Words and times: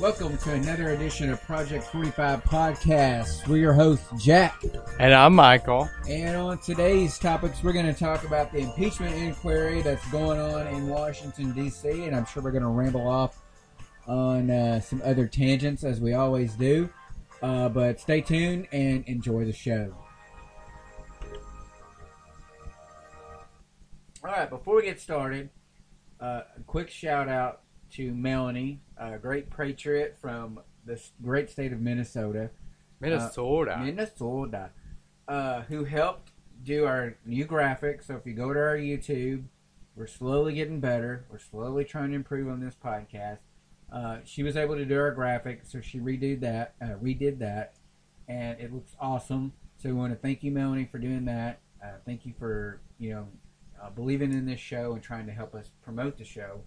Welcome 0.00 0.38
to 0.38 0.52
another 0.52 0.90
edition 0.90 1.28
of 1.28 1.42
Project 1.42 1.82
45 1.86 2.44
Podcast. 2.44 3.48
We're 3.48 3.56
your 3.56 3.72
host, 3.72 4.04
Jack. 4.16 4.62
And 5.00 5.12
I'm 5.12 5.34
Michael. 5.34 5.90
And 6.08 6.36
on 6.36 6.58
today's 6.58 7.18
topics, 7.18 7.64
we're 7.64 7.72
going 7.72 7.92
to 7.92 7.92
talk 7.92 8.22
about 8.22 8.52
the 8.52 8.60
impeachment 8.60 9.16
inquiry 9.16 9.82
that's 9.82 10.08
going 10.12 10.38
on 10.38 10.68
in 10.68 10.86
Washington, 10.86 11.50
D.C., 11.50 12.04
and 12.04 12.14
I'm 12.14 12.26
sure 12.26 12.44
we're 12.44 12.52
going 12.52 12.62
to 12.62 12.68
ramble 12.68 13.08
off 13.08 13.42
on 14.06 14.52
uh, 14.52 14.78
some 14.78 15.02
other 15.04 15.26
tangents 15.26 15.82
as 15.82 16.00
we 16.00 16.14
always 16.14 16.54
do. 16.54 16.88
Uh, 17.42 17.68
but 17.68 17.98
stay 17.98 18.20
tuned 18.20 18.68
and 18.70 19.04
enjoy 19.06 19.44
the 19.44 19.52
show. 19.52 19.92
All 24.22 24.30
right, 24.30 24.48
before 24.48 24.76
we 24.76 24.82
get 24.82 25.00
started, 25.00 25.50
uh, 26.20 26.42
a 26.56 26.60
quick 26.68 26.88
shout 26.88 27.28
out 27.28 27.62
to 27.92 28.12
Melanie, 28.12 28.80
a 28.96 29.18
great 29.18 29.50
patriot 29.50 30.16
from 30.20 30.60
the 30.84 31.00
great 31.22 31.50
state 31.50 31.72
of 31.72 31.80
Minnesota. 31.80 32.50
Minnesota. 33.00 33.78
Minnesota, 33.80 34.70
uh, 35.28 35.62
who 35.62 35.84
helped 35.84 36.32
do 36.64 36.84
our 36.84 37.16
new 37.24 37.46
graphics. 37.46 38.06
So 38.06 38.16
if 38.16 38.26
you 38.26 38.34
go 38.34 38.52
to 38.52 38.58
our 38.58 38.76
YouTube, 38.76 39.44
we're 39.94 40.06
slowly 40.06 40.54
getting 40.54 40.80
better. 40.80 41.24
We're 41.30 41.38
slowly 41.38 41.84
trying 41.84 42.10
to 42.10 42.16
improve 42.16 42.48
on 42.48 42.60
this 42.60 42.74
podcast. 42.74 43.38
Uh, 43.92 44.18
she 44.24 44.42
was 44.42 44.56
able 44.56 44.76
to 44.76 44.84
do 44.84 44.98
our 44.98 45.14
graphics, 45.14 45.70
so 45.70 45.80
she 45.80 45.98
redid 45.98 46.40
that. 46.40 46.74
Uh, 46.80 46.94
redid 47.02 47.38
that, 47.38 47.74
and 48.28 48.60
it 48.60 48.72
looks 48.72 48.94
awesome. 49.00 49.52
So 49.78 49.88
we 49.88 49.94
want 49.94 50.12
to 50.12 50.18
thank 50.18 50.42
you, 50.42 50.50
Melanie, 50.50 50.88
for 50.90 50.98
doing 50.98 51.24
that. 51.24 51.60
Uh, 51.82 51.92
thank 52.04 52.26
you 52.26 52.34
for 52.38 52.80
you 52.98 53.10
know 53.10 53.28
uh, 53.82 53.90
believing 53.90 54.32
in 54.32 54.44
this 54.44 54.60
show 54.60 54.92
and 54.92 55.02
trying 55.02 55.26
to 55.26 55.32
help 55.32 55.54
us 55.54 55.70
promote 55.82 56.18
the 56.18 56.24
show. 56.24 56.60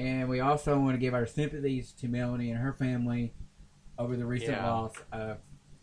And 0.00 0.30
we 0.30 0.40
also 0.40 0.78
want 0.78 0.94
to 0.94 0.98
give 0.98 1.12
our 1.12 1.26
sympathies 1.26 1.92
to 1.92 2.08
Melanie 2.08 2.50
and 2.50 2.58
her 2.58 2.72
family 2.72 3.34
over 3.98 4.16
the 4.16 4.24
recent 4.24 4.52
Yeah. 4.52 4.66
loss 4.70 4.94
of 5.12 5.36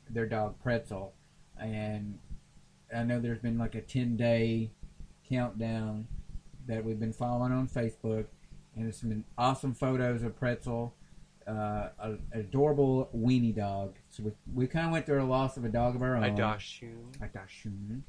their 0.10 0.26
dog 0.26 0.58
Pretzel. 0.60 1.14
And 1.56 2.18
I 2.94 3.04
know 3.04 3.20
there's 3.20 3.38
been 3.42 3.60
like 3.60 3.76
a 3.76 3.82
10 3.82 4.18
day 4.18 4.72
countdown 5.30 6.08
that 6.66 6.84
we've 6.84 7.00
been 7.00 7.14
following 7.14 7.52
on 7.52 7.68
Facebook. 7.68 8.26
And 8.76 8.86
there's 8.86 8.98
some 9.00 9.24
awesome 9.38 9.76
photos 9.76 10.24
of 10.24 10.36
Pretzel, 10.36 10.96
uh, 11.46 11.90
an 12.00 12.24
adorable 12.32 13.10
weenie 13.16 13.56
dog. 13.56 13.98
So 14.10 14.24
we, 14.24 14.32
we 14.52 14.68
kind 14.68 14.88
of 14.88 14.92
went 14.94 15.06
through 15.06 15.22
a 15.22 15.26
loss 15.26 15.58
of 15.58 15.66
a 15.66 15.70
dog 15.70 15.96
of 15.96 16.02
our 16.02 16.16
own. 16.16 16.24
A 16.24 16.36
Dachshund. 16.36 17.18
A 17.22 17.28
Dachshund. 17.28 18.02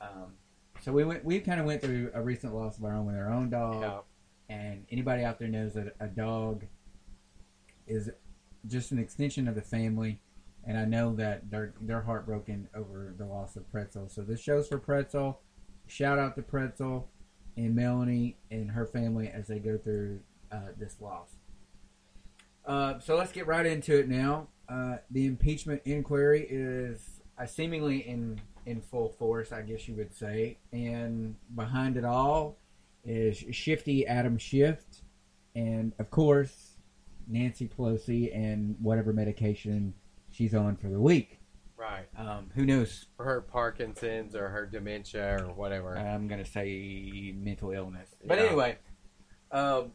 Um, 0.00 0.32
so 0.80 0.90
we 0.92 1.04
went. 1.04 1.22
We 1.24 1.40
kind 1.40 1.60
of 1.60 1.66
went 1.66 1.82
through 1.82 2.12
a 2.14 2.22
recent 2.22 2.54
loss 2.54 2.78
of 2.78 2.84
our 2.84 2.94
own 2.94 3.04
with 3.06 3.16
our 3.16 3.30
own 3.30 3.50
dog 3.50 3.82
Yeah. 3.82 3.98
And 4.48 4.86
anybody 4.90 5.24
out 5.24 5.38
there 5.38 5.48
knows 5.48 5.74
that 5.74 5.94
a 6.00 6.06
dog 6.06 6.64
is 7.86 8.10
just 8.66 8.92
an 8.92 8.98
extension 8.98 9.48
of 9.48 9.54
the 9.54 9.62
family 9.62 10.20
and 10.68 10.76
I 10.76 10.84
know 10.84 11.14
that 11.16 11.50
they're 11.50 11.72
they're 11.80 12.02
heartbroken 12.02 12.68
over 12.74 13.14
the 13.16 13.24
loss 13.24 13.56
of 13.56 13.68
Pretzel. 13.72 14.08
So 14.08 14.22
this 14.22 14.40
show's 14.40 14.68
for 14.68 14.78
Pretzel. 14.78 15.40
Shout 15.86 16.18
out 16.18 16.36
to 16.36 16.42
Pretzel 16.42 17.08
and 17.56 17.74
Melanie 17.74 18.36
and 18.50 18.70
her 18.70 18.86
family 18.86 19.28
as 19.28 19.46
they 19.46 19.58
go 19.58 19.78
through 19.78 20.20
uh, 20.52 20.72
this 20.78 20.96
loss. 21.00 21.36
Uh, 22.66 22.98
so 22.98 23.16
let's 23.16 23.32
get 23.32 23.46
right 23.46 23.64
into 23.64 23.98
it 23.98 24.08
now. 24.08 24.48
Uh, 24.68 24.96
the 25.10 25.24
impeachment 25.24 25.80
inquiry 25.86 26.46
is 26.48 27.22
uh, 27.38 27.46
seemingly 27.46 28.06
in 28.06 28.38
in 28.66 28.82
full 28.82 29.08
force, 29.08 29.52
I 29.52 29.62
guess 29.62 29.88
you 29.88 29.94
would 29.94 30.14
say, 30.14 30.58
and 30.70 31.34
behind 31.56 31.96
it 31.96 32.04
all 32.04 32.56
is 33.08 33.38
Shifty 33.50 34.06
Adam 34.06 34.36
Schiff, 34.38 34.84
and 35.54 35.92
of 35.98 36.10
course 36.10 36.76
Nancy 37.26 37.68
Pelosi 37.68 38.34
and 38.34 38.76
whatever 38.80 39.12
medication 39.12 39.94
she's 40.30 40.54
on 40.54 40.76
for 40.76 40.88
the 40.88 41.00
week. 41.00 41.38
Right. 41.76 42.06
Um, 42.16 42.50
who 42.54 42.66
knows? 42.66 43.06
For 43.16 43.24
her 43.24 43.40
Parkinson's 43.40 44.34
or 44.34 44.48
her 44.48 44.66
dementia 44.66 45.38
or 45.42 45.52
whatever. 45.54 45.96
I'm 45.96 46.26
gonna 46.28 46.44
say 46.44 47.32
mental 47.36 47.70
illness. 47.70 48.14
But 48.24 48.38
Yeah. 48.38 48.44
anyway, 48.46 48.78
um, 49.52 49.92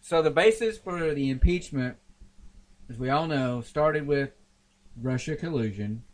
so 0.00 0.22
the 0.22 0.30
basis 0.30 0.78
for 0.78 1.12
the 1.12 1.30
impeachment, 1.30 1.96
as 2.88 2.98
we 2.98 3.10
all 3.10 3.26
know, 3.26 3.60
started 3.62 4.06
with 4.06 4.30
Russia 5.00 5.36
collusion. 5.36 6.04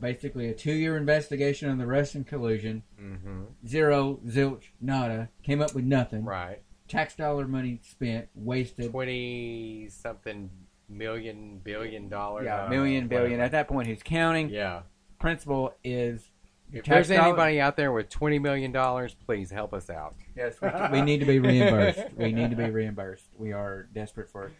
Basically, 0.00 0.48
a 0.48 0.54
two-year 0.54 0.96
investigation 0.96 1.68
on 1.68 1.78
the 1.78 1.86
Russian 1.86 2.24
collusion. 2.24 2.82
mm-hmm. 3.00 3.42
Zero, 3.66 4.20
zilch, 4.26 4.64
nada. 4.80 5.28
Came 5.42 5.60
up 5.60 5.74
with 5.74 5.84
nothing. 5.84 6.24
Right. 6.24 6.62
Tax 6.88 7.14
dollar 7.16 7.46
money 7.46 7.80
spent, 7.82 8.28
wasted. 8.34 8.90
20 8.90 9.88
something 9.90 10.50
million, 10.88 11.58
billion 11.62 12.08
dollars. 12.08 12.44
Yeah, 12.44 12.66
million, 12.68 13.08
billion. 13.08 13.40
At 13.40 13.52
that 13.52 13.68
point, 13.68 13.86
who's 13.88 14.02
counting? 14.02 14.50
Yeah. 14.50 14.82
Principle 15.18 15.74
is 15.84 16.30
If 16.72 16.84
there's 16.84 17.08
dollar- 17.08 17.20
anybody 17.28 17.60
out 17.60 17.76
there 17.76 17.92
with 17.92 18.08
$20 18.10 18.40
million, 18.42 19.08
please 19.26 19.50
help 19.50 19.72
us 19.72 19.88
out. 19.88 20.14
Yes, 20.36 20.56
we, 20.60 20.68
we 20.90 21.00
need 21.02 21.20
to 21.20 21.26
be 21.26 21.38
reimbursed. 21.38 22.12
We 22.16 22.32
need 22.32 22.50
to 22.50 22.56
be 22.56 22.68
reimbursed. 22.70 23.26
We 23.36 23.52
are 23.52 23.88
desperate 23.94 24.28
for 24.30 24.50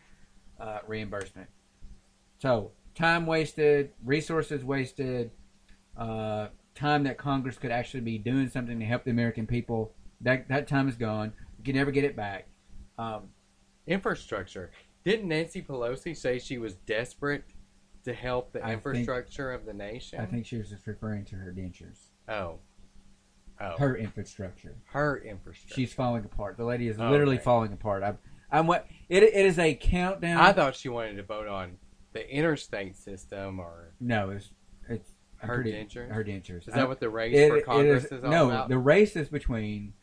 uh, 0.60 0.78
reimbursement. 0.87 1.48
So, 2.38 2.71
time 2.94 3.26
wasted, 3.26 3.91
resources 4.04 4.64
wasted, 4.64 5.30
uh, 5.97 6.48
time 6.75 7.04
that 7.04 7.19
Congress 7.19 7.56
could 7.58 7.70
actually 7.70 8.00
be 8.00 8.19
doing 8.19 8.48
something 8.48 8.78
to 8.78 8.84
help 8.84 9.04
the 9.04 9.10
American 9.10 9.47
people. 9.47 9.92
That 10.20 10.48
that 10.48 10.69
time 10.69 10.88
is 10.88 10.97
gone. 10.97 11.32
You 11.58 11.64
can 11.64 11.75
never 11.76 11.91
get 11.91 12.04
it 12.04 12.16
back. 12.16 12.47
Um, 12.98 13.28
Infrastructure. 13.86 14.70
Didn't 15.04 15.26
Nancy 15.28 15.60
Pelosi 15.62 16.16
say 16.16 16.38
she 16.38 16.58
was 16.58 16.75
desperate 16.86 17.42
to 18.04 18.12
help 18.12 18.53
the 18.53 18.60
I 18.64 18.69
think- 18.76 18.76
infrastructure 18.76 19.50
of 19.53 19.66
the 19.66 19.72
nation? 19.72 20.20
I 20.20 20.26
think 20.26 20.47
she 20.47 20.56
was 20.56 20.70
just 20.70 20.86
referring 20.86 21.24
to 21.26 21.36
her 21.36 21.53
dentures, 21.53 21.98
Oh. 22.28 22.60
Oh. 23.60 23.76
her 23.78 23.97
infrastructure. 23.97 24.76
Her 24.86 25.19
infrastructure. 25.19 25.74
She's 25.74 25.92
falling 25.92 26.24
apart. 26.24 26.56
The 26.56 26.64
lady 26.64 26.86
is 26.88 26.98
Oh, 27.00 27.10
literally 27.10 27.36
okay. 27.36 27.44
falling 27.44 27.72
apart. 27.72 28.03
I'm, 28.04 28.19
I'm 28.50 28.66
what 28.69 28.86
it, 29.09 29.22
it 29.24 29.34
is 29.47 29.59
a 29.59 29.74
countdown. 29.74 30.38
I 30.41 30.53
thought 30.53 30.76
she 30.76 30.88
wanted 30.88 31.16
to 31.16 31.22
vote 31.24 31.48
on 31.48 31.76
the 32.12 32.28
interstate 32.28 32.97
system, 32.97 33.59
or 33.59 33.93
no, 34.00 34.31
it's 34.31 34.50
it's 34.89 35.11
Her 35.39 35.62
dentures? 35.65 36.11
Her 36.11 36.23
dentures. 36.25 36.69
is 36.69 36.75
that 36.75 36.89
what 36.89 37.00
the 37.00 37.09
race 37.11 37.37
It- 37.37 37.49
for 37.50 37.61
Congress 37.62 38.05
is- 38.06 38.12
is, 38.12 38.25
all 38.25 38.31
no, 38.31 38.49
about? 38.50 38.69
No, 38.69 38.75
the 38.77 38.78
race 38.81 39.17
is 39.17 39.28
between 39.28 39.95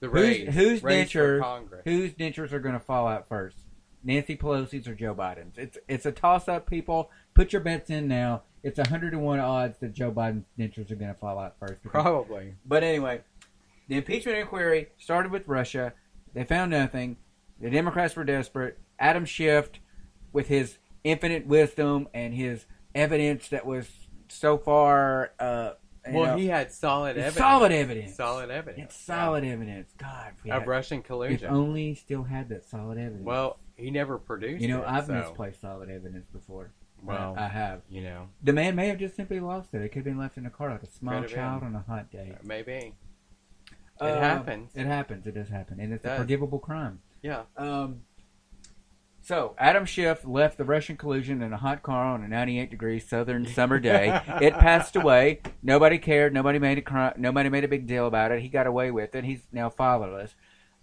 the 0.00 0.08
race, 0.08 0.52
whose 0.54 0.82
race 0.82 1.08
denture- 1.12 1.38
for 1.38 1.40
Congress. 1.40 1.82
whose 1.84 2.12
dentures 2.14 2.52
are 2.52 2.60
going 2.60 2.74
to 2.74 2.80
fall 2.80 3.06
out 3.06 3.28
first, 3.28 3.58
Nancy 4.02 4.36
Pelosi's 4.36 4.88
or 4.88 4.94
Joe 4.94 5.14
Biden's. 5.14 5.58
It's 5.58 5.78
it's 5.88 6.06
a 6.06 6.12
toss 6.12 6.48
up. 6.48 6.66
People, 6.68 7.10
put 7.34 7.52
your 7.52 7.60
bets 7.62 7.90
in 7.90 8.08
now. 8.08 8.42
It's 8.62 8.78
a 8.78 8.88
hundred 8.88 9.12
to 9.12 9.18
one 9.18 9.38
odds 9.40 9.78
that 9.78 9.92
Joe 9.92 10.10
Biden's 10.12 10.44
dentures 10.58 10.90
are 10.90 10.96
going 10.96 11.12
to 11.12 11.18
fall 11.18 11.38
out 11.38 11.58
first. 11.58 11.82
because- 11.82 12.02
Probably. 12.02 12.54
But 12.66 12.82
anyway, 12.82 13.20
the 13.88 13.96
impeachment 13.96 14.38
inquiry 14.38 14.88
started 14.98 15.30
with 15.32 15.46
Russia. 15.48 15.92
They 16.34 16.44
found 16.44 16.70
nothing. 16.70 17.16
The 17.60 17.70
Democrats 17.70 18.16
were 18.16 18.24
desperate. 18.24 18.78
Adam 18.98 19.24
Schiff, 19.24 19.70
with 20.32 20.48
his 20.48 20.78
infinite 21.04 21.46
wisdom 21.46 22.08
and 22.14 22.34
his 22.34 22.66
evidence 22.94 23.48
that 23.48 23.64
was 23.66 23.88
so 24.28 24.58
far, 24.58 25.32
uh, 25.38 25.72
Well, 26.08 26.32
know, 26.32 26.36
he 26.36 26.46
had 26.46 26.72
solid 26.72 27.16
evidence. 27.16 27.36
solid 27.36 27.72
evidence. 27.72 28.14
Solid 28.16 28.50
evidence. 28.50 28.84
It's 28.84 28.96
solid 28.96 29.44
evidence. 29.44 29.92
God, 29.98 30.32
if, 30.36 30.44
we 30.44 30.50
Of 30.50 30.66
Russian 30.66 30.98
if 31.00 31.04
collusion. 31.06 31.50
only 31.50 31.94
still 31.94 32.22
had 32.24 32.48
that 32.50 32.64
solid 32.64 32.98
evidence. 32.98 33.24
well, 33.24 33.58
he 33.76 33.90
never 33.90 34.18
produced 34.18 34.60
you 34.62 34.68
know, 34.68 34.82
it, 34.82 34.88
I've 34.88 35.06
so, 35.06 35.14
misplaced 35.14 35.60
solid 35.62 35.88
evidence 35.90 36.26
before. 36.32 36.72
Well, 37.02 37.34
I, 37.38 37.48
have. 37.48 37.80
you 37.88 38.02
know, 38.02 38.28
The 38.42 38.52
man 38.52 38.74
may 38.76 38.88
have 38.88 38.98
just 38.98 39.16
simply 39.16 39.40
lost 39.40 39.72
it. 39.72 39.80
It 39.80 39.88
could 39.88 40.00
have 40.00 40.04
been 40.04 40.18
left 40.18 40.36
in 40.36 40.44
a 40.44 40.50
car 40.50 40.70
like 40.70 40.82
a 40.82 40.86
small 40.86 41.22
child 41.24 41.60
been. 41.62 41.68
on 41.70 41.74
a 41.74 41.84
hot 41.90 42.10
day. 42.10 42.36
maybe. 42.44 42.92
Uh, 44.00 44.06
It 44.06 44.18
happens. 44.18 44.70
It 44.74 44.86
happens. 44.86 45.26
It 45.26 45.34
does 45.34 45.48
happen, 45.48 45.80
and 45.80 45.92
it's 45.94 46.04
a 46.04 46.08
Does. 46.08 46.18
forgivable 46.18 46.58
crime. 46.58 47.00
Yeah. 47.22 47.42
Um. 47.56 48.02
So 49.22 49.54
Adam 49.58 49.84
Schiff 49.84 50.24
left 50.24 50.56
the 50.58 50.64
Russian 50.64 50.96
collusion 50.96 51.42
in 51.42 51.52
a 51.52 51.56
hot 51.56 51.82
car 51.82 52.06
on 52.06 52.22
a 52.24 52.28
98 52.28 52.70
degree 52.70 52.98
southern 52.98 53.46
summer 53.46 53.78
day. 53.78 54.20
it 54.40 54.54
passed 54.54 54.96
away. 54.96 55.40
Nobody 55.62 55.98
cared. 55.98 56.32
Nobody 56.32 56.58
made 56.58 56.78
a 56.78 56.82
cri- 56.82 57.12
Nobody 57.18 57.48
made 57.50 57.64
a 57.64 57.68
big 57.68 57.86
deal 57.86 58.06
about 58.06 58.32
it. 58.32 58.40
He 58.40 58.48
got 58.48 58.66
away 58.66 58.90
with 58.90 59.14
it. 59.14 59.24
He's 59.24 59.42
now 59.52 59.68
fatherless. 59.68 60.34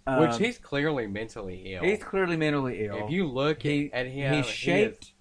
Um, 0.06 0.20
Which 0.20 0.38
he's 0.38 0.56
clearly 0.56 1.06
mentally 1.06 1.74
ill. 1.74 1.82
he's 1.82 2.02
clearly 2.02 2.36
mentally 2.36 2.86
ill. 2.86 3.04
if 3.04 3.10
you 3.10 3.26
look 3.26 3.60
He- 3.62 3.92
at 3.92 4.06
him, 4.06 4.34
he's 4.34 4.46
shaped. 4.46 5.12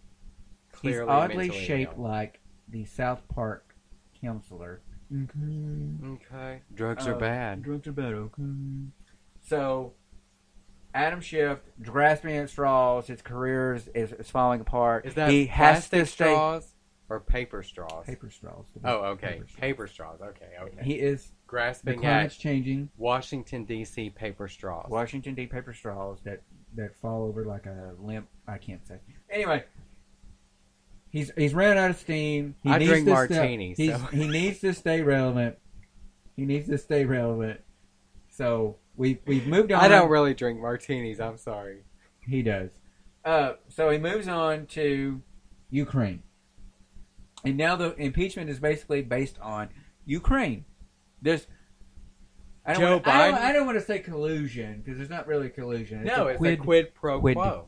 he 0.82 0.90
is 0.90 0.94
shaped- 0.94 1.00
He's 1.00 1.00
oddly 1.02 1.52
shaped 1.52 1.94
ill. 1.98 2.04
like 2.04 2.40
the 2.70 2.86
South 2.86 3.28
Park 3.28 3.76
counselor. 4.22 4.82
Okay. 5.14 6.62
Drugs 6.74 7.08
Uh, 7.08 7.12
are 7.12 7.20
bad. 7.20 7.64
Drugs 7.64 7.88
are 7.88 7.92
bad. 7.94 8.14
Okay. 8.14 8.44
So, 9.42 9.94
Adam 10.98 11.22
Schiff 11.22 11.60
grasping 11.82 12.36
at 12.38 12.50
straws. 12.50 13.08
His 13.08 13.22
career 13.22 13.76
is, 13.76 13.88
is, 13.94 14.12
is 14.14 14.30
falling 14.30 14.62
apart. 14.62 15.06
Is 15.06 15.14
that 15.14 15.30
he 15.30 15.46
has 15.46 15.88
to 15.90 16.06
stay 16.06 16.34
straws 16.34 16.74
or 17.08 17.20
paper 17.20 17.62
straws? 17.62 18.06
paper 18.06 18.30
straws. 18.32 18.66
Oh, 18.84 18.96
okay. 19.12 19.28
Paper 19.28 19.48
straws. 19.48 19.60
Paper 19.60 19.88
straws. 19.88 20.20
Okay, 20.22 20.50
okay. 20.62 20.84
He 20.84 20.94
is 20.94 21.32
grasping 21.46 21.96
the 21.96 22.02
climate's 22.02 22.36
at 22.36 22.42
changing. 22.42 22.90
Washington 22.98 23.66
D.C. 23.66 24.10
paper 24.10 24.48
straws. 24.48 24.90
Washington 24.90 25.36
D. 25.36 25.46
paper 25.46 25.74
straws 25.74 26.20
that 26.24 26.42
that 26.76 26.96
fall 26.96 27.24
over 27.26 27.46
like 27.46 27.68
a 27.68 27.94
limp. 28.00 28.28
I 28.48 28.58
can't 28.58 28.86
say. 28.88 29.00
Anyway, 29.30 29.66
he's 31.12 31.32
he's 31.38 31.54
ran 31.54 31.78
out 31.78 31.92
of 31.92 31.98
steam. 31.98 32.56
He 32.64 32.72
I 32.72 32.80
needs 32.80 32.90
drink 32.92 33.08
martinis, 33.08 33.78
so- 33.78 33.98
He 34.12 34.28
needs 34.28 34.60
to 34.62 34.74
stay 34.74 35.04
relevant. 35.04 35.58
He 36.36 36.46
needs 36.46 36.68
to 36.70 36.78
stay 36.80 37.06
relevant. 37.06 37.62
So 38.30 38.78
we 38.98 39.20
we've 39.26 39.48
moved 39.48 39.72
on. 39.72 39.82
I 39.82 39.88
don't 39.88 40.10
really 40.10 40.34
drink 40.34 40.60
martinis. 40.60 41.20
I'm 41.20 41.38
sorry. 41.38 41.84
He 42.20 42.42
does. 42.42 42.72
Uh, 43.24 43.54
so 43.70 43.90
he 43.90 43.98
moves 43.98 44.28
on 44.28 44.66
to 44.68 45.22
Ukraine, 45.70 46.24
and 47.46 47.56
now 47.56 47.76
the 47.76 47.96
impeachment 47.96 48.50
is 48.50 48.60
basically 48.60 49.02
based 49.02 49.38
on 49.42 49.70
Ukraine. 50.06 50.66
There's. 51.22 51.48
I 52.66 52.74
don't, 52.74 52.82
Joe 52.82 52.92
wanna, 52.98 53.04
I, 53.06 53.32
don't, 53.32 53.38
Biden? 53.38 53.42
I 53.44 53.52
don't 53.54 53.66
want 53.66 53.78
to 53.80 53.86
say 53.86 54.00
collusion 54.00 54.82
because 54.84 54.98
there's 54.98 55.10
not 55.10 55.26
really 55.26 55.50
collusion. 55.50 56.04
no, 56.04 56.28
a 56.28 56.32
it's 56.32 56.38
quid, 56.38 56.60
a 56.60 56.64
quid 56.64 56.94
pro 56.94 57.20
quid. 57.22 57.38
quo. 57.38 57.66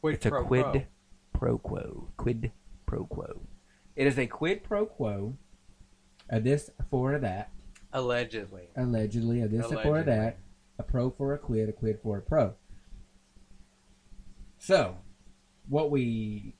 Quid 0.00 0.14
It's 0.14 0.26
a 0.26 0.30
quid 0.30 0.64
quo. 0.64 0.82
pro 1.32 1.58
quo. 1.58 2.08
Quid 2.16 2.52
pro 2.84 3.04
quo. 3.06 3.40
It 3.96 4.06
is 4.06 4.18
a 4.18 4.26
quid 4.26 4.62
pro 4.62 4.86
quo. 4.86 5.36
A 6.28 6.38
this 6.40 6.70
for 6.90 7.18
that. 7.18 7.50
Allegedly. 7.92 8.68
Allegedly, 8.76 9.40
a 9.40 9.48
this 9.48 9.66
for 9.66 10.02
that. 10.02 10.38
A 10.78 10.82
pro 10.82 11.10
for 11.10 11.34
a 11.34 11.38
quid. 11.38 11.68
A 11.68 11.72
quid 11.72 11.98
for 12.02 12.18
a 12.18 12.22
pro. 12.22 12.54
So, 14.58 14.96
what 15.68 15.90
we, 15.90 16.54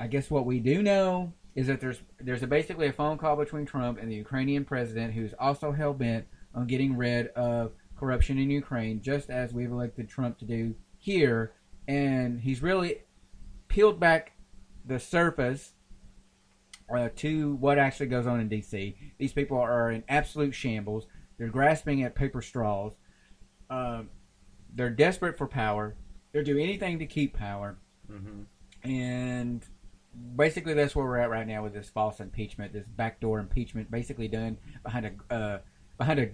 I 0.00 0.06
guess, 0.06 0.30
what 0.30 0.46
we 0.46 0.60
do 0.60 0.82
know 0.82 1.32
is 1.54 1.66
that 1.66 1.80
there's 1.80 2.00
there's 2.20 2.42
a, 2.42 2.46
basically 2.46 2.86
a 2.86 2.92
phone 2.92 3.18
call 3.18 3.36
between 3.36 3.66
Trump 3.66 3.98
and 3.98 4.10
the 4.10 4.16
Ukrainian 4.16 4.64
president, 4.64 5.14
who's 5.14 5.34
also 5.38 5.72
hell 5.72 5.94
bent 5.94 6.26
on 6.54 6.66
getting 6.66 6.96
rid 6.96 7.28
of 7.28 7.72
corruption 7.98 8.38
in 8.38 8.50
Ukraine, 8.50 9.00
just 9.00 9.30
as 9.30 9.52
we've 9.52 9.70
elected 9.70 10.08
Trump 10.08 10.38
to 10.38 10.44
do 10.44 10.74
here, 10.98 11.52
and 11.88 12.40
he's 12.40 12.62
really 12.62 13.02
peeled 13.68 13.98
back 13.98 14.32
the 14.84 14.98
surface 14.98 15.72
uh, 16.94 17.08
to 17.16 17.54
what 17.56 17.78
actually 17.78 18.06
goes 18.06 18.26
on 18.26 18.40
in 18.40 18.48
D.C. 18.48 18.96
These 19.18 19.32
people 19.32 19.58
are 19.58 19.90
in 19.90 20.04
absolute 20.08 20.54
shambles. 20.54 21.06
They're 21.38 21.48
grasping 21.48 22.02
at 22.02 22.14
paper 22.14 22.40
straws. 22.40 22.92
Um, 23.70 24.10
they're 24.74 24.90
desperate 24.90 25.36
for 25.38 25.46
power. 25.46 25.94
They'll 26.32 26.44
do 26.44 26.58
anything 26.58 26.98
to 26.98 27.06
keep 27.06 27.34
power. 27.36 27.76
hmm 28.10 28.42
And 28.84 29.64
basically, 30.36 30.74
that's 30.74 30.94
where 30.94 31.06
we're 31.06 31.18
at 31.18 31.30
right 31.30 31.46
now 31.46 31.62
with 31.62 31.72
this 31.72 31.88
false 31.88 32.20
impeachment, 32.20 32.72
this 32.72 32.86
backdoor 32.86 33.38
impeachment, 33.40 33.90
basically 33.90 34.28
done 34.28 34.58
behind 34.82 35.06
a 35.30 35.34
uh, 35.34 35.58
behind 35.98 36.20
a 36.20 36.30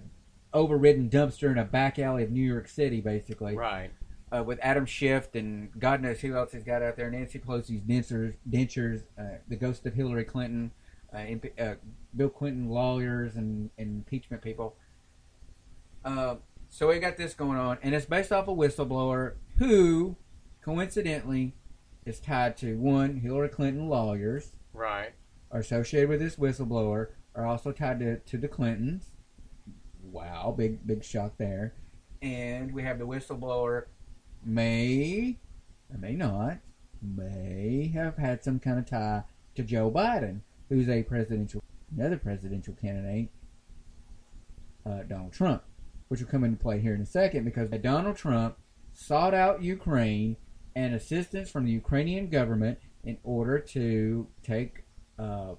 overridden 0.53 1.09
dumpster 1.09 1.51
in 1.51 1.57
a 1.57 1.63
back 1.65 1.97
alley 1.99 2.23
of 2.23 2.31
New 2.31 2.45
York 2.45 2.67
City, 2.67 3.01
basically 3.01 3.55
Right. 3.55 3.89
uh, 4.31 4.43
with 4.43 4.59
Adam 4.61 4.85
Schiff 4.85 5.33
and 5.33 5.71
God 5.79 5.99
knows 6.01 6.19
who 6.21 6.35
else 6.35 6.51
he's 6.51 6.63
got 6.63 6.83
out 6.83 6.95
there. 6.95 7.09
Nancy 7.09 7.39
Pelosi's 7.39 7.81
dentures, 7.81 8.35
dentures 8.47 9.01
uh, 9.17 9.37
the 9.47 9.55
ghost 9.55 9.85
of 9.87 9.95
Hillary 9.95 10.25
Clinton, 10.25 10.69
uh, 11.11 11.19
imp- 11.19 11.59
uh, 11.59 11.73
Bill 12.15 12.29
Clinton 12.29 12.69
lawyers 12.69 13.35
and, 13.35 13.71
and 13.79 13.87
impeachment 13.97 14.43
people. 14.43 14.75
So 16.73 16.87
we 16.87 16.97
got 16.97 17.17
this 17.17 17.35
going 17.35 17.59
on, 17.59 17.77
and 17.83 17.93
it's 17.93 18.07
based 18.07 18.31
off 18.31 18.47
a 18.47 18.51
whistleblower 18.51 19.33
who, 19.59 20.15
coincidentally, 20.63 21.53
is 22.03 22.19
tied 22.19 22.57
to 22.57 22.79
one 22.79 23.17
Hillary 23.17 23.49
Clinton 23.49 23.87
lawyers 23.87 24.53
Right. 24.73 25.11
are 25.51 25.59
associated 25.59 26.09
with 26.09 26.19
this 26.19 26.35
whistleblower 26.35 27.09
are 27.35 27.45
also 27.45 27.71
tied 27.71 27.99
to, 27.99 28.17
to 28.17 28.37
the 28.39 28.47
Clintons. 28.47 29.11
Wow, 30.01 30.55
big 30.57 30.87
big 30.87 31.03
shock 31.03 31.33
there. 31.37 31.75
And 32.23 32.73
we 32.73 32.81
have 32.81 32.97
the 32.97 33.05
whistleblower 33.05 33.83
may 34.43 35.37
or 35.91 35.99
may 35.99 36.15
not 36.15 36.57
may 37.03 37.91
have 37.93 38.17
had 38.17 38.43
some 38.43 38.57
kind 38.57 38.79
of 38.79 38.87
tie 38.87 39.25
to 39.53 39.61
Joe 39.61 39.91
Biden, 39.91 40.39
who's 40.69 40.89
a 40.89 41.03
presidential 41.03 41.61
another 41.95 42.17
presidential 42.17 42.73
candidate, 42.73 43.29
uh, 44.87 45.03
Donald 45.03 45.33
Trump, 45.33 45.61
which 46.07 46.19
will 46.19 46.27
come 46.27 46.43
into 46.43 46.57
play 46.57 46.79
here 46.79 46.93
in 46.93 47.01
a 47.01 47.05
second 47.05 47.45
because 47.45 47.69
Donald 47.81 48.15
Trump 48.15 48.57
sought 48.91 49.33
out 49.33 49.63
Ukraine 49.63 50.37
and 50.75 50.93
assistance 50.93 51.49
from 51.49 51.65
the 51.65 51.71
Ukrainian 51.71 52.29
government 52.29 52.79
in 53.03 53.17
order 53.23 53.59
to 53.59 54.27
take 54.43 54.85
uh, 55.19 55.53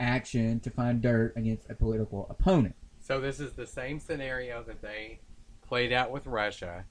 action 0.00 0.60
to 0.60 0.70
find 0.70 1.02
dirt 1.02 1.34
against 1.36 1.68
a 1.70 1.74
political 1.74 2.26
opponent. 2.30 2.74
So 3.00 3.20
this 3.20 3.40
is 3.40 3.52
the 3.52 3.66
same 3.66 4.00
scenario 4.00 4.62
that 4.64 4.80
they 4.80 5.20
played 5.66 5.92
out 5.92 6.10
with 6.10 6.26
Russia. 6.26 6.84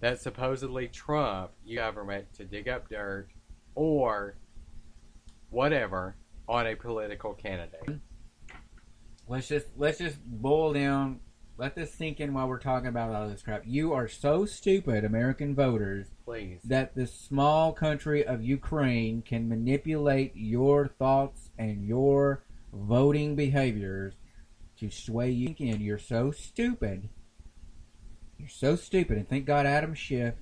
That 0.00 0.20
supposedly 0.20 0.88
Trump 0.88 1.50
government 1.74 2.32
to 2.34 2.44
dig 2.44 2.68
up 2.68 2.88
dirt 2.88 3.28
or 3.74 4.36
whatever 5.50 6.16
on 6.48 6.66
a 6.66 6.74
political 6.74 7.34
candidate. 7.34 8.00
Let's 9.28 9.48
just 9.48 9.66
let's 9.76 9.98
just 9.98 10.18
boil 10.24 10.72
down. 10.72 11.20
Let 11.60 11.74
this 11.74 11.92
sink 11.92 12.20
in 12.20 12.32
while 12.32 12.48
we're 12.48 12.58
talking 12.58 12.88
about 12.88 13.14
all 13.14 13.28
this 13.28 13.42
crap. 13.42 13.64
You 13.66 13.92
are 13.92 14.08
so 14.08 14.46
stupid, 14.46 15.04
American 15.04 15.54
voters, 15.54 16.06
Please. 16.24 16.58
that 16.64 16.94
the 16.94 17.06
small 17.06 17.74
country 17.74 18.26
of 18.26 18.42
Ukraine 18.42 19.20
can 19.20 19.46
manipulate 19.46 20.32
your 20.34 20.88
thoughts 20.88 21.50
and 21.58 21.84
your 21.84 22.44
voting 22.72 23.36
behaviors 23.36 24.14
to 24.78 24.88
sway 24.88 25.32
you 25.32 25.54
in. 25.58 25.82
You're 25.82 25.98
so 25.98 26.30
stupid. 26.30 27.10
You're 28.38 28.48
so 28.48 28.74
stupid. 28.74 29.18
And 29.18 29.28
thank 29.28 29.44
God 29.44 29.66
Adam 29.66 29.92
Schiff 29.92 30.36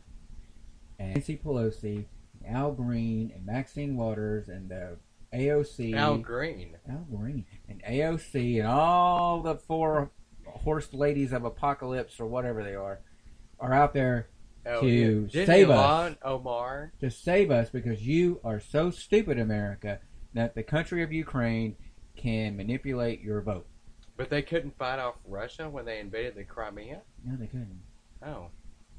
and 1.00 1.14
Nancy 1.14 1.36
Pelosi, 1.36 2.04
and 2.44 2.56
Al 2.56 2.70
Green, 2.70 3.32
and 3.34 3.44
Maxine 3.44 3.96
Waters, 3.96 4.48
and 4.48 4.68
the 4.68 4.98
AOC. 5.34 5.96
Al 5.96 6.18
Green. 6.18 6.76
Al 6.88 7.04
Green 7.10 7.44
and 7.68 7.82
AOC 7.82 8.60
and 8.60 8.68
all 8.68 9.42
the 9.42 9.56
four 9.56 10.12
horse 10.48 10.92
ladies 10.92 11.32
of 11.32 11.44
apocalypse 11.44 12.18
or 12.20 12.26
whatever 12.26 12.62
they 12.62 12.74
are 12.74 13.00
are 13.60 13.72
out 13.72 13.92
there 13.94 14.28
Oh, 14.66 14.80
To 14.82 15.28
yeah. 15.32 15.46
Save 15.46 15.70
us. 15.70 15.78
Ilhan 15.78 16.16
Omar. 16.22 16.92
to 17.00 17.10
save 17.10 17.50
us 17.50 17.70
because 17.70 18.06
you 18.06 18.38
are 18.44 18.60
so 18.60 18.90
stupid, 18.90 19.38
America, 19.38 20.00
that 20.34 20.54
the 20.54 20.62
country 20.62 21.02
of 21.02 21.10
Ukraine 21.12 21.74
can 22.16 22.56
manipulate 22.56 23.20
your 23.22 23.40
vote. 23.40 23.66
But 24.16 24.28
they 24.28 24.42
couldn't 24.42 24.76
fight 24.76 24.98
off 24.98 25.14
Russia 25.26 25.70
when 25.70 25.84
they 25.86 26.00
invaded 26.00 26.34
the 26.34 26.44
Crimea. 26.44 27.00
No, 27.24 27.36
they 27.36 27.46
couldn't. 27.46 27.80
Oh, 28.22 28.48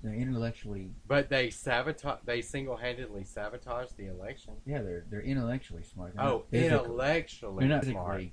They're 0.02 0.14
intellectually, 0.14 0.92
but 1.08 1.30
they 1.30 1.50
sabotage. 1.52 2.20
They 2.26 2.42
single-handedly 2.42 3.26
sabotaged 3.26 3.96
the 3.98 4.08
election. 4.08 4.54
yeah, 4.66 4.82
they're 4.82 5.06
they're 5.12 5.22
intellectually 5.22 5.84
smart. 5.84 6.16
They're 6.16 6.26
Oh, 6.26 6.46
intellectually 6.54 7.68
They're 7.68 7.76
not 7.76 7.86
smart, 7.86 8.24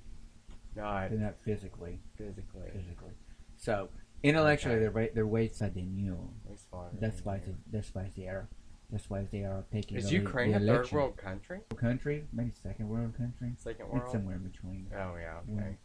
not 0.77 1.11
They're 1.11 1.19
not 1.19 1.35
physically. 1.45 1.99
physically. 2.17 2.71
Physically. 2.73 3.13
So 3.57 3.89
intellectually, 4.23 4.75
Okay. 4.77 4.83
they're 4.83 4.91
way, 4.93 5.11
they're 5.15 5.27
than 5.75 5.97
you. 5.97 6.31
That's 6.49 7.25
why 7.25 7.37
you. 7.47 7.57
that's 7.73 7.95
why 7.95 8.11
they 8.17 8.29
are. 8.29 8.49
That's 8.91 9.11
why 9.11 9.27
they 9.33 9.43
are 9.43 9.65
taking. 9.73 9.97
Is 9.97 10.13
Ukraine 10.13 10.55
a 10.55 10.61
third 10.61 10.91
world 10.93 11.17
country? 11.17 11.61
country? 11.77 12.25
Maybe 12.33 12.53
second 12.63 12.89
world 12.89 13.17
country. 13.17 13.53
Second 13.59 13.89
world, 13.89 14.03
It's 14.05 14.13
somewhere 14.13 14.37
in 14.37 14.43
between. 14.45 14.87
Oh 14.95 15.17
yeah. 15.17 15.41
Okay. 15.53 15.77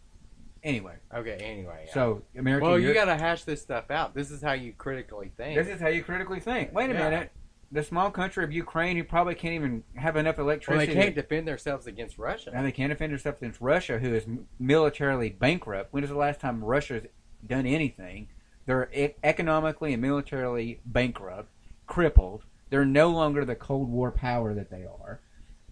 Anyway, 0.63 0.93
Okay. 1.11 1.37
Anyway. 1.41 1.85
yeah. 1.87 1.93
so 1.93 2.21
America. 2.37 2.63
well, 2.65 2.77
you 2.77 2.83
you're- 2.89 2.93
got 2.93 3.05
to 3.05 3.15
hash 3.17 3.43
this 3.45 3.61
stuff 3.63 3.89
out. 3.89 4.13
This 4.13 4.29
is 4.29 4.43
how 4.43 4.51
you 4.53 4.73
critically 4.73 5.31
think. 5.35 5.57
This 5.57 5.67
is 5.67 5.81
how 5.81 5.87
you 5.87 6.03
critically 6.03 6.39
think. 6.39 6.71
Wait 6.73 6.91
a 6.91 6.93
Yeah. 6.93 7.09
minute. 7.09 7.31
The 7.73 7.83
small 7.83 8.11
country 8.11 8.43
of 8.43 8.51
Ukraine, 8.51 8.97
who 8.97 9.03
probably 9.03 9.33
can't 9.35 9.53
even 9.53 9.83
have 9.95 10.17
enough 10.17 10.37
well, 10.37 10.47
they 10.47 10.53
electricity. 10.53 10.93
can't 10.93 11.15
defend 11.15 11.47
themselves 11.47 11.87
against 11.87 12.17
Russia. 12.17 12.51
now 12.53 12.63
they 12.63 12.71
can't 12.71 12.91
defend 12.91 13.13
themselves 13.13 13.39
against 13.41 13.61
Russia, 13.61 13.99
who 13.99 14.13
is 14.13 14.25
militarily 14.59 15.29
bankrupt. 15.29 15.93
When 15.93 16.03
is 16.03 16.09
the 16.09 16.17
last 16.17 16.41
time 16.41 16.63
Russia's 16.63 17.05
done 17.45 17.65
anything? 17.65 18.27
They're 18.65 18.89
e- 18.93 19.15
economically 19.23 19.93
and 19.93 20.01
militarily 20.01 20.81
bankrupt, 20.85 21.49
crippled. 21.87 22.43
They're 22.69 22.85
no 22.85 23.09
longer 23.09 23.45
the 23.45 23.55
Cold 23.55 23.89
War 23.89 24.11
power 24.11 24.53
that 24.53 24.69
they 24.69 24.85
are. 24.85 25.21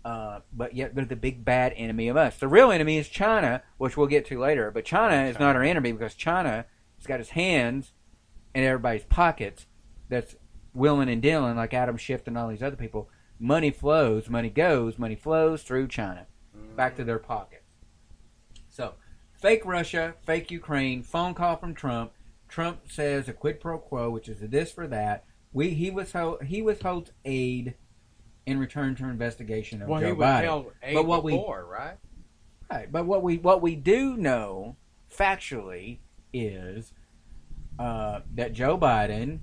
Uh, 0.06 0.40
but 0.54 0.74
yet 0.74 0.96
they're 0.96 1.04
the 1.06 1.16
big 1.16 1.44
bad 1.44 1.74
enemy 1.76 2.08
of 2.08 2.16
us. 2.16 2.38
The 2.38 2.48
real 2.48 2.72
enemy 2.72 2.98
is 2.98 3.10
China, 3.10 3.62
which 3.78 3.98
we'll 3.98 4.08
get 4.08 4.26
to 4.28 4.40
later. 4.40 4.72
But 4.72 4.86
China 4.86 5.28
is 5.30 5.38
not 5.38 5.56
our 5.58 5.64
enemy 5.64 5.92
because 5.92 6.16
China 6.16 6.66
has 6.98 7.06
got 7.06 7.20
his 7.20 7.32
hands 7.32 7.92
in 8.56 8.64
everybody's 8.64 9.04
pockets. 9.04 9.66
That's 10.08 10.36
willing 10.74 11.10
and 11.10 11.22
dealing, 11.22 11.56
like 11.56 11.74
Adam 11.74 11.98
Schiff 11.98 12.28
and 12.28 12.38
all 12.38 12.50
these 12.50 12.64
other 12.64 12.76
people. 12.76 13.10
Money 13.40 13.72
flows, 13.72 14.30
money 14.30 14.50
goes, 14.50 14.98
money 15.00 15.16
flows 15.16 15.64
through 15.64 15.88
China 15.88 16.28
back 16.76 16.96
to 16.98 17.04
their 17.04 17.20
pockets. 17.20 17.64
So, 18.70 18.94
fake 19.34 19.66
Russia, 19.66 20.16
fake 20.26 20.52
Ukraine, 20.52 21.04
phone 21.04 21.34
call 21.34 21.58
from 21.58 21.74
Trump. 21.74 22.12
Trump 22.48 22.90
says 22.90 23.28
a 23.30 23.34
quid 23.34 23.60
pro 23.60 23.78
quo, 23.78 24.10
which 24.10 24.28
is 24.28 24.42
a 24.42 24.48
this 24.48 24.72
for 24.72 24.88
that. 24.88 25.26
We 25.54 25.72
he 25.72 25.90
withhold 25.92 26.44
he 26.44 26.62
withholds 26.62 27.12
aid 27.26 27.76
in 28.46 28.60
return 28.60 28.96
to 28.96 29.06
investigation 29.06 29.82
of 29.82 29.90
Well, 29.90 30.02
Joe 30.02 30.16
he 30.16 30.22
Biden. 30.22 30.66
But 30.94 31.06
what 31.06 31.24
we- 31.24 31.34
before, 31.34 31.66
right? 31.66 31.98
Right, 32.72 32.92
but 32.92 33.06
what 33.06 33.24
we 33.24 33.38
what 33.38 33.62
we 33.62 33.76
do 33.76 34.16
know 34.16 34.76
factually 35.12 36.00
is 36.32 36.94
uh, 37.80 38.22
that 38.36 38.54
Joe 38.54 38.78
Biden 38.78 39.40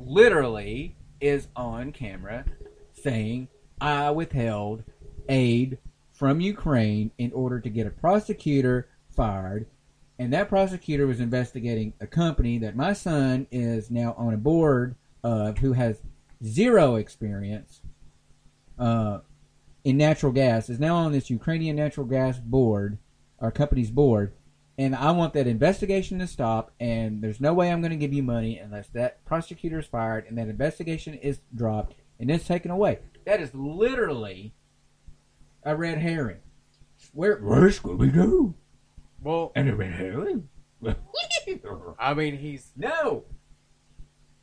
literally 0.00 0.96
is 1.20 1.48
on 1.54 1.92
camera 1.92 2.44
saying, 2.92 3.48
I 3.80 4.10
withheld 4.10 4.84
aid 5.28 5.78
from 6.12 6.40
Ukraine 6.40 7.12
in 7.18 7.32
order 7.32 7.60
to 7.60 7.70
get 7.70 7.86
a 7.86 7.90
prosecutor 7.90 8.88
fired. 9.14 9.66
And 10.18 10.32
that 10.32 10.48
prosecutor 10.48 11.06
was 11.06 11.20
investigating 11.20 11.94
a 12.00 12.06
company 12.06 12.58
that 12.58 12.76
my 12.76 12.92
son 12.92 13.46
is 13.50 13.90
now 13.90 14.14
on 14.18 14.34
a 14.34 14.38
board 14.38 14.96
of 15.22 15.58
who 15.58 15.72
has 15.72 16.02
zero 16.44 16.96
experience 16.96 17.80
uh, 18.78 19.20
in 19.84 19.96
natural 19.96 20.32
gas, 20.32 20.68
is 20.68 20.78
now 20.78 20.96
on 20.96 21.12
this 21.12 21.30
Ukrainian 21.30 21.76
natural 21.76 22.06
gas 22.06 22.38
board, 22.38 22.98
our 23.38 23.50
company's 23.50 23.90
board. 23.90 24.32
And 24.80 24.96
I 24.96 25.10
want 25.10 25.34
that 25.34 25.46
investigation 25.46 26.20
to 26.20 26.26
stop, 26.26 26.72
and 26.80 27.20
there's 27.20 27.38
no 27.38 27.52
way 27.52 27.70
I'm 27.70 27.82
going 27.82 27.90
to 27.90 27.98
give 27.98 28.14
you 28.14 28.22
money 28.22 28.56
unless 28.56 28.88
that 28.94 29.22
prosecutor 29.26 29.78
is 29.78 29.84
fired 29.84 30.24
and 30.26 30.38
that 30.38 30.48
investigation 30.48 31.12
is 31.12 31.42
dropped 31.54 31.96
and 32.18 32.30
it's 32.30 32.46
taken 32.46 32.70
away. 32.70 33.00
That 33.26 33.42
is 33.42 33.54
literally 33.54 34.54
a 35.64 35.76
red 35.76 35.98
herring. 35.98 36.38
Where 37.12 37.36
where's 37.42 37.78
Scooby 37.78 38.10
Doo? 38.10 38.54
Well, 39.22 39.52
And 39.54 39.68
a 39.68 39.76
red 39.76 39.92
herring? 39.92 40.48
I 41.98 42.14
mean, 42.14 42.38
he's 42.38 42.72
no, 42.74 43.24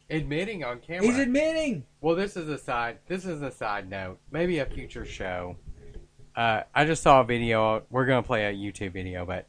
admitting 0.08 0.64
on 0.64 0.82
camera. 0.82 1.08
he's 1.08 1.18
admitting. 1.18 1.84
Well, 2.00 2.16
this 2.16 2.38
is 2.38 2.48
a 2.48 2.60
side. 2.60 3.00
This 3.08 3.26
is 3.26 3.42
a 3.42 3.50
side 3.50 3.90
note. 3.90 4.20
Maybe 4.30 4.60
a 4.60 4.68
future 4.68 5.04
show. 5.04 5.56
Uh, 6.36 6.62
I 6.76 6.86
just 6.86 7.02
saw 7.02 7.22
a 7.22 7.24
video. 7.24 7.82
We're 7.90 8.06
gonna 8.06 8.22
play 8.22 8.46
a 8.46 8.54
YouTube 8.54 8.94
video, 8.94 9.26
but 9.26 9.48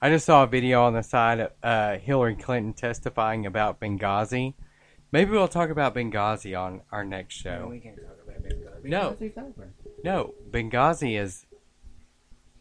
I 0.00 0.10
just 0.10 0.26
saw 0.26 0.44
a 0.44 0.46
video 0.46 0.84
on 0.84 0.94
the 0.94 1.02
side 1.02 1.40
of 1.40 1.52
uh, 1.62 1.98
Hillary 1.98 2.36
Clinton 2.36 2.72
testifying 2.72 3.46
about 3.46 3.80
Benghazi. 3.80 4.54
Maybe 5.10 5.32
we'll 5.32 5.48
talk 5.48 5.70
about 5.70 5.94
Benghazi 5.94 6.58
on 6.58 6.82
our 6.92 7.04
next 7.04 7.34
show. 7.34 7.66
we 7.70 7.80
can't 7.80 7.96
talk 7.96 8.16
about 8.24 8.42
Benghazi. 8.42 8.84
No. 8.84 9.16
Benghazi's 9.20 9.38
over. 9.38 9.72
No, 10.04 10.34
Benghazi 10.50 11.18
is 11.18 11.46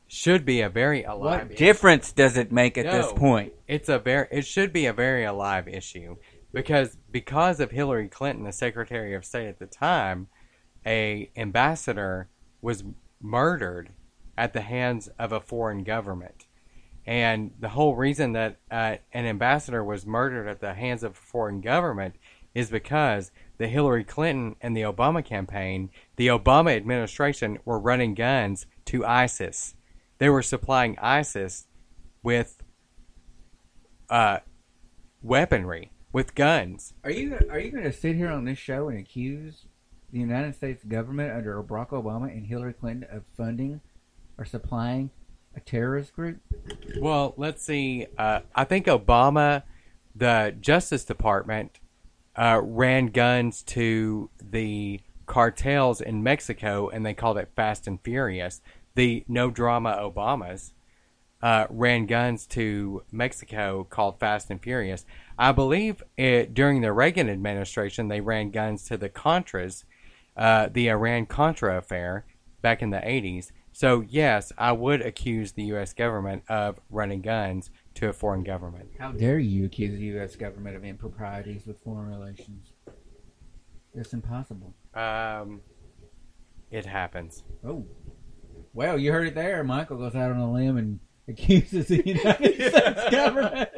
should 0.07 0.45
be 0.45 0.61
a 0.61 0.69
very 0.69 1.03
alive. 1.03 1.43
What 1.43 1.51
issue. 1.51 1.57
difference 1.57 2.11
does 2.11 2.37
it 2.37 2.51
make 2.51 2.77
at 2.77 2.85
this 2.85 3.11
point? 3.13 3.53
It's 3.67 3.89
a 3.89 3.99
very. 3.99 4.27
It 4.31 4.45
should 4.45 4.73
be 4.73 4.85
a 4.85 4.93
very 4.93 5.23
alive 5.25 5.67
issue 5.67 6.17
because 6.53 6.97
because 7.11 7.59
of 7.59 7.71
Hillary 7.71 8.07
Clinton, 8.07 8.45
the 8.45 8.53
Secretary 8.53 9.13
of 9.13 9.25
State 9.25 9.47
at 9.47 9.59
the 9.59 9.67
time, 9.67 10.27
a 10.85 11.29
ambassador 11.35 12.29
was 12.61 12.83
murdered 13.21 13.91
at 14.37 14.53
the 14.53 14.61
hands 14.61 15.09
of 15.19 15.31
a 15.31 15.39
foreign 15.39 15.83
government, 15.83 16.46
and 17.07 17.51
the 17.57 17.69
whole 17.69 17.95
reason 17.95 18.33
that 18.33 18.57
uh, 18.69 18.97
an 19.13 19.25
ambassador 19.25 19.81
was 19.81 20.05
murdered 20.05 20.45
at 20.45 20.59
the 20.59 20.73
hands 20.73 21.03
of 21.03 21.13
a 21.13 21.15
foreign 21.15 21.61
government 21.61 22.15
is 22.53 22.69
because 22.69 23.31
the 23.57 23.67
Hillary 23.69 24.03
Clinton 24.03 24.57
and 24.59 24.75
the 24.75 24.81
Obama 24.81 25.23
campaign, 25.23 25.89
the 26.17 26.27
Obama 26.27 26.75
administration 26.75 27.59
were 27.63 27.79
running 27.79 28.13
guns 28.13 28.65
to 28.85 29.05
ISIS. 29.05 29.75
They 30.17 30.27
were 30.27 30.41
supplying 30.41 30.97
ISIS 30.99 31.67
with 32.23 32.61
uh, 34.09 34.39
weaponry, 35.21 35.91
with 36.11 36.35
guns. 36.35 36.93
Are 37.05 37.11
you 37.11 37.37
are 37.49 37.59
you 37.59 37.71
going 37.71 37.85
to 37.85 37.93
sit 37.93 38.17
here 38.17 38.29
on 38.29 38.43
this 38.43 38.57
show 38.57 38.89
and 38.89 38.99
accuse 38.99 39.65
the 40.11 40.19
United 40.19 40.55
States 40.55 40.83
government 40.83 41.31
under 41.31 41.63
Barack 41.63 41.89
Obama 41.89 42.29
and 42.31 42.45
Hillary 42.45 42.73
Clinton 42.73 43.07
of 43.09 43.23
funding 43.37 43.79
or 44.37 44.43
supplying 44.43 45.11
a 45.57 45.59
terrorist 45.59 46.13
group? 46.13 46.37
Well, 46.99 47.33
let's 47.35 47.63
see. 47.63 48.07
Uh, 48.17 48.41
I 48.55 48.63
think 48.63 48.85
Obama, 48.85 49.63
the 50.15 50.55
Justice 50.61 51.03
Department, 51.03 51.79
uh, 52.35 52.61
ran 52.63 53.07
guns 53.07 53.63
to 53.63 54.29
the 54.41 55.01
cartels 55.25 55.99
in 55.99 56.23
Mexico, 56.23 56.87
and 56.89 57.05
they 57.05 57.13
called 57.13 57.37
it 57.37 57.49
Fast 57.55 57.87
and 57.87 57.99
Furious. 58.01 58.61
The 58.95 59.25
no 59.27 59.49
drama 59.49 59.97
Obamas 59.99 60.71
uh, 61.41 61.65
ran 61.69 62.05
guns 62.05 62.45
to 62.47 63.03
Mexico 63.11 63.85
called 63.89 64.19
Fast 64.19 64.49
and 64.49 64.61
Furious. 64.61 65.05
I 65.37 65.51
believe 65.51 66.03
it, 66.17 66.53
during 66.53 66.81
the 66.81 66.93
Reagan 66.93 67.29
administration, 67.29 68.07
they 68.07 68.21
ran 68.21 68.51
guns 68.51 68.83
to 68.85 68.97
the 68.97 69.09
Contras, 69.09 69.83
uh, 70.35 70.69
the 70.71 70.89
Iran 70.89 71.25
Contra 71.25 71.77
affair 71.77 72.25
back 72.61 72.81
in 72.81 72.91
the 72.91 72.97
80s. 72.97 73.51
So, 73.77 74.03
yes, 74.09 74.51
I 74.57 74.71
would 74.71 75.01
accuse 75.01 75.51
the 75.51 75.61
U.S. 75.65 75.93
government 75.93 76.41
of 76.49 76.79
running 76.89 77.21
guns 77.21 77.69
to 77.93 78.09
a 78.09 78.13
foreign 78.13 78.43
government. 78.43 78.89
How 78.97 79.11
dare 79.11 79.37
you 79.37 79.65
accuse 79.65 79.99
the 79.99 80.05
U.S. 80.15 80.35
government 80.35 80.75
of 80.75 80.83
improprieties 80.83 81.67
with 81.67 81.77
foreign 81.83 82.07
relations? 82.07 82.73
It's 83.93 84.13
impossible. 84.13 84.73
Um, 84.95 85.61
it 86.71 86.87
happens. 86.87 87.43
Oh, 87.63 87.85
well, 88.73 88.97
you 88.97 89.11
heard 89.11 89.27
it 89.27 89.35
there. 89.35 89.63
Michael 89.63 89.97
goes 89.97 90.15
out 90.15 90.31
on 90.31 90.37
a 90.37 90.51
limb 90.51 90.77
and 90.77 90.99
accuses 91.27 91.89
the 91.89 92.03
United 92.03 92.55
States 92.71 93.11
government. 93.11 93.69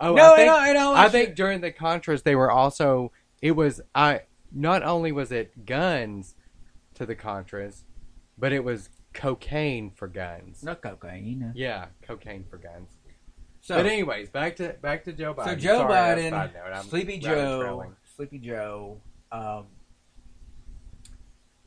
Oh, 0.00 0.14
no, 0.14 0.32
I 0.32 0.36
think, 0.36 0.46
no, 0.46 0.72
no. 0.72 0.94
I 0.94 1.10
think 1.10 1.34
during 1.34 1.60
the 1.60 1.72
Contras, 1.72 2.22
they 2.22 2.34
were 2.34 2.50
also. 2.50 3.12
It 3.42 3.50
was 3.50 3.82
I. 3.94 4.22
Not 4.50 4.82
only 4.82 5.12
was 5.12 5.30
it 5.30 5.66
guns 5.66 6.36
to 6.94 7.04
the 7.04 7.14
Contras, 7.14 7.82
but 8.38 8.52
it 8.52 8.62
was 8.64 8.88
cocaine 9.12 9.90
for 9.90 10.08
guns. 10.08 10.62
Not 10.62 10.82
cocaine. 10.82 11.52
Yeah, 11.54 11.86
cocaine 12.02 12.44
for 12.48 12.56
guns. 12.56 12.90
So, 13.60 13.76
but 13.76 13.86
anyways, 13.86 14.30
back 14.30 14.56
to 14.56 14.76
back 14.80 15.04
to 15.04 15.12
Joe 15.12 15.34
Biden. 15.34 15.44
so 15.44 15.54
Joe 15.56 15.78
Sorry, 15.78 15.92
Biden, 15.92 16.30
note. 16.30 16.84
Sleepy 16.84 17.18
Joe. 17.18 17.92
Sleepy 18.16 18.38
Joe, 18.38 19.00
um, 19.30 19.66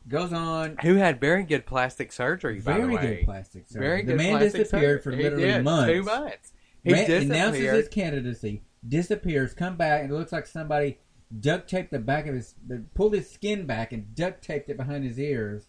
goes 0.07 0.33
on 0.33 0.77
who 0.81 0.95
had 0.95 1.19
very 1.19 1.43
good 1.43 1.65
plastic 1.65 2.11
surgery. 2.11 2.59
By 2.59 2.73
very 2.73 2.87
the 2.87 2.95
way, 2.95 3.15
good 3.17 3.25
plastic 3.25 3.67
surgery. 3.67 3.87
very 3.87 4.03
the 4.03 4.15
man 4.15 4.39
disappeared 4.39 4.69
surgery. 4.71 5.01
for 5.01 5.11
literally 5.11 5.61
months. 5.61 5.91
Two 5.91 6.03
months. 6.03 6.53
He 6.83 6.93
announces 6.93 7.61
his 7.61 7.87
candidacy, 7.89 8.63
disappears, 8.87 9.53
come 9.53 9.77
back, 9.77 10.01
and 10.01 10.11
it 10.11 10.15
looks 10.15 10.31
like 10.31 10.47
somebody 10.47 10.97
duct 11.39 11.69
taped 11.69 11.91
the 11.91 11.99
back 11.99 12.27
of 12.27 12.35
his, 12.35 12.55
pulled 12.93 13.13
his 13.13 13.29
skin 13.29 13.65
back 13.65 13.93
and 13.93 14.15
duct 14.15 14.43
taped 14.43 14.69
it 14.69 14.77
behind 14.77 15.03
his 15.03 15.19
ears. 15.19 15.67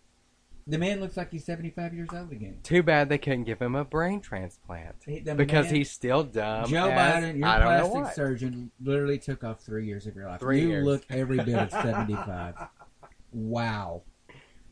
The 0.66 0.78
man 0.78 1.00
looks 1.00 1.16
like 1.16 1.31
he's 1.33 1.45
seventy 1.45 1.71
five 1.71 1.92
years 1.92 2.09
old 2.14 2.31
again. 2.31 2.59
Too 2.62 2.83
bad 2.85 3.09
they 3.09 3.19
couldn't 3.19 3.45
give 3.45 3.61
him 3.61 3.75
a 3.75 3.85
brain 3.85 4.21
transplant 4.21 4.95
He- 5.04 5.21
because 5.21 5.66
man- 5.66 5.75
he's 5.75 5.90
still 5.90 6.23
dumb. 6.23 6.66
Joe 6.69 6.88
as- 6.88 7.25
Biden, 7.25 7.38
your 7.38 7.88
plastic 7.90 8.14
surgeon, 8.14 8.71
literally 8.81 9.19
took 9.19 9.42
off 9.42 9.61
three 9.61 9.87
years 9.87 10.07
of 10.07 10.14
your 10.14 10.28
life. 10.28 10.38
Three 10.40 10.61
you 10.62 10.69
years. 10.69 10.85
look 10.85 11.02
every 11.11 11.38
bit 11.38 11.54
of 11.57 11.71
seventy 11.83 12.14
five. 12.14 12.54
Wow, 13.33 14.02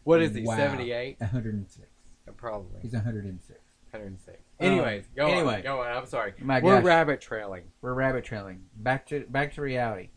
What 0.04 0.22
is 0.22 0.34
he? 0.34 0.42
Wow. 0.42 0.56
Seventy 0.56 0.92
eight, 0.92 1.18
one 1.18 1.30
hundred 1.30 1.54
and 1.54 1.68
six. 1.68 1.88
probably. 2.36 2.80
He's 2.82 2.92
one 2.92 3.02
hundred 3.04 3.24
and 3.24 3.40
six. 3.40 3.58
106. 3.92 4.38
Um, 4.60 4.66
Anyways, 4.68 5.04
go 5.16 5.26
anyway. 5.26 5.56
on. 5.56 5.62
Go 5.62 5.80
on. 5.80 5.88
I'm 5.88 6.06
sorry. 6.06 6.34
My 6.40 6.60
We're 6.60 6.76
gosh. 6.76 6.84
rabbit 6.84 7.20
trailing. 7.20 7.64
we're 7.82 7.92
rabbit 7.94 8.22
trailing. 8.24 8.62
Back 8.76 9.06
to 9.08 9.24
back 9.28 9.54
to 9.54 9.62
reality. 9.62 10.10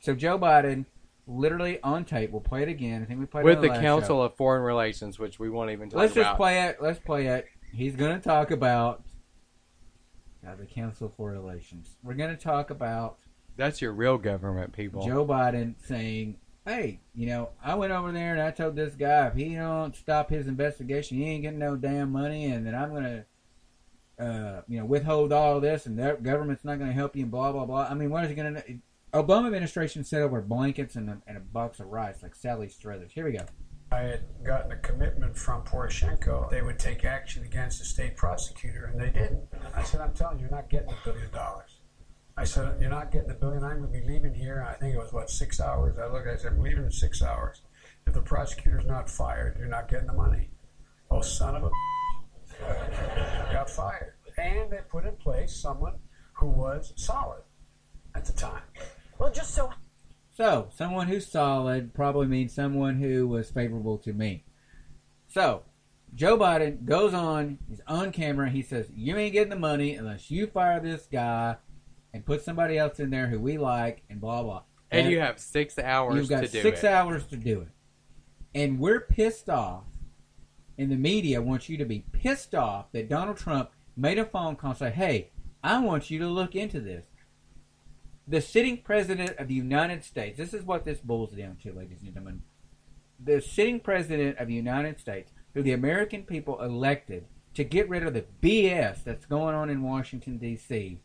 So 0.00 0.14
Joe 0.14 0.38
Biden, 0.38 0.84
literally 1.32 1.80
on 1.82 2.04
tape, 2.04 2.30
we'll 2.30 2.40
play 2.40 2.62
it 2.62 2.68
again. 2.68 3.02
I 3.02 3.06
think 3.06 3.20
we 3.20 3.26
played 3.26 3.42
it 3.42 3.48
With 3.48 3.60
the 3.62 3.68
Council 3.68 4.18
show. 4.18 4.22
of 4.22 4.36
Foreign 4.36 4.62
Relations, 4.62 5.18
which 5.18 5.38
we 5.38 5.50
won't 5.50 5.70
even 5.70 5.88
talk 5.90 5.98
Let's 5.98 6.12
about. 6.12 6.22
just 6.22 6.36
play 6.36 6.62
it. 6.62 6.78
Let's 6.80 6.98
play 6.98 7.26
it. 7.26 7.46
He's 7.72 7.96
going 7.96 8.14
to 8.18 8.22
talk 8.22 8.50
about 8.50 9.02
uh, 10.46 10.54
the 10.56 10.66
Council 10.66 11.12
for 11.16 11.30
Relations. 11.30 11.96
We're 12.02 12.14
going 12.14 12.36
to 12.36 12.42
talk 12.42 12.70
about 12.70 13.18
That's 13.56 13.80
your 13.80 13.92
real 13.92 14.18
government, 14.18 14.72
people. 14.72 15.06
Joe 15.06 15.24
Biden 15.24 15.74
saying, 15.86 16.36
"Hey, 16.66 17.00
you 17.14 17.26
know, 17.26 17.50
I 17.64 17.74
went 17.74 17.92
over 17.92 18.12
there 18.12 18.32
and 18.32 18.42
I 18.42 18.50
told 18.50 18.76
this 18.76 18.94
guy 18.94 19.26
if 19.28 19.34
he 19.34 19.54
don't 19.54 19.96
stop 19.96 20.30
his 20.30 20.46
investigation, 20.46 21.16
he 21.18 21.24
ain't 21.24 21.42
getting 21.42 21.58
no 21.58 21.76
damn 21.76 22.12
money, 22.12 22.46
and 22.46 22.66
that 22.66 22.74
I'm 22.74 22.92
gonna, 22.92 23.24
uh, 24.18 24.62
you 24.68 24.78
know, 24.78 24.84
withhold 24.84 25.32
all 25.32 25.60
this, 25.60 25.86
and 25.86 25.98
the 25.98 26.18
government's 26.20 26.64
not 26.64 26.78
gonna 26.78 26.92
help 26.92 27.16
you, 27.16 27.22
and 27.22 27.30
blah 27.30 27.52
blah 27.52 27.64
blah. 27.64 27.86
I 27.88 27.94
mean, 27.94 28.10
what 28.10 28.24
is 28.24 28.30
he 28.30 28.36
gonna? 28.36 28.62
Obama 29.14 29.46
administration 29.46 30.04
sent 30.04 30.22
over 30.22 30.40
blankets 30.40 30.96
and 30.96 31.10
a, 31.10 31.18
and 31.26 31.36
a 31.36 31.40
box 31.40 31.80
of 31.80 31.88
rice 31.88 32.22
like 32.22 32.34
Sally 32.34 32.68
Struthers. 32.68 33.12
Here 33.12 33.26
we 33.26 33.32
go. 33.32 33.44
I 33.90 33.98
had 33.98 34.22
gotten 34.42 34.72
a 34.72 34.76
commitment 34.76 35.36
from 35.36 35.64
Poroshenko 35.64 36.48
they 36.48 36.62
would 36.62 36.78
take 36.78 37.04
action 37.04 37.44
against 37.44 37.78
the 37.78 37.84
state 37.84 38.16
prosecutor, 38.16 38.86
and 38.86 38.98
they 38.98 39.10
didn't. 39.10 39.42
I 39.74 39.82
said, 39.82 40.00
I'm 40.00 40.14
telling 40.14 40.38
you, 40.38 40.44
you're 40.44 40.50
not 40.50 40.70
getting 40.70 40.88
a 40.88 40.96
billion 41.04 41.30
dollars. 41.30 41.80
I 42.38 42.44
said, 42.44 42.80
You're 42.80 42.88
not 42.88 43.12
getting 43.12 43.30
a 43.30 43.34
billion. 43.34 43.62
I'm 43.62 43.80
going 43.80 43.92
to 43.92 44.00
be 44.00 44.06
leaving 44.06 44.32
here. 44.32 44.66
I 44.66 44.72
think 44.76 44.94
it 44.94 44.98
was, 44.98 45.12
what, 45.12 45.28
six 45.28 45.60
hours? 45.60 45.98
I 45.98 46.06
looked, 46.06 46.26
at 46.26 46.32
I 46.32 46.36
said, 46.38 46.52
I'm 46.52 46.60
leaving 46.60 46.84
in 46.84 46.90
six 46.90 47.22
hours. 47.22 47.60
If 48.06 48.14
the 48.14 48.22
prosecutor's 48.22 48.86
not 48.86 49.10
fired, 49.10 49.58
you're 49.58 49.68
not 49.68 49.90
getting 49.90 50.06
the 50.06 50.14
money. 50.14 50.48
Oh, 51.10 51.20
son 51.20 51.56
of 51.56 51.64
a. 51.64 51.70
got 53.52 53.68
fired. 53.68 54.14
And 54.38 54.70
they 54.70 54.78
put 54.88 55.04
in 55.04 55.16
place 55.16 55.54
someone 55.54 55.96
who 56.32 56.46
was 56.46 56.94
solid 56.96 57.42
at 58.14 58.24
the 58.24 58.32
time. 58.32 58.62
Well, 59.18 59.32
just 59.32 59.54
so 59.54 59.70
So, 60.36 60.68
someone 60.74 61.08
who's 61.08 61.26
solid 61.26 61.94
probably 61.94 62.26
means 62.26 62.52
someone 62.54 62.96
who 62.96 63.28
was 63.28 63.50
favorable 63.50 63.98
to 63.98 64.12
me. 64.12 64.44
So, 65.28 65.62
Joe 66.14 66.36
Biden 66.36 66.84
goes 66.84 67.14
on, 67.14 67.58
he's 67.68 67.80
on 67.86 68.12
camera, 68.12 68.50
he 68.50 68.62
says, 68.62 68.86
You 68.94 69.16
ain't 69.16 69.32
getting 69.32 69.50
the 69.50 69.56
money 69.56 69.94
unless 69.94 70.30
you 70.30 70.46
fire 70.46 70.80
this 70.80 71.06
guy 71.10 71.56
and 72.12 72.24
put 72.26 72.42
somebody 72.42 72.76
else 72.76 73.00
in 73.00 73.10
there 73.10 73.28
who 73.28 73.38
we 73.40 73.56
like, 73.58 74.02
and 74.10 74.20
blah, 74.20 74.42
blah. 74.42 74.62
And 74.90 75.02
And 75.02 75.10
you 75.10 75.20
have 75.20 75.38
six 75.38 75.78
hours 75.78 76.16
You've 76.16 76.28
got 76.28 76.42
to 76.42 76.48
do 76.48 76.60
six 76.60 76.84
it. 76.84 76.90
hours 76.90 77.24
to 77.26 77.36
do 77.36 77.62
it. 77.62 77.68
And 78.54 78.78
we're 78.78 79.00
pissed 79.00 79.48
off, 79.48 79.84
and 80.76 80.90
the 80.90 80.96
media 80.96 81.40
wants 81.40 81.70
you 81.70 81.78
to 81.78 81.86
be 81.86 82.04
pissed 82.12 82.54
off 82.54 82.92
that 82.92 83.08
Donald 83.08 83.38
Trump 83.38 83.70
made 83.96 84.18
a 84.18 84.26
phone 84.26 84.56
call 84.56 84.70
and 84.70 84.78
say, 84.78 84.90
hey, 84.90 85.30
I 85.64 85.78
want 85.78 86.10
you 86.10 86.18
to 86.18 86.26
look 86.26 86.54
into 86.54 86.80
this. 86.80 87.06
The 88.26 88.40
sitting 88.40 88.78
president 88.78 89.36
of 89.38 89.48
the 89.48 89.54
United 89.54 90.04
States, 90.04 90.38
this 90.38 90.54
is 90.54 90.64
what 90.64 90.84
this 90.84 90.98
boils 91.00 91.32
down 91.32 91.56
to, 91.62 91.72
ladies 91.72 92.02
and 92.02 92.14
gentlemen. 92.14 92.42
The 93.22 93.40
sitting 93.40 93.80
president 93.80 94.38
of 94.38 94.48
the 94.48 94.54
United 94.54 94.98
States, 95.00 95.32
who 95.54 95.62
the 95.62 95.72
American 95.72 96.22
people 96.22 96.60
elected 96.62 97.26
to 97.54 97.64
get 97.64 97.88
rid 97.88 98.04
of 98.04 98.14
the 98.14 98.24
BS 98.40 99.04
that's 99.04 99.26
going 99.26 99.54
on 99.54 99.68
in 99.70 99.82
Washington, 99.82 100.38
D.C., 100.38 100.98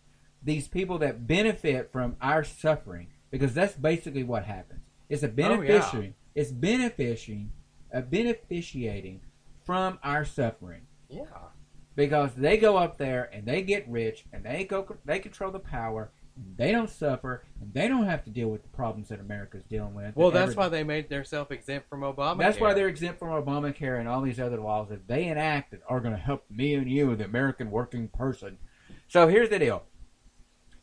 these 0.44 0.68
people 0.68 0.98
that 1.00 1.28
benefit 1.28 1.92
from 1.92 2.16
our 2.22 2.44
suffering, 2.44 3.08
because 3.32 3.54
that's 3.54 3.74
basically 3.76 4.24
what 4.24 4.46
happens. 4.46 4.82
It's 5.10 5.24
a 5.24 5.28
Oh, 5.28 5.30
yeah. 5.30 5.36
beneficiary. 5.36 6.14
It's 6.36 6.52
beneficiating, 6.52 7.52
uh, 7.94 8.02
beneficiating 8.02 9.22
from 9.66 10.00
our 10.04 10.24
suffering 10.24 10.82
Yeah. 11.10 11.26
because 11.96 12.36
they 12.36 12.58
go 12.58 12.78
up 12.78 12.98
there 12.98 13.30
and 13.34 13.46
they 13.46 13.64
get 13.64 13.88
rich 13.90 14.26
and 14.32 14.46
they 14.46 14.64
go 14.64 14.98
they 15.04 15.20
control 15.20 15.52
the 15.52 15.60
power. 15.60 16.12
They 16.56 16.72
don't 16.72 16.90
suffer 16.90 17.44
and 17.62 17.74
they 17.74 17.88
don't 17.88 18.06
have 18.06 18.24
to 18.26 18.30
deal 18.30 18.50
with 18.50 18.62
the 18.64 18.70
problems 18.70 19.10
that 19.10 19.20
America's 19.20 19.64
dealing 19.64 19.94
with. 19.96 20.16
Well, 20.16 20.32
that's 20.32 20.56
why 20.56 20.70
they 20.70 20.84
made 20.84 21.10
themselves 21.10 21.50
exempt 21.52 21.90
from 21.90 22.02
Obama. 22.02 22.38
that's 22.40 22.60
why 22.60 22.74
they're 22.74 22.88
exempt 22.88 23.20
from 23.20 23.30
Obamacare 23.30 24.00
and 24.00 24.08
all 24.08 24.22
these 24.22 24.40
other 24.40 24.60
laws 24.60 24.90
that 24.90 25.08
they 25.08 25.28
enacted 25.28 25.82
are 25.88 26.00
going 26.00 26.14
to 26.14 26.20
help 26.22 26.46
me 26.50 26.74
and 26.76 26.90
you, 26.90 27.16
the 27.16 27.26
American 27.26 27.72
working 27.72 28.08
person. 28.08 28.58
So 29.08 29.28
here's 29.28 29.50
the 29.50 29.60
deal. 29.60 29.84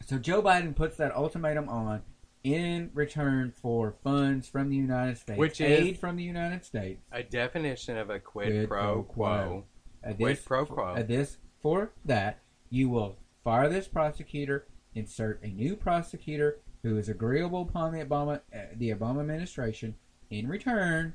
So 0.07 0.19
Joe 0.19 0.43
Biden 0.43 0.75
puts 0.75 0.97
that 0.97 1.15
ultimatum 1.15 1.69
on 1.69 2.03
in 2.43 2.91
return 2.93 3.51
for 3.51 3.95
funds 4.05 4.49
from 4.49 4.69
the 4.69 4.77
United 4.77 5.17
States, 5.19 5.39
Which 5.39 5.61
is- 5.61 5.81
aid 5.81 5.99
from 5.99 6.17
the 6.17 6.25
United 6.25 6.65
States. 6.65 7.01
a 7.13 7.23
definition 7.23 7.97
of 7.97 8.11
a 8.11 8.19
quid, 8.19 8.49
Quid 8.53 8.69
pro 8.69 9.03
quo. 9.03 9.65
Uh, 10.07 10.13
Quid 10.13 10.37
this, 10.37 10.45
pro 10.45 10.67
quo. 10.67 11.03
this 11.03 11.39
for 11.61 11.93
that 12.05 12.41
you 12.69 12.91
will 12.91 13.17
fire 13.43 13.69
this 13.71 13.89
prosecutor, 13.89 14.67
insert 14.95 15.43
a 15.43 15.49
new 15.49 15.77
prosecutor 15.77 16.61
who 16.83 16.97
is 16.99 17.09
agreeable 17.09 17.63
upon 17.63 17.93
the 17.93 18.05
Obama 18.05 18.41
uh, 18.55 18.59
the 18.77 18.91
Obama 18.91 19.21
administration. 19.21 19.95
In 20.31 20.49
return, 20.49 21.15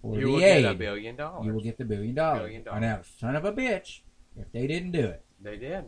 for 0.00 0.14
You 0.18 0.26
the 0.26 0.32
will 0.32 0.42
aid, 0.42 0.62
get 0.62 0.72
a 0.72 0.74
billion 0.74 1.16
dollars. 1.16 1.46
you 1.46 1.52
will 1.52 1.60
get 1.62 1.78
the 1.78 1.84
billion 1.84 2.14
dollars. 2.14 2.42
Billion 2.42 2.64
Oh, 2.70 2.78
now, 2.78 3.00
son 3.18 3.36
of 3.36 3.44
a 3.44 3.52
bitch, 3.52 4.00
if 4.36 4.50
they 4.52 4.66
didn't 4.66 4.92
do 4.92 5.06
it. 5.06 5.24
They 5.40 5.56
did. 5.56 5.86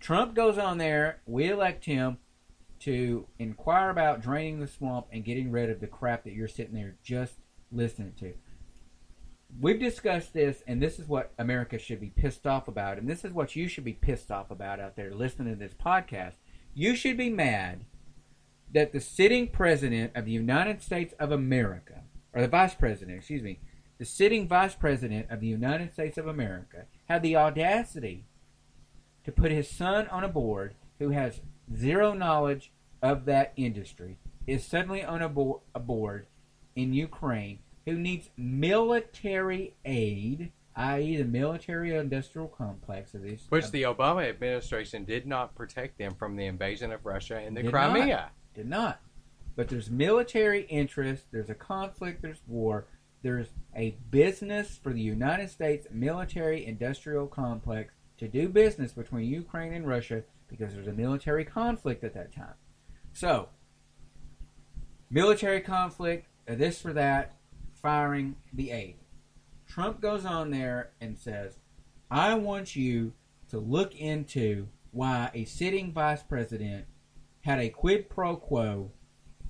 Trump 0.00 0.34
goes 0.34 0.58
on 0.58 0.78
there. 0.78 1.20
We 1.26 1.48
elect 1.50 1.84
him 1.86 2.18
to 2.80 3.26
inquire 3.40 3.90
about 3.90 4.20
draining 4.20 4.60
the 4.60 4.68
swamp 4.68 5.06
and 5.12 5.24
getting 5.24 5.50
rid 5.50 5.68
of 5.70 5.80
the 5.80 5.88
crap 5.88 6.22
that 6.24 6.32
you're 6.34 6.46
sitting 6.46 6.74
there 6.74 6.96
just 7.02 7.34
listening 7.72 8.12
to. 8.20 8.34
We've 9.60 9.80
discussed 9.80 10.34
this, 10.34 10.62
and 10.66 10.80
this 10.80 10.98
is 10.98 11.08
what 11.08 11.32
America 11.38 11.78
should 11.78 12.00
be 12.00 12.10
pissed 12.10 12.46
off 12.46 12.68
about, 12.68 12.98
and 12.98 13.08
this 13.08 13.24
is 13.24 13.32
what 13.32 13.56
you 13.56 13.66
should 13.66 13.84
be 13.84 13.94
pissed 13.94 14.30
off 14.30 14.50
about 14.50 14.78
out 14.78 14.94
there 14.94 15.12
listening 15.12 15.52
to 15.52 15.58
this 15.58 15.74
podcast. 15.74 16.34
You 16.74 16.94
should 16.94 17.16
be 17.16 17.30
mad 17.30 17.84
that 18.72 18.92
the 18.92 19.00
sitting 19.00 19.48
president 19.48 20.12
of 20.14 20.26
the 20.26 20.32
United 20.32 20.82
States 20.82 21.14
of 21.18 21.32
America, 21.32 22.02
or 22.32 22.42
the 22.42 22.48
vice 22.48 22.74
president, 22.74 23.18
excuse 23.18 23.42
me, 23.42 23.58
the 23.98 24.04
sitting 24.04 24.46
vice 24.46 24.74
president 24.74 25.28
of 25.30 25.40
the 25.40 25.48
United 25.48 25.92
States 25.92 26.18
of 26.18 26.26
America 26.26 26.84
had 27.08 27.22
the 27.22 27.34
audacity 27.34 28.26
to 29.24 29.32
put 29.32 29.50
his 29.50 29.68
son 29.68 30.06
on 30.08 30.22
a 30.22 30.28
board 30.28 30.74
who 30.98 31.10
has 31.10 31.40
zero 31.74 32.12
knowledge 32.12 32.70
of 33.02 33.24
that 33.24 33.52
industry, 33.56 34.18
is 34.46 34.64
suddenly 34.64 35.02
on 35.02 35.20
a, 35.20 35.28
bo- 35.28 35.62
a 35.74 35.80
board 35.80 36.26
in 36.76 36.92
Ukraine 36.92 37.58
who 37.88 37.98
needs 37.98 38.28
military 38.36 39.74
aid, 39.84 40.52
i.e., 40.76 41.16
the 41.16 41.24
military 41.24 41.94
industrial 41.94 42.48
complex 42.48 43.14
of 43.14 43.22
these. 43.22 43.46
Which 43.48 43.70
the 43.70 43.82
Obama 43.82 44.28
administration 44.28 45.04
did 45.04 45.26
not 45.26 45.54
protect 45.54 45.98
them 45.98 46.14
from 46.14 46.36
the 46.36 46.46
invasion 46.46 46.92
of 46.92 47.04
Russia 47.06 47.40
in 47.40 47.54
the 47.54 47.62
Did 47.62 47.72
Crimea. 47.72 48.30
did 48.54 48.68
not. 48.68 49.00
But 49.56 49.68
there's 49.68 49.90
military 49.90 50.62
interest, 50.66 51.24
there's 51.32 51.50
a 51.50 51.54
conflict, 51.54 52.22
there's 52.22 52.42
war, 52.46 52.86
there's 53.22 53.48
a 53.74 53.96
business 54.10 54.78
for 54.80 54.92
the 54.92 55.00
United 55.00 55.50
States 55.50 55.86
military 55.90 56.64
industrial 56.64 57.26
complex 57.26 57.94
to 58.18 58.28
do 58.28 58.48
business 58.48 58.92
between 58.92 59.24
Ukraine 59.24 59.72
and 59.72 59.86
Russia 59.88 60.22
because 60.48 60.74
there's 60.74 60.86
a 60.86 60.92
military 60.92 61.44
conflict 61.44 62.04
at 62.04 62.14
that 62.14 62.32
time. 62.32 62.54
So, 63.12 63.48
military 65.10 65.60
conflict, 65.60 66.28
this 66.46 66.80
for 66.80 66.92
that, 66.92 67.37
firing 67.78 68.36
the 68.52 68.70
aid. 68.70 68.96
Trump 69.66 70.00
goes 70.00 70.24
on 70.24 70.50
there 70.50 70.90
and 71.00 71.16
says, 71.16 71.58
I 72.10 72.34
want 72.34 72.74
you 72.74 73.12
to 73.50 73.58
look 73.58 73.94
into 73.94 74.68
why 74.90 75.30
a 75.34 75.44
sitting 75.44 75.92
vice 75.92 76.22
president 76.22 76.86
had 77.42 77.58
a 77.60 77.68
quid 77.68 78.08
pro 78.08 78.36
quo 78.36 78.90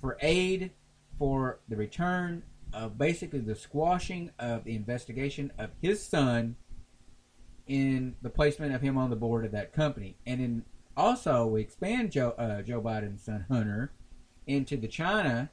for 0.00 0.18
aid 0.20 0.72
for 1.18 1.60
the 1.68 1.76
return 1.76 2.42
of 2.72 2.98
basically 2.98 3.40
the 3.40 3.54
squashing 3.54 4.30
of 4.38 4.64
the 4.64 4.74
investigation 4.74 5.52
of 5.58 5.70
his 5.80 6.02
son 6.02 6.56
in 7.66 8.16
the 8.22 8.30
placement 8.30 8.74
of 8.74 8.82
him 8.82 8.96
on 8.98 9.10
the 9.10 9.16
board 9.16 9.44
of 9.44 9.52
that 9.52 9.72
company. 9.72 10.16
And 10.26 10.40
then 10.40 10.64
also 10.96 11.46
we 11.46 11.60
expand 11.60 12.12
Joe 12.12 12.34
uh, 12.38 12.62
Joe 12.62 12.80
Biden's 12.80 13.22
son 13.22 13.46
Hunter 13.48 13.92
into 14.46 14.76
the 14.76 14.88
China 14.88 15.50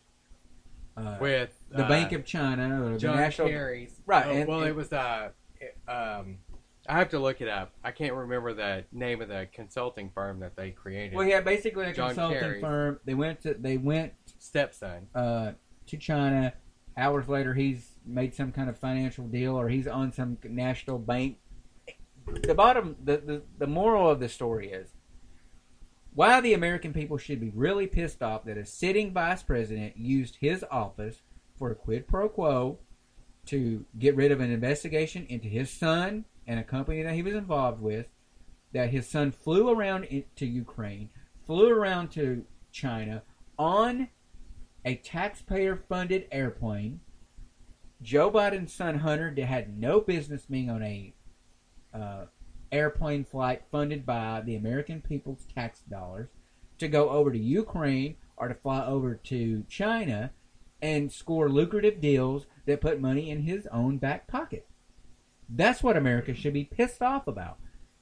uh, 0.97 1.17
With 1.19 1.53
the 1.75 1.85
uh, 1.85 1.89
Bank 1.89 2.11
of 2.11 2.25
China 2.25 2.85
or 2.85 2.93
the 2.93 2.97
John 2.97 3.17
National 3.17 3.47
Kerry's. 3.49 3.99
Right, 4.05 4.25
Oh, 4.25 4.31
and- 4.31 4.47
well, 4.47 4.59
and- 4.61 4.69
it 4.69 4.75
was 4.75 4.91
uh, 4.93 5.29
it- 5.59 5.77
um, 5.89 6.37
I 6.87 6.99
have 6.99 7.09
to 7.09 7.19
look 7.19 7.41
it 7.41 7.47
up. 7.47 7.71
I 7.83 7.89
can't 7.91 8.13
remember 8.13 8.53
the 8.53 8.85
name 8.91 9.19
of 9.21 9.27
the 9.27 9.47
consulting 9.51 10.11
firm 10.13 10.39
that 10.41 10.55
they 10.55 10.69
created. 10.71 11.15
Well, 11.15 11.25
yeah, 11.25 11.41
basically 11.41 11.85
a 11.85 11.93
John 11.93 12.09
consulting 12.09 12.39
Kerry. 12.39 12.61
firm. 12.61 12.99
They 13.05 13.15
went 13.15 13.41
to 13.41 13.55
they 13.55 13.77
went 13.77 14.13
Stepson. 14.37 15.07
uh, 15.15 15.53
to 15.87 15.97
China. 15.97 16.53
Hours 16.97 17.27
later, 17.27 17.53
he's 17.55 17.91
made 18.05 18.33
some 18.35 18.51
kind 18.51 18.69
of 18.69 18.77
financial 18.77 19.27
deal, 19.27 19.55
or 19.59 19.67
he's 19.67 19.87
on 19.87 20.13
some 20.13 20.37
national 20.43 20.97
bank. 20.99 21.37
The 22.43 22.55
bottom, 22.55 22.95
the, 23.03 23.17
the, 23.17 23.41
the 23.57 23.67
moral 23.67 24.09
of 24.09 24.19
the 24.19 24.29
story 24.29 24.71
is 24.71 24.93
why 26.13 26.39
the 26.39 26.53
American 26.53 26.93
people 26.93 27.17
should 27.17 27.39
be 27.41 27.51
really 27.53 27.85
pissed 27.87 28.23
off 28.23 28.45
that 28.45 28.57
a 28.57 28.65
sitting 28.65 29.11
vice 29.13 29.43
president 29.43 29.97
used 29.97 30.37
his 30.39 30.63
office 30.71 31.21
for 31.57 31.71
a 31.71 31.75
quid 31.75 32.07
pro 32.07 32.29
quo 32.29 32.79
to 33.47 33.85
get 33.97 34.15
rid 34.15 34.31
of 34.31 34.39
an 34.39 34.51
investigation 34.51 35.25
into 35.29 35.47
his 35.47 35.69
son 35.69 36.25
and 36.47 36.59
a 36.59 36.63
company 36.63 37.03
that 37.03 37.13
he 37.13 37.23
was 37.23 37.33
involved 37.33 37.81
with. 37.81 38.07
That 38.73 38.89
his 38.89 39.07
son 39.07 39.31
flew 39.31 39.69
around 39.69 40.07
to 40.35 40.45
Ukraine, 40.45 41.09
flew 41.45 41.69
around 41.69 42.09
to 42.11 42.43
China 42.71 43.23
on 43.57 44.09
a 44.83 44.95
taxpayer 44.95 45.77
funded 45.77 46.27
airplane. 46.31 46.99
Joe 48.01 48.29
Biden's 48.29 48.73
son 48.73 48.99
Hunter 48.99 49.33
had 49.45 49.79
no 49.79 50.01
business 50.01 50.45
being 50.45 50.69
on 50.69 50.83
a 50.83 51.13
uh, 51.93 52.25
airplane 52.71 53.23
flight 53.23 53.63
funded 53.71 54.05
by 54.05 54.41
the 54.41 54.55
American 54.55 55.01
people's 55.01 55.45
tax 55.55 55.79
dollars 55.89 56.29
to 56.77 56.87
go 56.89 57.09
over 57.09 57.31
to 57.31 57.39
Ukraine 57.39 58.17
or 58.37 58.49
to 58.49 58.53
fly 58.53 58.85
over 58.85 59.15
to 59.15 59.63
China 59.69 60.31
and 60.85 61.11
score 61.11 61.49
lucrative 61.49 61.99
deals 61.99 62.45
that 62.67 62.79
put 62.79 63.01
money 63.01 63.31
in 63.31 63.41
his 63.41 63.65
own 63.71 63.97
back 63.97 64.27
pocket. 64.27 64.67
That's 65.49 65.81
what 65.81 65.97
America 65.97 66.35
should 66.35 66.53
be 66.53 66.63
pissed 66.63 67.01
off 67.01 67.25
about. 67.25 67.57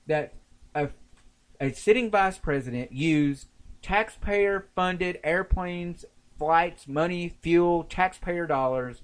That 0.05 0.33
a, 0.75 0.89
a 1.61 1.71
sitting 1.71 2.11
vice 2.11 2.37
president 2.37 2.91
used 2.91 3.47
taxpayer 3.81 4.67
funded 4.75 5.17
airplanes, 5.23 6.03
flights, 6.37 6.85
money, 6.85 7.37
fuel, 7.41 7.85
taxpayer 7.85 8.45
dollars 8.45 9.01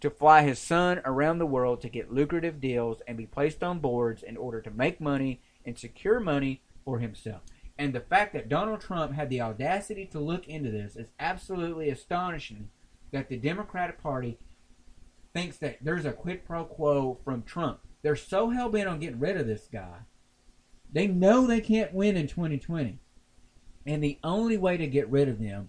to 0.00 0.10
fly 0.10 0.42
his 0.42 0.58
son 0.58 1.00
around 1.04 1.38
the 1.38 1.46
world 1.46 1.80
to 1.82 1.88
get 1.88 2.12
lucrative 2.12 2.60
deals 2.60 3.02
and 3.06 3.16
be 3.16 3.26
placed 3.26 3.62
on 3.62 3.78
boards 3.78 4.24
in 4.24 4.36
order 4.36 4.60
to 4.60 4.70
make 4.72 5.00
money 5.00 5.40
and 5.64 5.78
secure 5.78 6.18
money 6.18 6.60
for 6.84 6.98
himself. 6.98 7.42
And 7.78 7.92
the 7.92 8.00
fact 8.00 8.32
that 8.32 8.48
Donald 8.48 8.80
Trump 8.80 9.12
had 9.12 9.30
the 9.30 9.40
audacity 9.40 10.06
to 10.06 10.18
look 10.18 10.48
into 10.48 10.72
this 10.72 10.96
is 10.96 11.06
absolutely 11.20 11.88
astonishing 11.88 12.70
that 13.12 13.28
the 13.28 13.36
Democratic 13.36 14.02
Party 14.02 14.38
thinks 15.32 15.56
that 15.58 15.78
there's 15.82 16.04
a 16.04 16.12
quid 16.12 16.44
pro 16.44 16.64
quo 16.64 17.18
from 17.24 17.42
Trump. 17.42 17.80
They're 18.02 18.16
so 18.16 18.50
hell 18.50 18.68
bent 18.68 18.88
on 18.88 18.98
getting 18.98 19.20
rid 19.20 19.36
of 19.36 19.46
this 19.46 19.68
guy. 19.72 20.00
They 20.92 21.06
know 21.06 21.46
they 21.46 21.60
can't 21.60 21.94
win 21.94 22.16
in 22.16 22.26
2020. 22.26 22.98
And 23.86 24.02
the 24.02 24.18
only 24.22 24.58
way 24.58 24.76
to 24.76 24.86
get 24.86 25.08
rid 25.08 25.28
of 25.28 25.40
them 25.40 25.68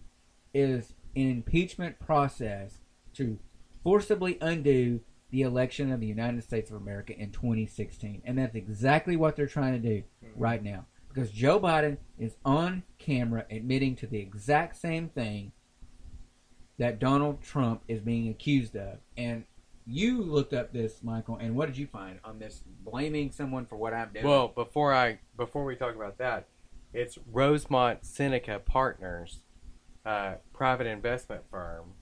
is 0.54 0.94
an 1.16 1.30
impeachment 1.30 2.00
process 2.00 2.80
to 3.14 3.40
forcibly 3.84 4.38
undo 4.42 5.02
the 5.32 5.42
election 5.42 5.92
of 5.92 6.00
the 6.00 6.08
United 6.08 6.44
States 6.44 6.70
of 6.70 6.78
America 6.78 7.18
in 7.18 7.32
2016. 7.32 8.22
And 8.26 8.38
that's 8.38 8.56
exactly 8.56 9.16
what 9.16 9.36
they're 9.36 9.48
trying 9.48 9.74
to 9.74 9.80
do 9.80 10.04
mm-hmm. 10.24 10.40
right 10.40 10.64
now. 10.64 10.86
Because 11.08 11.32
Joe 11.32 11.60
Biden 11.60 11.98
is 12.18 12.36
on 12.44 12.84
camera 12.98 13.46
admitting 13.50 13.96
to 13.98 14.08
the 14.08 14.20
exact 14.20 14.76
same 14.78 15.10
thing 15.10 15.52
that 16.84 17.00
Donald 17.00 17.42
Trump 17.42 17.82
is 17.88 18.02
being 18.02 18.28
accused 18.30 18.76
of. 18.76 18.98
And 19.18 19.46
you 19.86 20.22
looked 20.22 20.54
up 20.54 20.74
this, 20.74 21.02
Michael, 21.02 21.38
and 21.38 21.56
what 21.56 21.68
did 21.68 21.78
you 21.78 21.88
find 21.88 22.20
on 22.24 22.40
this 22.40 22.64
blaming 22.84 23.32
someone 23.32 23.66
for 23.66 23.76
what 23.76 23.94
I'm 23.94 24.10
doing? 24.14 24.26
Well, 24.26 24.50
before 24.50 24.94
I 24.94 25.20
before 25.38 25.64
we 25.64 25.76
talk 25.76 25.96
about 25.96 26.18
that, 26.18 26.48
it's 26.94 27.18
Rosemont 27.32 28.06
Seneca 28.06 28.60
Partners, 28.60 29.40
uh, 30.06 30.36
private 30.54 30.88
investment 30.88 31.44
firm 31.50 31.94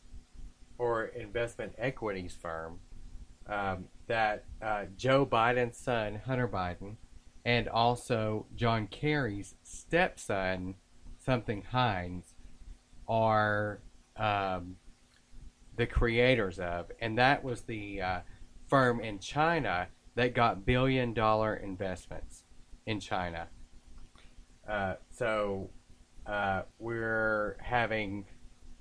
or 0.78 1.06
investment 1.06 1.74
equities 1.78 2.36
firm 2.39 2.80
um, 3.48 3.86
that 4.08 4.46
uh, 4.62 4.86
Joe 4.98 5.26
Biden's 5.26 5.78
son, 5.78 6.22
Hunter 6.26 6.48
Biden, 6.48 6.96
and 7.46 7.67
also 7.67 8.48
John 8.56 8.88
Kerry's 8.88 9.54
stepson, 9.63 10.76
something 11.20 11.63
Heinz, 11.72 12.34
are 13.08 13.82
um, 14.21 14.75
the 15.75 15.88
creators 15.88 16.60
of, 16.60 16.91
and 17.01 17.17
that 17.17 17.43
was 17.43 17.62
the 17.62 18.01
uh, 18.01 18.19
firm 18.67 19.01
in 19.01 19.19
China 19.19 19.88
that 20.15 20.36
got 20.36 20.65
billion 20.65 21.13
dollar 21.13 21.55
investments 21.55 22.43
in 22.86 22.99
China. 22.99 23.47
Uh, 24.69 24.93
so 25.10 25.69
uh, 26.27 26.62
we're 26.77 27.57
having 27.62 28.25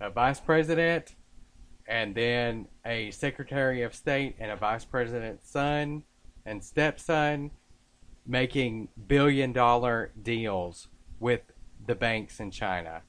a 0.01 0.11
vice 0.11 0.41
president 0.41 1.15
and 1.89 2.15
then 2.15 2.67
a 2.85 3.11
secretary 3.11 3.83
of 3.83 3.95
state 3.95 4.37
and 4.39 4.51
a 4.51 4.57
vice 4.57 4.85
president's 4.85 5.51
son 5.51 6.03
and 6.45 6.63
stepson 6.63 7.51
making 8.27 8.89
billion 9.07 9.53
dollar 9.53 10.13
deals 10.23 10.89
with 11.19 11.41
the 11.87 11.95
banks 11.95 12.41
in 12.41 12.51
China. 12.51 13.03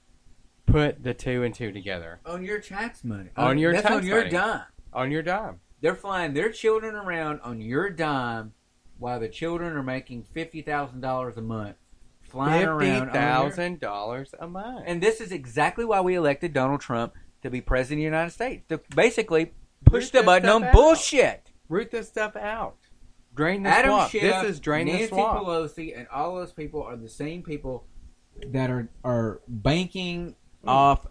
Put 0.71 1.03
the 1.03 1.13
two 1.13 1.43
and 1.43 1.53
two 1.53 1.71
together 1.71 2.19
on 2.25 2.43
your 2.43 2.59
tax 2.59 3.03
money. 3.03 3.29
On 3.35 3.57
your 3.57 3.73
That's 3.73 3.83
tax 3.83 3.95
on 3.95 4.05
your 4.05 4.19
money. 4.19 4.29
dime. 4.29 4.61
on 4.93 5.11
your 5.11 5.21
dime. 5.21 5.59
They're 5.81 5.95
flying 5.95 6.33
their 6.33 6.51
children 6.51 6.95
around 6.95 7.41
on 7.41 7.59
your 7.59 7.89
dime 7.89 8.53
while 8.97 9.19
the 9.19 9.27
children 9.27 9.75
are 9.75 9.83
making 9.83 10.25
$50,000 10.35 11.37
a 11.37 11.41
month 11.41 11.75
flying 12.21 12.65
around. 12.65 13.05
Fifty 13.07 13.19
thousand 13.19 13.79
dollars 13.79 14.33
a 14.39 14.47
month. 14.47 14.83
And 14.87 15.01
this 15.01 15.19
is 15.19 15.31
exactly 15.31 15.83
why 15.85 16.01
we 16.01 16.15
elected 16.15 16.53
Donald 16.53 16.81
Trump 16.81 17.13
to 17.43 17.49
be 17.49 17.61
president 17.61 17.97
of 17.97 18.01
the 18.01 18.03
United 18.03 18.31
States. 18.31 18.63
To 18.69 18.79
basically 18.95 19.51
push 19.85 20.05
Root 20.05 20.13
the 20.13 20.23
button 20.23 20.49
on 20.49 20.63
out. 20.63 20.73
bullshit. 20.73 21.51
root 21.67 21.91
this 21.91 22.07
stuff 22.07 22.35
out. 22.35 22.77
Drain 23.35 23.63
the 23.63 23.69
Adam 23.69 23.91
swamp. 23.91 24.11
Schiff, 24.11 24.21
this 24.23 24.43
is 24.43 24.59
drain 24.59 24.87
Nancy 24.87 25.03
the 25.03 25.07
swamp. 25.09 25.39
Pelosi, 25.39 25.97
and 25.97 26.07
all 26.09 26.35
those 26.35 26.51
people 26.51 26.83
are 26.83 26.95
the 26.95 27.09
same 27.09 27.43
people 27.43 27.85
that 28.47 28.69
are 28.69 28.89
are 29.03 29.41
banking 29.47 30.35
off 30.65 31.07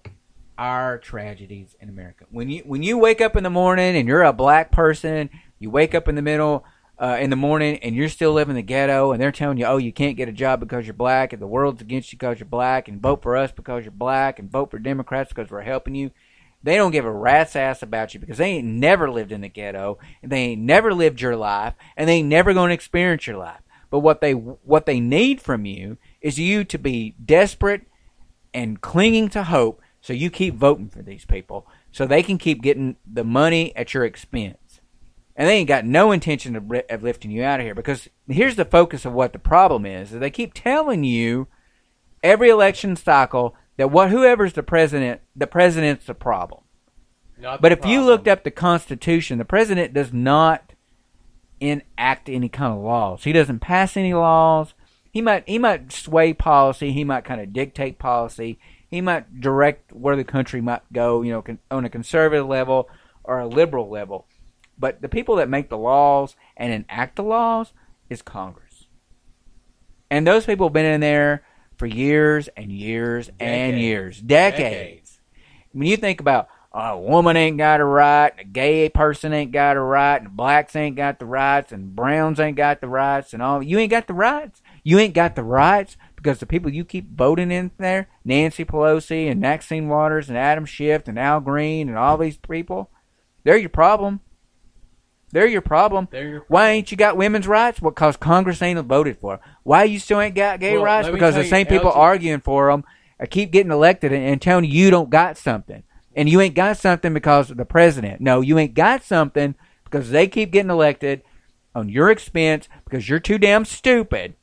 our 0.59 0.99
tragedies 0.99 1.75
in 1.81 1.89
America. 1.89 2.27
When 2.31 2.51
you 2.51 2.63
when 2.67 2.83
you 2.83 2.99
wake 2.99 3.21
up 3.21 3.37
in 3.37 3.43
the 3.43 3.51
morning 3.51 3.97
and 3.97 4.07
you're 4.07 4.23
a 4.23 4.33
black 4.33 4.71
person, 4.71 5.31
you 5.59 5.71
wake 5.71 5.95
up 5.95 6.09
in 6.09 6.15
the 6.15 6.23
middle 6.23 6.65
uh, 6.99 7.17
in 7.19 7.31
the 7.31 7.37
morning 7.37 7.79
and 7.79 7.97
you're 7.97 8.11
still 8.11 8.33
living 8.33 8.51
in 8.51 8.57
the 8.57 8.63
ghetto, 8.63 9.13
and 9.13 9.21
they're 9.21 9.33
telling 9.33 9.57
you, 9.57 9.65
oh, 9.65 9.79
you 9.79 9.93
can't 9.93 10.19
get 10.19 10.29
a 10.29 10.33
job 10.33 10.61
because 10.61 10.87
you're 10.87 10.93
black, 10.93 11.33
and 11.33 11.41
the 11.41 11.47
world's 11.47 11.81
against 11.81 12.13
you 12.13 12.19
because 12.19 12.39
you're 12.39 12.47
black, 12.47 12.89
and 12.89 13.01
vote 13.01 13.23
for 13.23 13.37
us 13.37 13.51
because 13.51 13.85
you're 13.85 13.91
black, 13.91 14.39
and 14.39 14.51
vote 14.53 14.71
for 14.71 14.79
Democrats 14.79 15.33
because 15.33 15.51
we're 15.51 15.63
helping 15.63 15.95
you. 15.95 16.11
They 16.63 16.77
don't 16.77 16.91
give 16.91 17.07
a 17.07 17.11
rat's 17.11 17.57
ass 17.57 17.83
about 17.83 18.13
you 18.13 18.21
because 18.21 18.37
they 18.37 18.51
ain't 18.51 18.67
never 18.67 19.11
lived 19.11 19.33
in 19.33 19.41
the 19.41 19.49
ghetto, 19.49 19.99
and 20.23 20.31
they 20.31 20.41
ain't 20.41 20.61
never 20.61 20.93
lived 20.93 21.23
your 21.23 21.37
life, 21.37 21.73
and 21.97 22.07
they 22.07 22.17
ain't 22.17 22.29
never 22.29 22.53
going 22.53 22.69
to 22.69 22.75
experience 22.75 23.27
your 23.27 23.39
life. 23.39 23.63
But 23.89 24.01
what 24.01 24.21
they 24.21 24.33
what 24.33 24.85
they 24.85 25.01
need 25.01 25.41
from 25.41 25.65
you 25.65 25.97
is 26.21 26.39
you 26.39 26.65
to 26.65 26.79
be 26.79 27.15
desperate 27.25 27.87
and 28.53 28.81
clinging 28.81 29.29
to 29.31 29.45
hope, 29.45 29.81
so 30.01 30.13
you 30.13 30.31
keep 30.31 30.55
voting 30.55 30.89
for 30.89 31.03
these 31.03 31.25
people, 31.25 31.67
so 31.93 32.07
they 32.07 32.23
can 32.23 32.39
keep 32.39 32.63
getting 32.63 32.97
the 33.11 33.25
money 33.25 33.75
at 33.77 33.95
your 33.95 34.05
expense. 34.05 34.81
And 35.37 35.49
they 35.49 35.57
ain't 35.57 35.69
got 35.69 35.87
no 35.87 36.13
intention 36.13 36.57
of, 36.57 36.71
of 36.91 37.03
lifting 37.03 37.31
you 37.31 37.43
out 37.43 37.61
of 37.61 37.67
here 37.67 37.75
because 37.75 38.09
here's 38.29 38.57
the 38.57 38.65
focus 38.65 39.05
of 39.05 39.13
what 39.13 39.33
the 39.33 39.39
problem 39.39 39.87
is: 39.87 40.13
is 40.13 40.21
they 40.21 40.31
keep 40.31 40.53
telling 40.55 41.05
you 41.05 41.49
every 42.23 42.51
election 42.51 42.97
cycle 42.97 43.55
that 43.77 43.91
what 43.91 44.11
whoever's 44.11 44.53
the 44.53 44.63
president, 44.63 45.23
the 45.35 45.47
president's 45.47 46.07
the 46.07 46.15
problem. 46.15 46.63
Not 47.39 47.63
But 47.63 47.71
the 47.71 47.79
if 47.79 47.87
you 47.87 48.05
looked 48.05 48.29
up 48.29 48.45
the 48.45 48.51
Constitution, 48.51 49.39
the 49.39 49.45
president 49.45 49.95
does 49.95 50.13
not 50.13 50.75
enact 51.61 52.29
any 52.29 52.49
kind 52.49 52.75
of 52.75 52.81
laws. 52.81 53.25
He 53.25 53.33
doesn't 53.33 53.61
pass 53.61 53.97
any 53.97 54.13
laws. 54.13 54.75
He 55.11 55.21
might 55.21 55.49
he 55.49 55.59
might 55.59 55.93
sway 55.93 56.33
policy. 56.33 56.93
He 56.93 57.05
might 57.05 57.25
kind 57.25 57.41
of 57.41 57.53
dictate 57.53 57.99
policy. 57.99 58.59
He 58.89 59.01
might 59.01 59.41
direct 59.41 59.93
where 59.93 60.17
the 60.17 60.25
country 60.25 60.61
might 60.61 60.83
go. 60.93 61.23
You 61.23 61.33
know, 61.33 61.43
con- 61.43 61.59
on 61.71 61.85
a 61.85 61.91
conservative 61.91 62.47
level 62.47 62.89
or 63.25 63.39
a 63.39 63.47
liberal 63.47 63.89
level. 63.89 64.27
But 64.79 65.03
the 65.03 65.09
people 65.09 65.37
that 65.37 65.49
make 65.49 65.69
the 65.69 65.79
laws 65.79 66.37
and 66.57 66.73
enact 66.73 67.17
the 67.17 67.23
laws 67.23 67.73
is 68.09 68.23
Congress. 68.23 68.87
And 70.11 70.27
those 70.27 70.47
people 70.47 70.67
have 70.67 70.73
been 70.73 70.87
in 70.87 71.01
there 71.01 71.45
for 71.77 71.87
years 71.87 72.49
and 72.57 72.73
years 72.73 73.31
and 73.39 73.79
years, 73.79 74.21
decades 74.21 75.11
when 75.73 75.87
you 75.87 75.97
think 75.97 76.21
about 76.21 76.49
uh, 76.73 76.93
a 76.93 76.99
woman 76.99 77.37
ain't 77.37 77.59
got 77.59 77.81
a 77.81 77.85
right, 77.85 78.33
a 78.39 78.45
gay 78.45 78.89
person 78.89 79.33
ain't 79.33 79.53
got 79.53 79.77
a 79.77 79.81
right, 79.81 80.23
and 80.23 80.37
blacks 80.37 80.77
ain't 80.77 80.97
got 80.97 81.19
the 81.19 81.27
rights, 81.27 81.73
and 81.73 81.95
browns 81.97 82.39
ain't 82.39 82.57
got 82.57 82.81
the 82.81 82.89
rights, 82.89 83.33
and 83.33 83.43
all 83.43 83.63
you 83.63 83.79
ain't 83.79 83.91
got 83.91 84.07
the 84.07 84.15
rights. 84.15 84.63
You 84.83 84.99
ain't 84.99 85.15
got 85.15 85.37
the 85.37 85.43
rights 85.43 85.97
because 86.17 86.39
the 86.39 86.47
people 86.47 86.73
you 86.73 86.85
keep 86.85 87.17
voting 87.17 87.51
in 87.51 87.71
there, 87.79 88.09
Nancy 88.25 88.65
Pelosi 88.65 89.31
and 89.31 89.41
Maxine 89.41 89.89
Waters 89.89 90.29
and 90.29 90.39
Adam 90.39 90.65
Schiff 90.65 91.09
and 91.09 91.19
Al 91.19 91.41
Green 91.41 91.89
and 91.89 91.99
all 91.99 92.19
these 92.19 92.37
people, 92.37 92.91
they're 93.45 93.57
your 93.57 93.71
problem. 93.71 94.21
They're 95.33 95.47
your 95.47 95.63
problem. 95.63 96.09
They're 96.11 96.29
your 96.29 96.45
Why 96.49 96.71
ain't 96.71 96.91
you 96.91 96.97
got 96.97 97.17
women's 97.17 97.47
rights? 97.47 97.81
Well, 97.81 97.93
because 97.93 98.17
Congress 98.17 98.63
ain't 98.63 98.81
voted 98.87 99.19
for. 99.19 99.41
Why 99.63 99.85
you 99.85 99.99
still 99.99 100.21
ain't 100.21 100.35
got 100.35 100.61
gay 100.61 100.75
Well, 100.75 100.85
rights? 100.85 101.09
Because 101.09 101.37
the 101.37 101.45
you, 101.45 101.49
same 101.49 101.67
people 101.67 101.91
LG 101.93 101.97
arguing 101.97 102.41
for 102.41 102.71
them 102.71 102.85
keep 103.29 103.51
getting 103.51 103.73
elected 103.73 104.13
and, 104.13 104.25
and 104.25 104.43
telling 104.43 104.65
you 104.65 104.71
you 104.71 104.91
don't 104.91 105.11
got 105.11 105.37
something. 105.37 105.83
And 106.17 106.29
you 106.29 106.41
ain't 106.41 106.55
got 106.55 106.77
something 106.77 107.15
because 107.15 107.51
of 107.51 107.57
the 107.57 107.65
president. 107.65 108.21
No, 108.21 108.41
you 108.41 108.59
ain't 108.59 108.75
got 108.75 109.05
something 109.05 109.55
because 109.85 110.11
they 110.11 110.27
keep 110.27 110.51
getting 110.51 110.71
elected 110.71 111.23
on 111.75 111.89
your 111.89 112.11
expense 112.11 112.69
because 112.85 113.09
you're 113.09 113.21
too 113.21 113.39
damn 113.39 113.65
stupid 113.65 114.35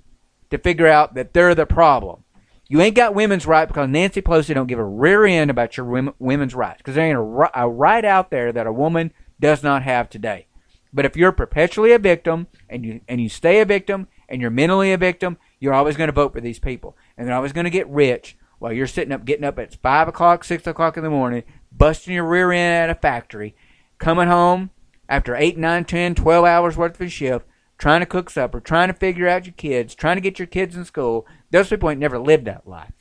to 0.50 0.58
figure 0.58 0.88
out 0.88 1.14
that 1.16 1.34
they're 1.34 1.56
the 1.56 1.66
problem. 1.66 2.24
You 2.68 2.82
ain't 2.82 2.96
got 2.96 3.16
women's 3.16 3.46
rights 3.46 3.70
because 3.70 3.90
Nancy 3.90 4.22
Pelosi 4.22 4.54
don't 4.54 4.68
give 4.68 4.80
a 4.80 4.84
rear 4.84 5.26
end 5.26 5.50
about 5.50 5.78
your 5.78 5.86
women, 5.86 6.14
women's 6.20 6.54
rights 6.54 6.80
because 6.80 6.96
there 6.96 7.06
ain't 7.06 7.18
a, 7.18 7.62
a 7.62 7.70
right 7.70 8.04
out 8.04 8.30
there 8.30 8.52
that 8.52 8.68
a 8.68 8.74
woman 8.74 9.14
does 9.40 9.64
not 9.64 9.84
have 9.84 10.10
today. 10.10 10.48
But 10.94 11.06
if 11.06 11.16
you're 11.16 11.32
perpetually 11.32 11.92
a 11.94 12.00
victim 12.00 12.48
and 12.70 12.86
you 12.86 13.02
and 13.08 13.22
you 13.22 13.30
stay 13.30 13.62
a 13.62 13.66
victim 13.66 14.08
and 14.28 14.42
you're 14.42 14.50
mentally 14.50 14.92
a 14.92 14.98
victim, 14.98 15.38
you're 15.60 15.74
always 15.74 15.96
going 15.96 16.10
to 16.10 16.14
vote 16.14 16.34
for 16.34 16.42
these 16.42 16.60
people, 16.60 16.98
and 17.18 17.28
they're 17.28 17.36
always 17.36 17.54
going 17.54 17.66
to 17.66 17.70
get 17.70 17.88
rich 17.90 18.38
while 18.60 18.74
you're 18.74 18.88
sitting 18.88 19.14
up, 19.14 19.24
getting 19.24 19.46
up 19.46 19.60
at 19.60 19.76
five 19.76 20.08
o'clock, 20.08 20.44
six 20.44 20.66
o'clock 20.68 20.98
in 20.98 21.04
the 21.04 21.10
morning, 21.10 21.44
busting 21.72 22.14
your 22.14 22.28
rear 22.28 22.52
end 22.52 22.90
at 22.90 22.98
a 22.98 23.00
factory, 23.00 23.56
coming 23.98 24.28
home 24.28 24.72
after 25.08 25.36
eight, 25.36 25.58
nine, 25.58 25.86
ten, 25.86 26.16
twelve 26.16 26.46
hours 26.46 26.76
worth 26.76 26.96
of 26.96 27.02
a 27.02 27.10
shift, 27.10 27.46
trying 27.78 28.00
to 28.00 28.06
cook 28.06 28.30
supper, 28.30 28.60
trying 28.60 28.88
to 28.88 28.94
figure 28.94 29.28
out 29.28 29.46
your 29.46 29.54
kids, 29.54 29.96
trying 29.96 30.18
to 30.18 30.22
get 30.22 30.40
your 30.40 30.48
kids 30.48 30.76
in 30.76 30.86
school. 30.86 31.26
Those 31.52 31.70
people 31.70 31.90
ain't 31.90 32.00
never 32.00 32.20
lived 32.20 32.46
that 32.46 32.68
life. 32.68 32.94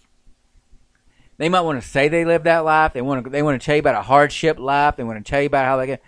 They 1.39 1.49
might 1.49 1.63
want 1.63 1.81
to 1.83 1.87
say 1.87 2.09
they 2.09 2.25
lived 2.25 2.45
that 2.45 2.65
life. 2.65 2.93
They 2.93 3.03
want 3.03 3.25
to. 3.25 3.31
They 3.31 3.43
want 3.43 3.61
to 3.61 3.65
tell 3.65 3.77
you 3.77 3.81
about 3.81 3.95
a 3.95 4.03
hardship 4.03 4.59
life. 4.59 4.97
They 4.97 5.05
want 5.05 5.25
to 5.25 5.31
tell 5.31 5.41
you 5.41 5.47
about 5.47 5.67
how 5.67 5.77
they 5.77 5.87
get. 5.87 6.03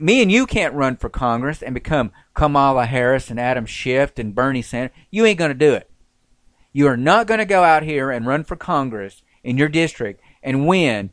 Me 0.00 0.22
and 0.22 0.30
you 0.30 0.46
can't 0.46 0.74
run 0.74 0.96
for 0.96 1.08
Congress 1.08 1.62
and 1.62 1.74
become 1.74 2.12
Kamala 2.34 2.86
Harris 2.86 3.30
and 3.30 3.40
Adam 3.40 3.66
Schiff 3.66 4.18
and 4.18 4.34
Bernie 4.34 4.62
Sanders. 4.62 4.96
You 5.10 5.24
ain't 5.24 5.38
going 5.38 5.50
to 5.50 5.54
do 5.54 5.72
it. 5.72 5.90
You 6.72 6.86
are 6.86 6.96
not 6.96 7.26
going 7.26 7.38
to 7.38 7.44
go 7.44 7.64
out 7.64 7.82
here 7.82 8.10
and 8.10 8.26
run 8.26 8.44
for 8.44 8.54
Congress 8.54 9.22
in 9.42 9.58
your 9.58 9.68
district 9.68 10.20
and 10.42 10.68
win 10.68 11.10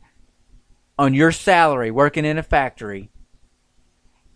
on 0.98 1.14
your 1.14 1.32
salary 1.32 1.90
working 1.90 2.24
in 2.24 2.38
a 2.38 2.42
factory 2.42 3.10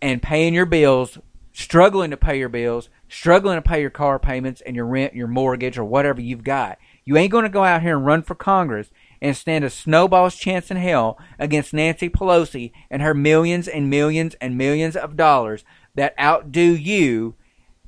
and 0.01 0.21
paying 0.21 0.53
your 0.53 0.65
bills, 0.65 1.17
struggling 1.53 2.11
to 2.11 2.17
pay 2.17 2.37
your 2.37 2.49
bills, 2.49 2.89
struggling 3.09 3.57
to 3.57 3.61
pay 3.61 3.81
your 3.81 3.89
car 3.89 4.19
payments 4.19 4.61
and 4.61 4.75
your 4.75 4.85
rent, 4.85 5.13
your 5.13 5.27
mortgage, 5.27 5.77
or 5.77 5.83
whatever 5.83 6.21
you've 6.21 6.43
got. 6.43 6.77
You 7.03 7.17
ain't 7.17 7.31
going 7.31 7.43
to 7.43 7.49
go 7.49 7.63
out 7.63 7.81
here 7.81 7.97
and 7.97 8.05
run 8.05 8.21
for 8.21 8.35
Congress 8.35 8.91
and 9.21 9.35
stand 9.35 9.63
a 9.63 9.69
snowball's 9.69 10.35
chance 10.35 10.71
in 10.71 10.77
hell 10.77 11.17
against 11.37 11.73
Nancy 11.73 12.09
Pelosi 12.09 12.71
and 12.89 13.01
her 13.01 13.13
millions 13.13 13.67
and 13.67 13.89
millions 13.89 14.35
and 14.41 14.57
millions 14.57 14.95
of 14.95 15.15
dollars 15.15 15.63
that 15.95 16.17
outdo 16.19 16.61
you 16.61 17.35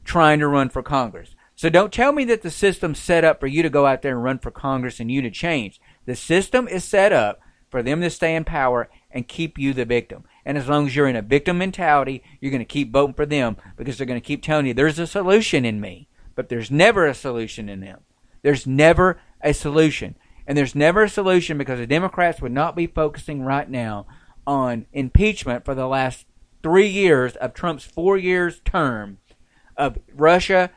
trying 0.03 0.39
to 0.39 0.47
run 0.47 0.69
for 0.69 0.83
Congress. 0.83 1.35
So 1.55 1.69
don't 1.69 1.93
tell 1.93 2.11
me 2.11 2.25
that 2.25 2.41
the 2.41 2.51
system's 2.51 2.99
set 2.99 3.23
up 3.23 3.39
for 3.39 3.47
you 3.47 3.63
to 3.63 3.69
go 3.69 3.85
out 3.85 4.01
there 4.01 4.13
and 4.13 4.23
run 4.23 4.39
for 4.39 4.51
Congress 4.51 4.99
and 4.99 5.11
you 5.11 5.21
to 5.21 5.31
change. 5.31 5.79
The 6.05 6.15
system 6.15 6.67
is 6.67 6.83
set 6.83 7.13
up 7.13 7.39
for 7.69 7.81
them 7.81 8.01
to 8.01 8.09
stay 8.09 8.35
in 8.35 8.43
power 8.43 8.89
and 9.09 9.27
keep 9.27 9.57
you 9.57 9.73
the 9.73 9.85
victim. 9.85 10.25
And 10.45 10.57
as 10.57 10.67
long 10.67 10.87
as 10.87 10.95
you're 10.95 11.07
in 11.07 11.15
a 11.15 11.21
victim 11.21 11.57
mentality, 11.57 12.23
you're 12.39 12.51
going 12.51 12.59
to 12.59 12.65
keep 12.65 12.91
voting 12.91 13.13
for 13.13 13.25
them 13.25 13.57
because 13.77 13.97
they're 13.97 14.07
going 14.07 14.19
to 14.19 14.25
keep 14.25 14.43
telling 14.43 14.65
you 14.65 14.73
there's 14.73 14.99
a 14.99 15.07
solution 15.07 15.65
in 15.65 15.79
me. 15.79 16.07
But 16.35 16.49
there's 16.49 16.71
never 16.71 17.05
a 17.05 17.13
solution 17.13 17.69
in 17.69 17.79
them. 17.79 18.01
There's 18.41 18.67
never 18.67 19.19
a 19.41 19.53
solution. 19.53 20.15
And 20.45 20.57
there's 20.57 20.75
never 20.75 21.03
a 21.03 21.09
solution 21.09 21.57
because 21.57 21.79
the 21.79 21.87
Democrats 21.87 22.41
would 22.41 22.51
not 22.51 22.75
be 22.75 22.87
focusing 22.87 23.43
right 23.43 23.69
now 23.69 24.05
on 24.45 24.85
impeachment 24.91 25.63
for 25.63 25.73
the 25.73 25.87
last 25.87 26.25
three 26.61 26.87
years 26.87 27.35
of 27.37 27.53
Trump's 27.53 27.85
four 27.85 28.17
years 28.17 28.61
term 28.65 29.19
of 29.77 29.97
Russia 30.13 30.71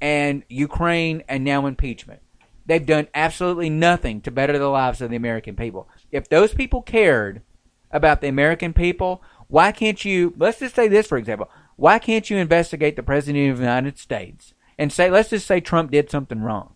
and 0.00 0.42
Ukraine 0.48 1.22
and 1.28 1.44
now 1.44 1.66
impeachment. 1.66 2.20
They've 2.66 2.84
done 2.84 3.08
absolutely 3.14 3.70
nothing 3.70 4.20
to 4.22 4.30
better 4.30 4.58
the 4.58 4.68
lives 4.68 5.00
of 5.00 5.10
the 5.10 5.16
American 5.16 5.56
people. 5.56 5.88
If 6.10 6.28
those 6.28 6.54
people 6.54 6.82
cared 6.82 7.42
about 7.92 8.20
the 8.20 8.28
American 8.28 8.72
people, 8.72 9.22
why 9.48 9.72
can't 9.72 10.04
you, 10.04 10.34
let's 10.38 10.58
just 10.60 10.74
say 10.74 10.88
this 10.88 11.06
for 11.06 11.18
example, 11.18 11.50
why 11.76 11.98
can't 11.98 12.30
you 12.30 12.36
investigate 12.36 12.96
the 12.96 13.02
President 13.02 13.50
of 13.50 13.58
the 13.58 13.64
United 13.64 13.98
States 13.98 14.54
and 14.78 14.92
say, 14.92 15.10
let's 15.10 15.30
just 15.30 15.46
say 15.46 15.60
Trump 15.60 15.90
did 15.90 16.10
something 16.10 16.40
wrong? 16.40 16.74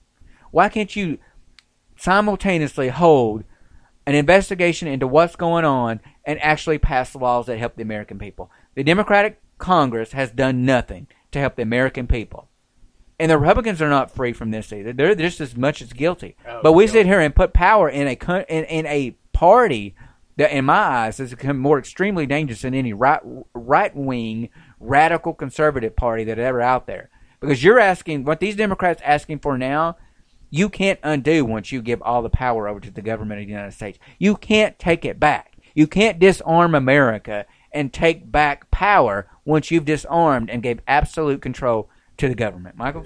Why 0.50 0.68
can't 0.68 0.94
you 0.94 1.18
simultaneously 1.96 2.88
hold 2.88 3.44
an 4.06 4.14
investigation 4.14 4.88
into 4.88 5.06
what's 5.06 5.36
going 5.36 5.64
on 5.64 6.00
and 6.24 6.40
actually 6.40 6.78
pass 6.78 7.14
laws 7.14 7.46
that 7.46 7.58
help 7.58 7.76
the 7.76 7.82
American 7.82 8.18
people? 8.18 8.50
The 8.74 8.84
Democratic 8.84 9.40
Congress 9.58 10.12
has 10.12 10.30
done 10.30 10.64
nothing 10.64 11.06
to 11.32 11.38
help 11.38 11.56
the 11.56 11.62
American 11.62 12.06
people. 12.06 12.48
And 13.18 13.30
the 13.30 13.38
Republicans 13.38 13.80
are 13.80 13.88
not 13.88 14.10
free 14.10 14.32
from 14.32 14.50
this 14.50 14.72
either. 14.72 14.92
They're 14.92 15.14
just 15.14 15.40
as 15.40 15.56
much 15.56 15.80
as 15.80 15.92
guilty. 15.92 16.36
Oh, 16.46 16.60
but 16.62 16.72
we 16.72 16.86
sit 16.86 17.06
here 17.06 17.20
and 17.20 17.34
put 17.34 17.54
power 17.54 17.88
in 17.88 18.06
a 18.06 18.44
in, 18.48 18.64
in 18.64 18.86
a 18.86 19.16
party 19.32 19.94
that, 20.36 20.50
in 20.52 20.64
my 20.64 20.74
eyes, 20.74 21.18
has 21.18 21.30
become 21.30 21.58
more 21.58 21.78
extremely 21.78 22.26
dangerous 22.26 22.62
than 22.62 22.74
any 22.74 22.92
right 22.92 23.20
right 23.54 23.94
wing 23.96 24.50
radical 24.78 25.32
conservative 25.34 25.96
party 25.96 26.24
that 26.24 26.38
ever 26.38 26.60
out 26.60 26.86
there. 26.86 27.10
Because 27.40 27.62
you're 27.62 27.78
asking 27.78 28.24
what 28.24 28.40
these 28.40 28.56
Democrats 28.56 29.02
asking 29.04 29.40
for 29.40 29.58
now, 29.58 29.96
you 30.50 30.68
can't 30.68 31.00
undo 31.02 31.44
once 31.44 31.72
you 31.72 31.82
give 31.82 32.02
all 32.02 32.22
the 32.22 32.30
power 32.30 32.68
over 32.68 32.80
to 32.80 32.90
the 32.90 33.02
government 33.02 33.40
of 33.40 33.46
the 33.46 33.52
United 33.52 33.72
States. 33.72 33.98
You 34.18 34.36
can't 34.36 34.78
take 34.78 35.04
it 35.04 35.20
back. 35.20 35.56
You 35.74 35.86
can't 35.86 36.18
disarm 36.18 36.74
America 36.74 37.46
and 37.72 37.92
take 37.92 38.30
back 38.30 38.70
power 38.70 39.28
once 39.44 39.70
you've 39.70 39.84
disarmed 39.84 40.48
and 40.48 40.62
gave 40.62 40.80
absolute 40.88 41.42
control 41.42 41.90
to 42.16 42.28
the 42.28 42.34
government. 42.34 42.76
Michael? 42.76 43.04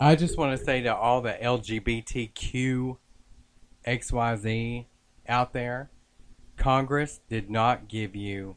I 0.00 0.14
just 0.14 0.38
want 0.38 0.58
to 0.58 0.64
say 0.64 0.80
to 0.82 0.94
all 0.94 1.20
the 1.20 1.32
LGBTQ 1.32 2.96
XYZ 3.86 4.86
out 5.28 5.52
there, 5.52 5.90
Congress 6.58 7.20
did 7.28 7.50
not 7.50 7.88
give 7.88 8.14
you 8.14 8.56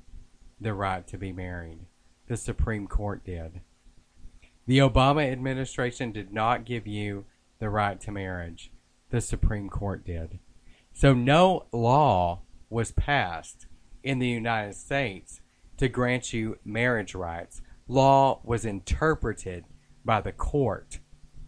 the 0.60 0.74
right 0.74 1.08
to 1.08 1.18
be 1.18 1.32
married. 1.32 1.80
The 2.28 2.38
Supreme 2.38 2.88
Court 2.88 3.24
did. 3.24 3.62
The 4.68 4.80
Obama 4.80 5.32
administration 5.32 6.12
did 6.12 6.34
not 6.34 6.66
give 6.66 6.88
you 6.88 7.26
the 7.60 7.70
right 7.70 8.00
to 8.02 8.12
marriage. 8.12 8.72
The 9.10 9.22
Supreme 9.22 9.70
Court 9.70 10.06
did. 10.06 10.40
So 10.94 11.14
no 11.14 11.66
law 11.72 12.42
was 12.70 12.92
passed 12.92 13.68
in 14.04 14.20
the 14.20 14.28
United 14.28 14.76
States 14.76 15.42
to 15.78 15.88
grant 15.88 16.34
you 16.34 16.58
marriage 16.64 17.16
rights. 17.16 17.62
Law 17.88 18.40
was 18.44 18.66
interpreted 18.66 19.66
by 20.04 20.22
the 20.22 20.32
court 20.32 21.00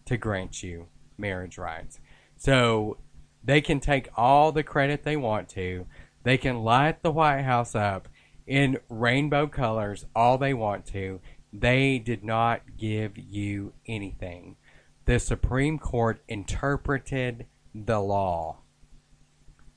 to 0.06 0.16
grant 0.16 0.62
you 0.62 0.86
marriage 1.16 1.58
rights. 1.58 1.98
So 2.36 2.98
they 3.42 3.60
can 3.60 3.80
take 3.80 4.08
all 4.16 4.52
the 4.52 4.62
credit 4.62 5.02
they 5.02 5.16
want 5.16 5.48
to. 5.50 5.86
They 6.24 6.36
can 6.38 6.62
light 6.64 7.02
the 7.02 7.12
White 7.12 7.42
House 7.42 7.74
up 7.74 8.08
in 8.46 8.78
rainbow 8.88 9.46
colors 9.46 10.04
all 10.14 10.36
they 10.38 10.52
want 10.54 10.86
to. 10.86 11.20
They 11.52 11.98
did 11.98 12.24
not 12.24 12.62
give 12.76 13.16
you 13.16 13.72
anything. 13.86 14.56
The 15.04 15.18
Supreme 15.20 15.78
Court 15.78 16.20
interpreted 16.28 17.46
the 17.74 18.00
law 18.00 18.58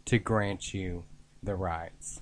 to 0.06 0.18
grant 0.18 0.74
you 0.74 1.04
the 1.44 1.56
rights. 1.56 2.22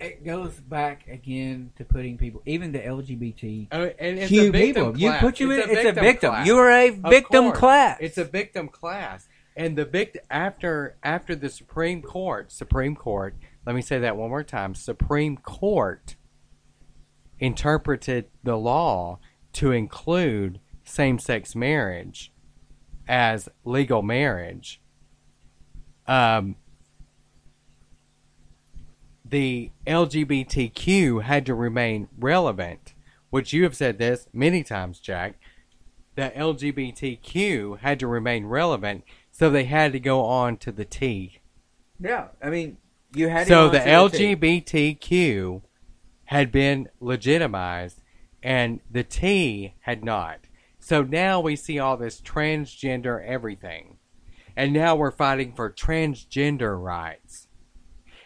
It 0.00 0.24
goes 0.24 0.54
back 0.60 1.08
again 1.08 1.72
to 1.76 1.84
putting 1.84 2.18
people, 2.18 2.40
even 2.46 2.70
the 2.70 2.78
LGBT 2.78 3.68
Oh, 3.72 3.82
and 3.98 4.18
it's 4.18 4.28
Few 4.28 4.48
a 4.48 4.50
victim 4.50 4.92
people. 4.92 5.00
You 5.00 5.12
put 5.18 5.40
you 5.40 5.50
in. 5.50 5.60
It's 5.60 5.70
It's 5.70 5.88
a 5.98 6.00
victim. 6.00 6.30
class. 6.30 6.46
You 6.46 6.56
are 6.58 6.70
a 6.70 6.90
victim 6.90 7.52
class. 7.52 7.98
It's 8.00 8.18
a 8.18 8.24
victim 8.24 8.68
class, 8.68 9.28
and 9.58 9.76
the 9.76 9.84
vict 9.84 10.16
after 10.30 10.96
after 11.02 11.34
the 11.34 11.50
Supreme 11.50 12.00
Court, 12.00 12.52
Supreme 12.52 12.94
Court. 12.94 13.34
Let 13.66 13.74
me 13.74 13.82
say 13.82 13.98
that 13.98 14.16
one 14.16 14.30
more 14.30 14.44
time. 14.44 14.74
Supreme 14.74 15.36
Court 15.36 16.14
interpreted 17.40 18.26
the 18.44 18.56
law 18.56 19.18
to 19.54 19.72
include 19.72 20.60
same-sex 20.84 21.56
marriage 21.56 22.32
as 23.08 23.48
legal 23.64 24.00
marriage. 24.00 24.80
Um, 26.06 26.56
the 29.24 29.72
LGBTQ 29.86 31.24
had 31.24 31.44
to 31.46 31.54
remain 31.54 32.08
relevant, 32.16 32.94
which 33.30 33.52
you 33.52 33.64
have 33.64 33.76
said 33.76 33.98
this 33.98 34.28
many 34.32 34.62
times, 34.62 35.00
Jack. 35.00 35.34
The 36.14 36.32
LGBTQ 36.34 37.80
had 37.80 38.00
to 38.00 38.06
remain 38.06 38.46
relevant, 38.46 39.04
so 39.38 39.50
they 39.50 39.64
had 39.64 39.92
to 39.92 40.00
go 40.00 40.24
on 40.24 40.56
to 40.56 40.72
the 40.72 40.84
T. 40.84 41.38
yeah. 42.00 42.26
I 42.42 42.50
mean, 42.50 42.76
you 43.14 43.28
had 43.28 43.46
So 43.46 43.68
the. 43.68 43.78
LGBTQ 43.78 45.62
had 46.24 46.50
been 46.50 46.88
legitimized, 46.98 48.02
and 48.42 48.80
the 48.90 49.04
T 49.04 49.74
had 49.82 50.02
not. 50.02 50.40
So 50.80 51.02
now 51.02 51.38
we 51.38 51.54
see 51.54 51.78
all 51.78 51.96
this 51.96 52.20
transgender 52.20 53.24
everything. 53.24 53.98
And 54.56 54.72
now 54.72 54.96
we're 54.96 55.12
fighting 55.12 55.52
for 55.52 55.70
transgender 55.70 56.76
rights. 56.76 57.46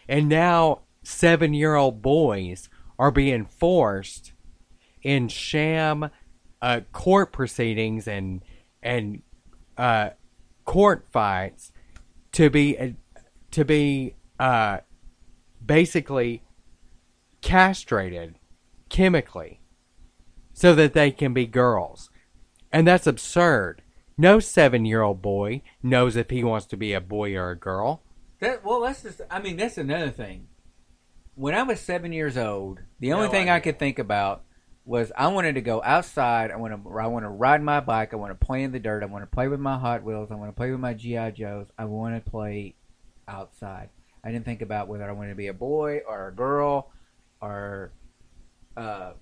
And 0.09 0.27
now 0.27 0.81
seven 1.03 1.53
year 1.53 1.75
old 1.75 2.01
boys 2.01 2.69
are 2.97 3.11
being 3.11 3.45
forced 3.45 4.33
in 5.03 5.27
sham 5.27 6.09
uh, 6.59 6.79
court 6.91 7.31
proceedings 7.31 8.07
and 8.07 8.41
and 8.81 9.21
uh, 9.77 10.09
court 10.65 11.05
fights 11.11 11.71
to 12.33 12.49
be 12.49 12.95
to 13.51 13.65
be 13.65 14.15
uh, 14.39 14.79
basically 15.63 16.43
castrated 17.41 18.35
chemically 18.89 19.59
so 20.53 20.73
that 20.75 20.93
they 20.93 21.11
can 21.11 21.33
be 21.33 21.45
girls. 21.45 22.09
And 22.71 22.87
that's 22.87 23.07
absurd. 23.07 23.81
No 24.17 24.39
seven 24.39 24.85
year 24.85 25.01
old 25.01 25.21
boy 25.21 25.61
knows 25.81 26.15
if 26.15 26.29
he 26.29 26.43
wants 26.43 26.65
to 26.67 26.77
be 26.77 26.93
a 26.93 27.01
boy 27.01 27.35
or 27.35 27.51
a 27.51 27.57
girl. 27.57 28.01
That, 28.39 28.63
well, 28.63 28.81
that's 28.81 29.03
just. 29.03 29.21
I 29.29 29.39
mean, 29.39 29.57
that's 29.57 29.77
another 29.77 30.09
thing. 30.09 30.47
When 31.35 31.55
I 31.55 31.63
was 31.63 31.79
seven 31.79 32.11
years 32.11 32.37
old, 32.37 32.79
the 32.99 33.13
only 33.13 33.27
No 33.27 33.31
thing 33.31 33.49
I 33.49 33.59
could 33.59 33.79
think 33.79 33.97
about 33.97 34.43
was 34.85 35.11
I 35.15 35.27
wanted 35.27 35.55
to 35.55 35.61
go 35.61 35.81
outside. 35.83 36.51
I 36.51 36.57
want 36.57 36.83
to. 36.83 36.97
I 36.97 37.07
want 37.07 37.23
to 37.23 37.29
ride 37.29 37.61
my 37.61 37.79
bike. 37.79 38.13
I 38.13 38.17
want 38.17 38.37
to 38.37 38.45
play 38.45 38.63
in 38.63 38.71
the 38.71 38.79
dirt. 38.79 39.03
I 39.03 39.05
want 39.05 39.23
to 39.23 39.33
play 39.33 39.47
with 39.47 39.59
my 39.59 39.77
Hot 39.77 40.03
Wheels. 40.03 40.29
I 40.31 40.35
want 40.35 40.49
to 40.49 40.55
play 40.55 40.71
with 40.71 40.79
my 40.79 40.93
GI 40.93 41.31
Joes. 41.31 41.67
I 41.77 41.85
want 41.85 42.23
to 42.23 42.29
play 42.29 42.75
outside. 43.27 43.89
I 44.23 44.31
didn't 44.31 44.45
think 44.45 44.61
about 44.61 44.87
whether 44.87 45.07
I 45.07 45.11
wanted 45.13 45.29
to 45.29 45.35
be 45.35 45.47
a 45.47 45.53
boy 45.53 46.01
or 46.07 46.27
a 46.27 46.33
girl, 46.33 46.91
or 47.41 47.91
uh, 48.75 49.13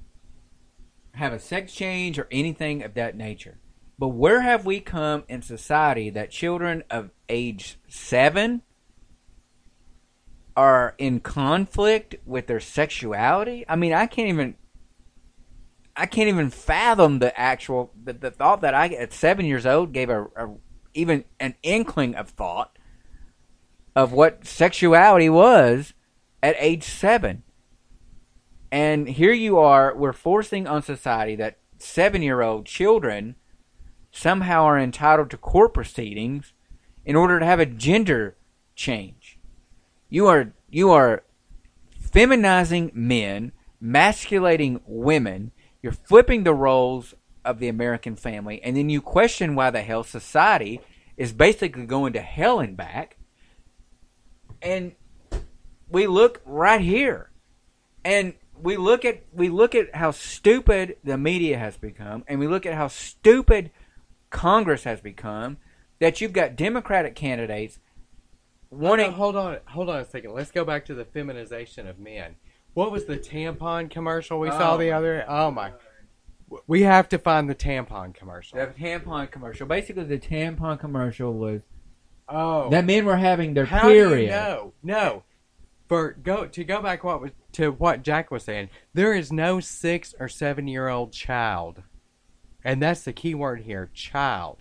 have 1.14 1.34
a 1.34 1.40
sex 1.40 1.74
change 1.74 2.18
or 2.18 2.28
anything 2.32 2.84
of 2.84 2.94
that 2.96 3.16
nature. 3.16 3.60
But 4.00 4.10
where 4.10 4.42
have 4.42 4.66
we 4.66 4.80
come 4.80 5.26
in 5.28 5.44
society 5.44 6.10
that 6.10 6.32
children 6.32 6.84
of 6.90 7.12
age 7.30 7.78
seven 7.88 8.64
are 10.56 10.96
in 10.98 11.20
conflict 11.20 12.16
with 12.26 12.48
their 12.48 12.60
sexuality? 12.60 13.64
I 13.70 13.76
mean, 13.76 13.94
I 13.94 14.08
can't 14.08 14.30
even. 14.30 14.56
I 15.96 16.06
can't 16.06 16.30
even 16.30 16.50
fathom 16.50 17.20
the 17.20 17.38
actual 17.40 17.92
the, 18.02 18.14
the 18.14 18.32
thought 18.32 18.62
that 18.62 18.74
I 18.74 18.88
at 18.88 19.14
seven 19.14 19.46
years 19.46 19.66
old 19.66 19.92
gave 19.94 20.10
a, 20.10 20.24
a 20.36 20.50
even 20.94 21.26
an 21.40 21.56
inkling 21.64 22.16
of 22.16 22.30
thought 22.30 22.78
of 23.96 24.12
what 24.14 24.46
sexuality 24.46 25.30
was 25.30 25.94
at 26.42 26.56
age 26.60 26.84
seven. 26.84 27.44
And 28.72 29.10
here 29.10 29.34
you 29.34 29.58
are, 29.60 29.94
we're 29.96 30.14
forcing 30.14 30.66
on 30.66 30.82
society 30.82 31.36
that 31.36 31.60
seven 31.78 32.22
year 32.22 32.42
old 32.42 32.66
children 32.66 33.36
somehow 34.12 34.64
are 34.64 34.80
entitled 34.80 35.30
to 35.32 35.38
court 35.38 35.74
proceedings 35.74 36.54
in 37.06 37.16
order 37.16 37.40
to 37.40 37.46
have 37.46 37.60
a 37.60 37.66
gender 37.66 38.38
change. 38.76 39.40
You 40.10 40.28
are 40.28 40.54
you 40.70 40.92
are 40.92 41.24
feminizing 42.00 42.92
men, 42.94 43.52
masculating 43.80 44.82
women, 44.86 45.52
you're 45.82 45.92
flipping 45.92 46.44
the 46.44 46.54
roles 46.54 47.14
of 47.44 47.60
the 47.60 47.68
American 47.68 48.16
family, 48.16 48.62
and 48.64 48.78
then 48.78 48.90
you 48.90 49.02
question 49.02 49.56
why 49.56 49.70
the 49.70 49.82
hell 49.82 50.04
society 50.04 50.82
is 51.18 51.34
basically 51.34 51.86
going 51.86 52.14
to 52.14 52.22
hell 52.22 52.60
and 52.60 52.78
back. 52.78 53.18
And 54.62 54.94
we 55.90 56.08
look 56.08 56.42
right 56.46 56.82
here. 56.82 57.32
And 58.04 58.34
we 58.62 58.78
look 58.78 59.06
at 59.06 59.24
we 59.34 59.50
look 59.50 59.76
at 59.76 59.96
how 59.96 60.12
stupid 60.12 60.98
the 61.04 61.18
media 61.18 61.58
has 61.58 61.78
become, 61.78 62.24
and 62.28 62.40
we 62.40 62.48
look 62.48 62.66
at 62.66 62.74
how 62.74 62.88
stupid 62.88 63.72
Congress 64.30 64.84
has 64.84 65.02
become 65.02 65.58
that 66.00 66.22
you've 66.22 66.34
got 66.34 66.56
Democratic 66.56 67.16
candidates 67.16 67.80
wanting. 68.70 69.12
Hold 69.12 69.36
on, 69.36 69.58
hold 69.66 69.90
on 69.90 70.00
a 70.00 70.06
second. 70.06 70.34
Let's 70.34 70.52
go 70.52 70.64
back 70.64 70.86
to 70.86 70.94
the 70.94 71.06
feminization 71.06 71.88
of 71.88 72.00
men. 72.00 72.36
What 72.74 72.92
was 72.92 73.06
the 73.06 73.18
tampon 73.18 73.90
commercial 73.90 74.40
we 74.40 74.50
saw 74.50 74.76
Oh 74.76 74.78
the 74.78 74.92
other? 74.92 75.26
Oh 75.28 75.52
my! 75.52 75.74
We 76.68 76.84
have 76.84 77.10
to 77.10 77.18
find 77.18 77.50
the 77.50 77.56
tampon 77.56 78.14
commercial. 78.14 78.58
The 78.58 78.68
tampon 78.68 79.30
commercial. 79.30 79.68
Basically, 79.68 80.04
the 80.04 80.18
tampon 80.20 80.80
commercial 80.80 81.34
was 81.34 81.62
Oh, 82.34 82.70
that 82.70 82.86
men 82.86 83.06
were 83.06 83.18
having 83.18 83.54
their 83.54 83.66
How 83.66 83.82
period. 83.82 84.30
no. 84.30 84.74
No. 84.82 85.24
For 85.90 86.14
go 86.14 86.46
to 86.46 86.64
go 86.64 86.82
back 86.82 87.04
what 87.04 87.22
was 87.22 87.32
to 87.54 87.72
what 87.72 88.04
Jack 88.04 88.32
was 88.32 88.44
saying, 88.44 88.70
there 88.94 89.14
is 89.14 89.32
no 89.34 89.60
six 89.60 90.16
or 90.18 90.30
seven 90.30 90.68
year 90.68 90.88
old 90.88 91.12
child. 91.12 91.84
And 92.64 92.82
that's 92.82 93.04
the 93.04 93.12
key 93.12 93.36
word 93.36 93.62
here, 93.62 93.90
child. 93.94 94.60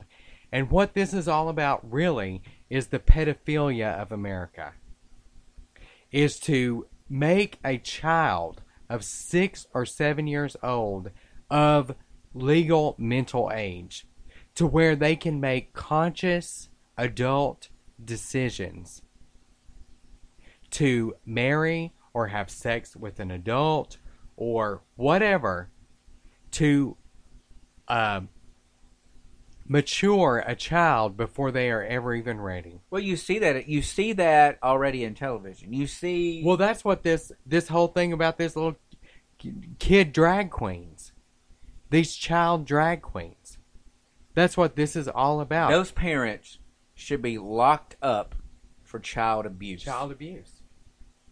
And 0.51 0.71
what 0.71 0.95
this 0.95 1.15
is 1.15 1.29
all 1.29 1.49
about 1.49 1.89
really 1.89 2.43
is 2.69 2.89
the 2.89 2.99
pedophilia 2.99 4.01
of 4.01 4.11
America. 4.11 4.73
Is 6.11 6.41
to 6.41 6.87
make 7.11 7.59
a 7.65 7.77
child 7.77 8.63
of 8.89 9.05
six 9.05 9.67
or 9.75 9.85
seven 9.85 10.27
years 10.27 10.57
old 10.63 11.11
of 11.51 11.95
legal 12.33 12.95
mental 12.97 13.51
age 13.53 14.07
to 14.55 14.67
where 14.67 14.95
they 14.95 15.17
can 15.17 15.41
make 15.41 15.73
conscious 15.73 16.69
adult 16.97 17.69
decisions 18.03 19.03
to 20.71 21.15
marry 21.27 21.93
or 22.15 22.29
have 22.29 22.49
sex 22.49 22.97
with 22.97 23.19
an 23.21 23.31
adult 23.31 23.99
or 24.37 24.83
whatever 24.97 25.71
to 26.53 26.97
um, 27.89 28.29
mature 29.71 30.43
a 30.45 30.57
child 30.57 31.17
before 31.17 31.53
they 31.53 31.71
are 31.71 31.85
ever 31.85 32.13
even 32.13 32.41
ready. 32.41 32.81
Well, 32.91 33.01
you 33.01 33.17
see 33.17 33.39
that 33.39 33.69
you 33.69 33.83
see 33.83 34.13
that 34.15 34.59
already 34.65 35.05
in 35.05 35.15
television. 35.15 35.73
You 35.73 35.87
see. 35.87 36.43
Well, 36.45 36.57
that's 36.57 36.85
what 36.85 37.05
this 37.05 37.31
this 37.47 37.69
whole 37.69 37.87
thing 37.87 38.13
about 38.13 38.37
this 38.37 38.57
little 38.57 38.77
kid 39.79 40.13
drag 40.13 40.51
queens, 40.51 41.13
these 41.89 42.17
child 42.17 42.67
drag 42.67 43.01
queens. 43.01 43.59
That's 44.35 44.57
what 44.57 44.75
this 44.75 44.97
is 44.97 45.07
all 45.07 45.41
about. 45.41 45.71
those 45.71 45.93
parents 45.93 46.59
should 46.95 47.23
be 47.23 47.39
locked 47.39 47.97
up 48.03 48.35
for 48.83 48.99
child 48.99 49.47
abuse. 49.47 49.85
child 49.85 50.11
abuse. 50.11 50.63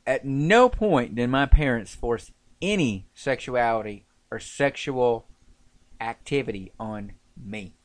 At 0.07 0.24
no 0.24 0.68
point 0.68 1.16
did 1.16 1.29
my 1.29 1.46
parents 1.46 1.94
force 1.94 2.31
any 2.62 3.09
sexuality 3.14 4.07
or 4.31 4.38
sexual 4.38 5.27
activity 6.01 6.72
on 6.79 7.12
me. 7.37 7.78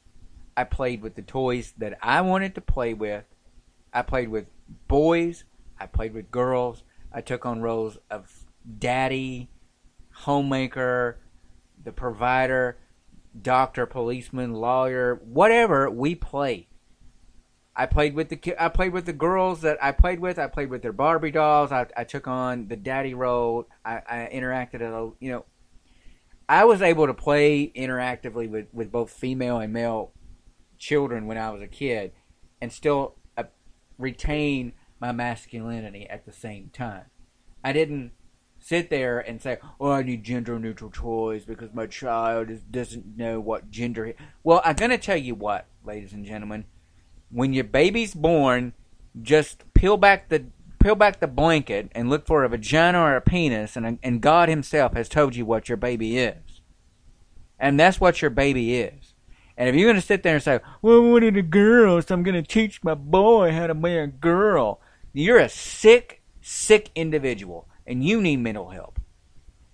I 0.56 0.64
played 0.64 1.02
with 1.02 1.16
the 1.16 1.22
toys 1.22 1.74
that 1.78 1.98
I 2.02 2.22
wanted 2.22 2.56
to 2.56 2.62
play 2.62 2.94
with. 2.94 3.26
I 3.92 4.02
played 4.02 4.30
with 4.30 4.46
boys. 4.88 5.44
I 5.80 5.86
played 5.86 6.14
with 6.14 6.32
girls. 6.32 6.84
I 7.12 7.22
took 7.22 7.46
on 7.46 7.62
roles 7.62 7.98
of 8.10 8.46
daddy, 8.80 9.50
homemaker, 10.12 11.20
the 11.84 11.92
provider, 11.92 12.78
doctor, 13.40 13.86
policeman, 13.86 14.54
lawyer, 14.54 15.16
whatever. 15.24 15.90
We 15.90 16.16
play. 16.16 16.68
I 17.76 17.88
played 17.88 18.14
with 18.14 18.30
the 18.30 18.56
I 18.60 18.70
played 18.70 18.94
with 18.94 19.06
the 19.06 19.14
girls 19.14 19.62
that 19.62 19.84
I 19.84 19.92
played 19.92 20.20
with. 20.20 20.38
I 20.38 20.48
played 20.48 20.70
with 20.70 20.84
their 20.84 20.94
Barbie 20.94 21.32
dolls. 21.32 21.72
I, 21.72 21.88
I 21.98 22.04
took 22.04 22.28
on 22.28 22.68
the 22.68 22.76
daddy 22.76 23.16
role. 23.16 23.68
I, 23.84 24.02
I 24.08 24.30
interacted 24.32 24.82
a 24.82 25.12
you 25.20 25.32
know. 25.32 25.46
I 26.48 26.66
was 26.66 26.82
able 26.82 27.08
to 27.08 27.14
play 27.14 27.72
interactively 27.74 28.50
with, 28.50 28.68
with 28.74 28.92
both 28.92 29.10
female 29.10 29.60
and 29.60 29.72
male 29.72 30.12
children 30.84 31.28
when 31.28 31.38
I 31.38 31.50
was 31.50 31.62
a 31.62 31.68
kid, 31.68 32.12
and 32.62 32.72
still 32.72 33.16
uh, 33.38 33.44
retain 33.98 34.74
my 35.00 35.12
masculinity 35.12 36.08
at 36.10 36.26
the 36.26 36.32
same 36.34 36.70
time. 36.74 37.06
I 37.64 37.74
didn't 37.74 38.12
sit 38.60 38.90
there 38.90 39.20
and 39.20 39.42
say, 39.42 39.58
"Oh, 39.80 39.92
I 39.92 40.04
need 40.04 40.24
gender 40.24 40.60
neutral 40.60 40.92
toys 40.92 41.46
because 41.46 41.74
my 41.74 41.88
child 41.88 42.50
is, 42.50 42.62
doesn't 42.62 43.18
know 43.18 43.40
what 43.40 43.72
gender." 43.72 44.08
Is. 44.08 44.16
Well, 44.44 44.62
I'm 44.64 44.76
gonna 44.76 44.98
tell 44.98 45.18
you 45.18 45.36
what, 45.36 45.68
ladies 45.84 46.14
and 46.14 46.26
gentlemen 46.26 46.66
when 47.34 47.52
your 47.52 47.64
baby's 47.64 48.14
born, 48.14 48.74
just 49.22 49.64
peel 49.74 49.98
back 49.98 50.30
the 50.30 50.46
peel 50.80 50.96
back 50.96 51.20
the 51.20 51.28
blanket 51.28 51.90
and 51.94 52.10
look 52.10 52.28
for 52.28 52.44
a 52.44 52.50
vagina 52.50 53.00
or 53.00 53.16
a 53.16 53.22
penis, 53.22 53.76
and 53.76 54.00
and 54.02 54.22
God 54.22 54.50
Himself 54.50 54.94
has 54.94 55.10
told 55.10 55.36
you 55.36 55.46
what 55.46 55.68
your 55.68 55.78
baby 55.78 56.18
is, 56.18 56.62
and 57.60 57.80
that's 57.80 58.00
what 58.00 58.22
your 58.22 58.32
baby 58.32 58.76
is. 58.76 59.13
And 59.58 59.70
if 59.70 59.76
you're 59.76 59.90
gonna 59.90 60.02
sit 60.02 60.24
there 60.24 60.36
and 60.36 60.44
say, 60.44 60.60
"Well, 60.82 60.98
I 60.98 61.10
wanted 61.10 61.38
a 61.38 61.42
girl, 61.42 62.02
so 62.02 62.14
I'm 62.14 62.24
gonna 62.24 62.42
teach 62.42 62.84
my 62.84 62.96
boy 62.96 63.52
how 63.52 63.68
to 63.68 63.76
be 63.76 63.98
a 63.98 64.08
girl," 64.08 64.82
you're 65.14 65.38
a 65.38 65.50
sick, 65.50 66.22
sick 66.42 66.90
individual, 66.96 67.68
and 67.86 68.04
you 68.04 68.22
need 68.22 68.38
mental 68.38 68.70
help 68.70 69.00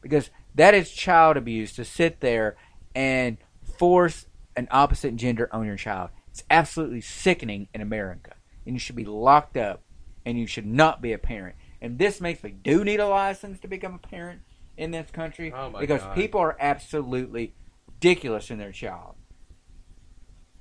because 0.02 0.30
that 0.56 0.74
is 0.74 0.92
child 0.92 1.38
abuse 1.38 1.74
to 1.76 1.86
sit 1.86 2.20
there 2.20 2.58
and 2.96 3.38
force 3.64 4.26
an 4.56 4.68
opposite 4.72 5.16
gender 5.16 5.48
on 5.54 5.66
your 5.66 5.78
child. 5.78 6.10
It's 6.32 6.44
absolutely 6.50 7.02
sickening 7.02 7.70
in 7.74 7.82
America. 7.82 8.36
And 8.66 8.76
you 8.76 8.80
should 8.80 8.96
be 8.96 9.06
locked 9.06 9.58
up 9.58 9.82
and 10.26 10.38
you 10.38 10.46
should 10.48 10.66
not 10.66 11.02
be 11.02 11.14
a 11.14 11.18
parent. 11.18 11.56
And 11.82 11.98
this 11.98 12.20
makes 12.20 12.44
me 12.44 12.52
do 12.52 12.84
need 12.84 13.00
a 13.00 13.08
license 13.08 13.60
to 13.62 13.68
become 13.68 13.94
a 13.96 14.08
parent 14.08 14.42
in 14.78 14.92
this 14.92 15.10
country 15.12 15.54
Oh 15.54 15.74
because 15.80 16.02
God. 16.02 16.16
people 16.16 16.42
are 16.42 16.58
absolutely 16.60 17.54
ridiculous 17.88 18.52
in 18.52 18.58
their 18.58 18.72
child. 18.72 19.16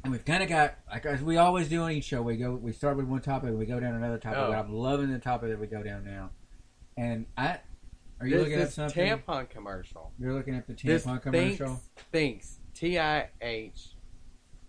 And 0.09 0.15
we've 0.15 0.25
kind 0.25 0.43
of 0.43 0.49
got, 0.49 0.79
like 0.91 1.05
as 1.05 1.21
we 1.21 1.37
always 1.37 1.69
do 1.69 1.83
on 1.83 1.93
each 1.93 2.05
show, 2.05 2.23
we 2.23 2.39
go, 2.39 2.55
we 2.55 2.73
start 2.73 2.97
with 2.97 3.05
one 3.05 3.21
topic, 3.21 3.51
and 3.51 3.59
we 3.59 3.67
go 3.67 3.79
down 3.79 3.95
another 3.95 4.17
topic. 4.17 4.39
Oh. 4.39 4.49
But 4.49 4.57
I'm 4.57 4.73
loving 4.73 5.13
the 5.13 5.19
topic 5.19 5.51
that 5.51 5.61
we 5.61 5.67
go 5.67 5.83
down 5.83 6.07
now. 6.07 6.31
And 6.97 7.27
I, 7.37 7.59
are 8.19 8.27
you 8.27 8.37
This 8.37 8.45
looking 8.45 8.59
at 8.59 8.73
something? 8.73 9.07
tampon 9.07 9.51
commercial. 9.51 10.13
You're 10.19 10.33
looking 10.33 10.55
at 10.55 10.67
the 10.67 10.73
This 10.73 11.05
tampon 11.05 11.21
commercial. 11.21 11.83
Thinx, 12.11 12.55
T 12.73 12.99
I 12.99 13.29
H 13.43 13.97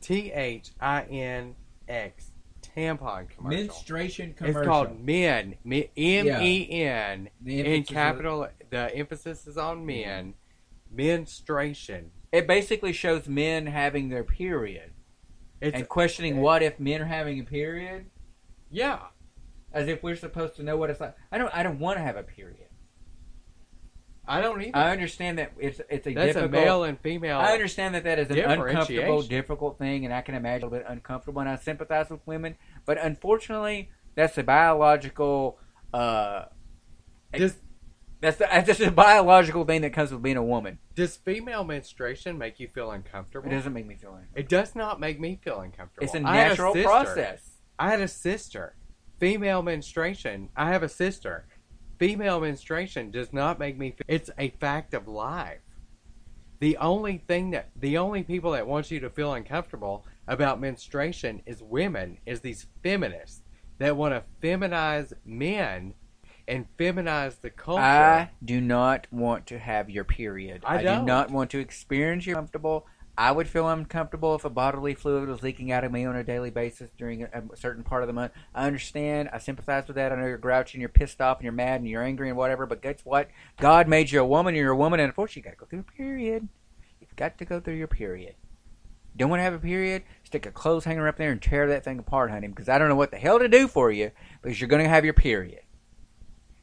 T 0.02 0.30
H 0.34 0.71
I 0.82 1.04
N 1.04 1.56
X 1.88 2.32
tampon 2.62 3.30
commercial. 3.30 3.63
Menstruation 3.63 4.34
commercial. 4.34 4.60
It's 4.60 4.67
called 4.67 4.99
men. 4.99 5.56
M 5.63 5.88
E 5.95 6.84
N. 6.84 7.30
In 7.45 7.84
capital, 7.86 8.49
the 8.71 8.93
emphasis 8.93 9.47
is 9.47 9.58
on 9.58 9.86
men. 9.86 10.34
Menstruation. 10.91 12.12
It 12.34 12.45
basically 12.45 12.91
shows 12.91 13.30
men 13.30 13.67
having 13.67 14.10
their 14.10 14.25
period 14.25 14.91
It's 15.62 15.76
and 15.76 15.88
questioning 15.88 16.38
what 16.41 16.63
if 16.63 16.80
men 16.80 17.02
are 17.02 17.06
having 17.06 17.39
a 17.39 17.43
period, 17.43 18.06
yeah. 18.72 19.00
as 19.74 19.88
if 19.88 20.02
we're 20.02 20.15
supposed 20.15 20.56
to 20.56 20.63
know 20.63 20.78
what 20.78 20.89
it's 20.89 21.02
like. 21.02 21.15
I 21.32 21.38
don't. 21.38 21.54
I 21.54 21.63
don't 21.63 21.80
want 21.80 21.98
to 21.98 22.04
have 22.04 22.15
a 22.15 22.24
period. 22.24 22.67
I 24.30 24.41
don't 24.41 24.62
either. 24.62 24.78
I 24.78 24.91
understand 24.91 25.39
that 25.39 25.54
it's 25.58 25.82
it's 25.89 26.06
a 26.06 26.13
That's 26.13 26.36
difficult. 26.36 26.45
a 26.45 26.50
male 26.50 26.84
and 26.84 27.00
female. 27.00 27.39
I 27.39 27.54
understand 27.54 27.95
that 27.95 28.04
that 28.04 28.19
is 28.19 28.30
an 28.30 28.38
uncomfortable, 28.39 29.24
difficult 29.24 29.80
thing, 29.80 30.06
and 30.06 30.13
I 30.13 30.22
can 30.22 30.36
imagine 30.36 30.67
a 30.67 30.69
little 30.69 30.86
bit 30.86 30.91
uncomfortable, 30.91 31.41
and 31.41 31.50
I 31.50 31.56
sympathize 31.56 32.12
with 32.12 32.22
women. 32.28 32.56
But 32.86 33.00
unfortunately, 33.04 33.89
that's 34.13 34.38
a 34.38 34.43
biological. 34.43 35.58
Uh, 35.91 36.45
Does, 37.34 37.56
that's 38.21 38.38
the, 38.38 38.47
that's 38.51 38.67
just 38.67 38.82
a 38.82 38.91
biological 38.91 39.63
thing 39.63 39.82
that 39.82 39.93
comes 39.93 40.12
with 40.12 40.21
being 40.21 40.38
a 40.38 40.43
woman. 40.43 40.79
does 40.95 41.15
female 41.17 41.63
menstruation 41.63 42.38
make 42.38 42.60
you 42.60 42.67
feel 42.67 42.91
uncomfortable? 42.91 43.49
It 43.49 43.55
doesn't 43.55 43.73
make 43.73 43.86
me 43.86 43.95
feel 43.95 44.12
anything. 44.15 44.34
It 44.36 44.49
does 44.49 44.75
not 44.75 44.99
make 44.99 45.19
me 45.19 45.39
feel 45.41 45.62
uncomfortable. 45.62 46.04
It's 46.04 46.15
a 46.15 46.19
natural 46.19 46.73
sister. 46.73 46.87
process. 46.87 47.50
I 47.77 47.91
had 47.91 48.02
a 48.02 48.08
sister. 48.08 48.75
Female 49.19 49.62
menstruation. 49.62 50.50
I 50.56 50.69
have 50.69 50.83
a 50.83 50.89
sister. 50.89 51.46
Female 51.98 52.39
menstruation 52.41 53.12
does 53.12 53.31
not 53.31 53.58
make 53.58 53.77
me 53.77 53.91
feel. 53.91 54.06
It's 54.08 54.29
a 54.37 54.50
fact 54.50 54.94
of 54.94 55.08
life. 55.08 55.62
The 56.60 56.75
only 56.77 57.23
thing 57.25 57.52
that 57.52 57.69
the 57.77 57.98
only 57.98 58.23
people 58.23 58.52
that 58.52 58.67
want 58.67 58.91
you 58.91 59.00
to 59.00 59.10
feel 59.10 59.33
uncomfortable 59.33 60.06
about 60.27 60.60
menstruation 60.60 61.41
is 61.46 61.63
women, 61.63 62.17
is 62.25 62.41
these 62.41 62.67
feminists 62.83 63.41
that 63.77 63.96
want 63.96 64.13
to 64.13 64.23
feminize 64.46 65.13
men 65.25 65.94
and 66.50 66.65
feminize 66.77 67.39
the 67.41 67.50
culture. 67.50 67.81
I 67.81 68.31
do 68.43 68.60
not 68.60 69.08
want 69.12 69.47
to 69.47 69.60
have 69.60 69.89
your 69.89 70.04
period. 70.04 70.63
I 70.65 70.79
do 70.79 70.83
don't. 70.83 71.06
not 71.06 71.31
want 71.31 71.52
to 71.52 71.60
experience 71.60 72.25
your 72.25 72.35
comfortable. 72.35 72.85
I 73.17 73.31
would 73.31 73.50
feel 73.50 73.67
uncomfortable 73.67 74.33
if 74.35 74.45
a 74.45 74.50
bodily 74.50 74.93
fluid 74.93 75.27
was 75.27 75.43
leaking 75.43 75.73
out 75.73 75.83
of 75.83 75.91
me 75.91 76.06
on 76.06 76.15
a 76.15 76.23
daily 76.23 76.52
basis 76.52 76.89
during 76.97 77.23
a, 77.23 77.43
a 77.52 77.58
certain 77.58 77.83
part 77.83 78.02
of 78.02 78.08
the 78.08 78.13
month. 78.13 78.31
I 78.56 78.65
understand. 78.65 79.29
I 79.33 79.39
sympathize 79.39 79.87
with 79.87 79.97
that. 79.97 80.13
I 80.13 80.15
know 80.15 80.25
you're 80.25 80.37
grouchy 80.37 80.77
and 80.77 80.81
you're 80.81 80.89
pissed 80.89 81.19
off 81.19 81.37
and 81.37 81.43
you're 81.43 81.52
mad 81.52 81.81
and 81.81 81.89
you're 81.89 82.02
angry 82.02 82.29
and 82.29 82.37
whatever. 82.37 82.65
But 82.65 82.81
guess 82.81 83.02
what? 83.04 83.29
God 83.60 83.89
made 83.89 84.12
you 84.12 84.21
a 84.21 84.25
woman. 84.25 84.56
You're 84.56 84.71
a 84.71 84.77
woman, 84.77 85.02
and 85.02 85.08
unfortunately, 85.08 85.41
you 85.41 85.43
got 85.43 85.58
to 85.58 85.58
go 85.58 85.65
through 85.65 85.79
a 85.79 85.97
period. 85.97 86.47
You've 87.02 87.15
got 87.17 87.37
to 87.39 87.45
go 87.45 87.60
through 87.60 87.75
your 87.75 87.87
period. 87.87 88.35
Don't 89.17 89.29
want 89.29 89.41
to 89.41 89.43
have 89.43 89.54
a 89.54 89.60
period? 89.60 90.04
Stick 90.23 90.45
a 90.45 90.52
clothes 90.52 90.85
hanger 90.85 91.06
up 91.06 91.17
there 91.17 91.31
and 91.31 91.41
tear 91.41 91.67
that 91.67 91.83
thing 91.83 92.00
apart, 92.00 92.31
honey. 92.31 92.47
Because 92.47 92.69
I 92.69 92.77
don't 92.77 92.87
know 92.87 92.95
what 92.95 93.12
the 93.12 93.17
hell 93.17 93.39
to 93.39 93.50
do 93.50 93.67
for 93.67 93.91
you. 93.91 94.12
Because 94.41 94.62
you're 94.62 94.69
going 94.69 94.83
to 94.83 94.89
have 94.89 95.04
your 95.04 95.13
period 95.13 95.60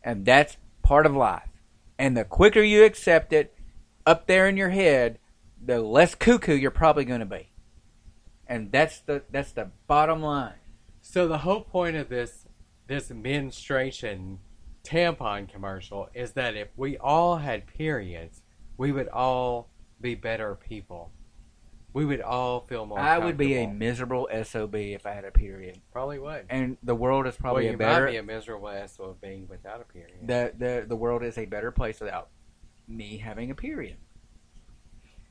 and 0.06 0.24
that's 0.26 0.56
part 0.82 1.06
of 1.06 1.16
life. 1.16 1.50
And 1.98 2.16
the 2.16 2.24
quicker 2.24 2.62
you 2.62 2.84
accept 2.84 3.34
it 3.34 3.54
up 4.06 4.26
there 4.28 4.48
in 4.48 4.56
your 4.56 4.70
head, 4.70 5.18
the 5.62 5.82
less 5.82 6.14
cuckoo 6.14 6.54
you're 6.54 6.70
probably 6.72 7.04
going 7.04 7.20
to 7.20 7.26
be. 7.26 7.50
and 8.46 8.72
that's 8.72 9.00
the 9.00 9.22
that's 9.30 9.52
the 9.52 9.70
bottom 9.86 10.22
line. 10.22 10.54
So 11.02 11.28
the 11.28 11.38
whole 11.38 11.62
point 11.62 11.96
of 11.96 12.08
this 12.08 12.46
this 12.86 13.10
menstruation 13.10 14.40
tampon 14.84 15.48
commercial 15.48 16.08
is 16.14 16.32
that 16.32 16.56
if 16.56 16.68
we 16.76 16.96
all 16.98 17.38
had 17.38 17.66
periods, 17.66 18.42
we 18.76 18.92
would 18.92 19.08
all 19.08 19.70
be 20.00 20.14
better 20.14 20.54
people. 20.54 21.12
We 21.96 22.04
would 22.04 22.20
all 22.20 22.60
feel 22.60 22.84
more. 22.84 22.98
I 22.98 23.16
would 23.16 23.38
be 23.38 23.54
a 23.54 23.60
comfortable. 23.64 23.78
miserable 23.78 24.28
sob 24.44 24.74
if 24.74 25.06
I 25.06 25.12
had 25.12 25.24
a 25.24 25.30
period, 25.30 25.80
probably 25.90 26.18
would. 26.18 26.44
and 26.50 26.76
the 26.82 26.94
world 26.94 27.26
is 27.26 27.36
probably 27.36 27.62
well, 27.64 27.68
a 27.70 27.72
you 27.72 27.78
better. 27.78 28.04
might 28.04 28.10
be 28.10 28.16
a 28.18 28.22
miserable 28.22 28.70
SOB 28.86 29.24
without 29.48 29.80
a 29.80 29.84
period. 29.90 30.18
the 30.22 30.52
the 30.58 30.84
the 30.86 30.94
world 30.94 31.22
is 31.22 31.38
a 31.38 31.46
better 31.46 31.70
place 31.70 31.98
without 31.98 32.28
me 32.86 33.16
having 33.16 33.50
a 33.50 33.54
period. 33.54 33.96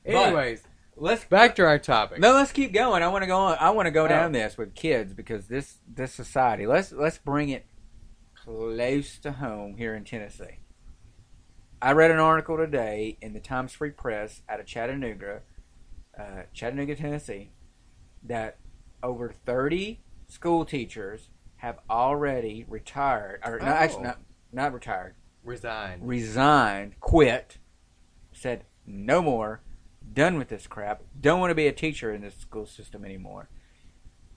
But- 0.04 0.14
Anyways, 0.16 0.64
Let's 0.96 1.24
back 1.24 1.54
to 1.56 1.64
our 1.64 1.78
topic. 1.78 2.18
No, 2.18 2.32
let's 2.32 2.50
keep 2.50 2.72
going. 2.72 3.00
I 3.04 3.08
want 3.08 3.22
to 3.22 3.26
go 3.28 3.36
on. 3.38 3.58
I 3.60 3.70
want 3.70 3.86
to 3.86 3.92
go 3.92 4.06
Oh. 4.06 4.08
down 4.08 4.32
this 4.32 4.58
with 4.58 4.74
kids 4.74 5.12
because 5.14 5.46
this 5.46 5.78
this 5.86 6.12
society. 6.12 6.66
Let's 6.66 6.90
let's 6.90 7.18
bring 7.18 7.50
it 7.50 7.64
close 8.34 9.18
to 9.20 9.30
home 9.30 9.76
here 9.76 9.94
in 9.94 10.02
Tennessee. 10.02 10.58
I 11.80 11.92
read 11.92 12.10
an 12.10 12.18
article 12.18 12.56
today 12.56 13.18
in 13.20 13.34
the 13.34 13.40
Times 13.40 13.72
Free 13.72 13.90
Press 13.90 14.42
out 14.48 14.58
of 14.58 14.66
Chattanooga, 14.66 15.42
uh, 16.18 16.42
Chattanooga, 16.52 16.96
Tennessee, 16.96 17.50
that 18.22 18.58
over 19.02 19.30
thirty 19.30 20.00
school 20.28 20.64
teachers 20.64 21.28
have 21.56 21.78
already 21.88 22.64
retired, 22.68 23.40
or 23.44 23.58
no, 23.58 23.66
Oh. 23.66 23.68
actually 23.68 24.02
not 24.04 24.18
not 24.52 24.72
retired, 24.72 25.14
resigned, 25.44 26.06
resigned, 26.06 26.98
quit, 27.00 27.58
said 28.32 28.64
no 28.86 29.20
more, 29.20 29.60
done 30.12 30.38
with 30.38 30.48
this 30.48 30.66
crap, 30.66 31.02
don't 31.20 31.40
want 31.40 31.50
to 31.50 31.54
be 31.54 31.66
a 31.66 31.72
teacher 31.72 32.12
in 32.14 32.22
this 32.22 32.36
school 32.36 32.66
system 32.66 33.04
anymore. 33.04 33.48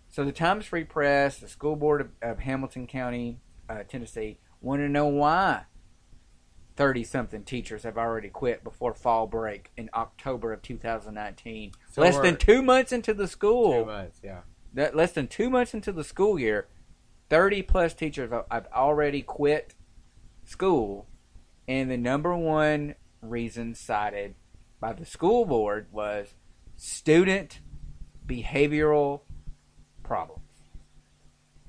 So 0.09 0.25
the 0.25 0.31
Times 0.31 0.65
Free 0.65 0.83
Press, 0.83 1.37
the 1.37 1.47
school 1.47 1.75
board 1.75 2.01
of, 2.01 2.09
of 2.21 2.39
Hamilton 2.39 2.87
County, 2.87 3.39
uh, 3.69 3.83
Tennessee, 3.87 4.39
want 4.59 4.81
to 4.81 4.89
know 4.89 5.05
why 5.05 5.65
30 6.79 7.03
something 7.03 7.43
teachers 7.43 7.83
have 7.83 7.97
already 7.97 8.29
quit 8.29 8.63
before 8.63 8.93
fall 8.93 9.27
break 9.27 9.69
in 9.75 9.89
October 9.93 10.53
of 10.53 10.61
2019. 10.61 11.73
So 11.91 12.01
less 12.01 12.17
than 12.17 12.37
two 12.37 12.61
months 12.61 12.93
into 12.93 13.13
the 13.13 13.27
school 13.27 13.73
Two 13.83 13.85
months, 13.85 14.21
yeah. 14.23 14.39
that 14.73 14.95
less 14.95 15.11
than 15.11 15.27
two 15.27 15.49
months 15.49 15.73
into 15.73 15.91
the 15.91 16.05
school 16.05 16.39
year, 16.39 16.69
30 17.29 17.63
plus 17.63 17.93
teachers 17.93 18.31
have- 18.31 18.45
have 18.49 18.67
already 18.73 19.21
quit 19.21 19.75
school. 20.45 21.09
And 21.67 21.91
the 21.91 21.97
number 21.97 22.33
one 22.33 22.95
reason 23.21 23.75
cited 23.75 24.35
by 24.79 24.93
the 24.93 25.05
school 25.05 25.43
board 25.43 25.87
was 25.91 26.33
student 26.77 27.59
behavioral 28.25 29.23
problems. 30.01 30.45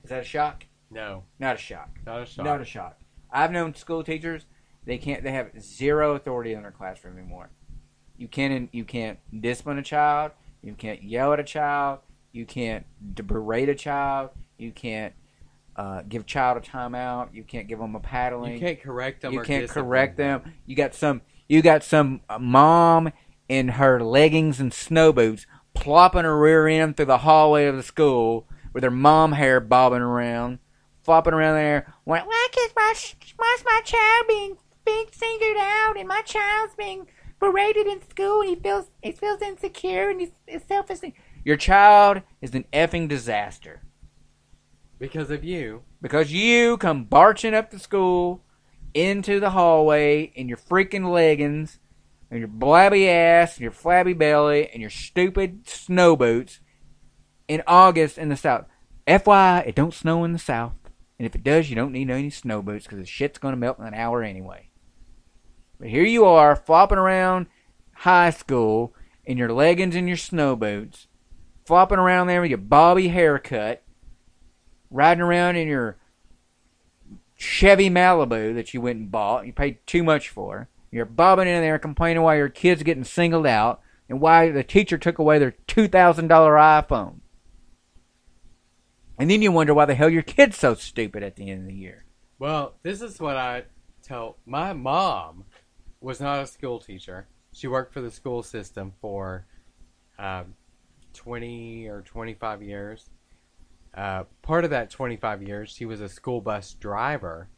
Is 0.04 0.11
that 0.11 0.20
a 0.20 0.24
shock? 0.24 0.66
No, 0.88 1.24
Not 1.40 1.56
a 1.56 1.58
shock. 1.58 1.98
not 2.06 2.22
a 2.22 2.26
shock. 2.26 2.44
Not 2.44 2.61
a 2.61 2.64
shock. 2.64 2.96
I've 3.32 3.50
known 3.50 3.74
school 3.74 4.04
teachers; 4.04 4.46
they 4.85 4.99
can't. 4.99 5.22
They 5.22 5.33
have 5.33 5.51
zero 5.61 6.14
authority 6.14 6.53
in 6.53 6.62
their 6.62 6.70
classroom 6.70 7.18
anymore. 7.18 7.51
You 8.16 8.28
can't. 8.28 8.68
You 8.72 8.85
can't 8.85 9.18
discipline 9.41 9.78
a 9.78 9.83
child. 9.83 10.33
You 10.62 10.74
can't 10.74 11.03
yell 11.03 11.33
at 11.33 11.41
a 11.41 11.45
child. 11.45 12.01
You 12.33 12.47
can't 12.47 12.87
berate 13.14 13.68
a 13.68 13.74
child. 13.74 14.31
You 14.59 14.72
can't 14.72 15.14
uh, 15.76 16.03
give 16.09 16.26
child 16.26 16.59
a 16.59 16.61
timeout. 16.61 17.35
You 17.35 17.43
can't 17.43 17.66
give 17.66 17.78
them 17.78 17.95
a 17.95 18.01
paddling. 18.01 18.55
you 18.55 18.61
can't 18.61 18.81
correct 18.81 19.22
them. 19.22 19.33
You 19.33 19.43
can't 19.43 19.68
correct 19.68 20.16
them. 20.16 20.43
You 20.66 20.76
got 20.76 20.95
some. 20.95 21.22
You 21.49 21.62
got 21.62 21.83
some 21.83 22.20
uh, 22.28 22.39
mom 22.39 23.12
in 23.49 23.68
her 23.68 24.01
leggings 24.03 24.61
and 24.61 24.72
snow 24.72 25.12
boots 25.12 25.47
plopping 25.74 26.24
her 26.24 26.39
rear 26.39 26.68
end 26.68 26.97
through 26.97 27.07
the 27.07 27.18
hallway 27.18 27.66
of 27.66 27.76
the 27.76 27.83
school 27.83 28.47
with 28.72 28.85
her 28.85 28.91
mom 28.91 29.33
hair 29.33 29.59
bobbing 29.59 30.03
around, 30.03 30.59
flopping 31.03 31.35
around 31.35 31.57
there. 31.57 31.93
Why, 32.05 32.20
why 32.20 32.49
is 32.57 32.72
my 32.76 32.95
why's 33.37 33.64
my 33.64 33.81
child 33.85 34.26
being 34.28 34.57
being 34.85 35.07
singled 35.12 35.57
out 35.59 35.97
and 35.99 36.09
my 36.09 36.22
child's 36.22 36.74
being 36.74 37.07
berated 37.39 37.87
in 37.87 38.01
school 38.09 38.41
and 38.41 38.51
he 38.51 38.57
feels 38.57 38.91
he 39.03 39.12
feels 39.12 39.41
insecure 39.43 40.11
and 40.11 40.20
he's, 40.20 40.31
he's 40.47 40.64
self 40.64 40.91
esteem. 40.91 41.12
Your 41.45 41.57
child 41.57 42.22
is 42.41 42.55
an 42.55 42.64
effing 42.72 43.09
disaster 43.09 43.83
because 44.99 45.31
of 45.31 45.43
you. 45.43 45.83
because 46.03 46.33
you 46.33 46.76
come 46.76 47.05
barching 47.05 47.55
up 47.55 47.70
to 47.70 47.78
school 47.78 48.43
into 48.93 49.41
the 49.41 49.51
hallway 49.51 50.24
in 50.35 50.49
your 50.49 50.59
freaking 50.59 51.11
leggings 51.11 51.78
and 52.31 52.39
your 52.39 52.49
blabby 52.49 53.09
ass 53.09 53.57
and 53.57 53.62
your 53.62 53.72
flabby 53.72 54.12
belly 54.12 54.68
and 54.70 54.81
your 54.81 54.91
stupid 54.91 55.68
snow 55.68 56.16
boots 56.16 56.61
in 57.49 57.62
August 57.66 58.18
in 58.18 58.28
the 58.28 58.37
South. 58.37 58.66
FYI, 59.07 59.66
it 59.66 59.74
don't 59.74 59.95
snow 59.95 60.24
in 60.24 60.33
the 60.33 60.39
South. 60.39 60.74
And 61.18 61.26
if 61.26 61.35
it 61.35 61.43
does, 61.43 61.68
you 61.68 61.76
don't 61.76 61.93
need 61.93 62.11
any 62.11 62.31
snow 62.31 62.62
boots 62.62 62.85
because 62.85 62.99
the 62.99 63.07
shit's 63.07 63.39
going 63.39 63.53
to 63.53 63.59
melt 63.59 63.78
in 63.78 63.85
an 63.85 63.95
hour 63.95 64.22
anyway. 64.22 64.70
But 65.81 65.89
here 65.89 66.05
you 66.05 66.26
are, 66.26 66.55
flopping 66.55 66.99
around 66.99 67.47
high 67.95 68.31
school 68.31 68.95
in 69.24 69.39
your 69.39 69.51
leggings 69.51 69.97
and 69.97 70.07
your 70.07 70.18
snow 70.18 70.55
boots, 70.55 71.09
flopping 71.64 71.99
around 71.99 72.26
there 72.26 72.43
with 72.43 72.51
your 72.51 72.59
bobby 72.59 73.09
haircut, 73.09 73.83
riding 74.91 75.22
around 75.22 75.57
in 75.57 75.66
your 75.66 75.97
Chevy 77.35 77.89
Malibu 77.89 78.55
that 78.55 78.74
you 78.74 78.83
went 78.83 78.99
and 78.99 79.11
bought. 79.11 79.47
You 79.47 79.55
paid 79.55 79.78
too 79.87 80.03
much 80.05 80.28
for. 80.28 80.68
You're 80.91 81.07
bobbing 81.07 81.49
in 81.49 81.62
there 81.62 81.78
complaining 81.78 82.22
why 82.22 82.37
your 82.37 82.51
kid's 82.51 82.83
getting 82.83 83.05
singled 83.05 83.47
out 83.47 83.81
and 84.07 84.20
why 84.20 84.51
the 84.51 84.62
teacher 84.62 84.99
took 84.99 85.18
away 85.18 85.39
their 85.39 85.53
two 85.66 85.89
thousand 85.89 86.28
dollar 86.28 86.57
iPhone. 86.57 87.20
And 89.18 89.31
then 89.31 89.41
you 89.41 89.51
wonder 89.51 89.72
why 89.72 89.87
the 89.87 89.95
hell 89.95 90.11
your 90.11 90.22
kid's 90.22 90.59
so 90.59 90.74
stupid 90.74 91.22
at 91.22 91.37
the 91.37 91.49
end 91.51 91.62
of 91.62 91.68
the 91.68 91.74
year. 91.74 92.05
Well, 92.39 92.74
this 92.83 93.01
is 93.01 93.20
what 93.20 93.37
I 93.37 93.64
tell 94.03 94.37
my 94.45 94.72
mom 94.72 95.45
was 96.01 96.20
not 96.20 96.42
a 96.42 96.46
school 96.46 96.78
teacher. 96.78 97.26
She 97.53 97.66
worked 97.66 97.92
for 97.92 98.01
the 98.01 98.11
school 98.11 98.42
system 98.42 98.92
for 99.01 99.46
um, 100.18 100.55
20 101.14 101.88
or 101.88 102.03
25 102.03 102.62
years. 102.62 103.11
Uh, 103.94 104.24
part 104.42 104.64
of 104.64 104.70
that 104.70 104.90
25 104.90 105.42
years, 105.42 105.70
she 105.70 105.84
was 105.84 106.01
a 106.01 106.09
school 106.09 106.40
bus 106.40 106.74
driver. 106.74 107.48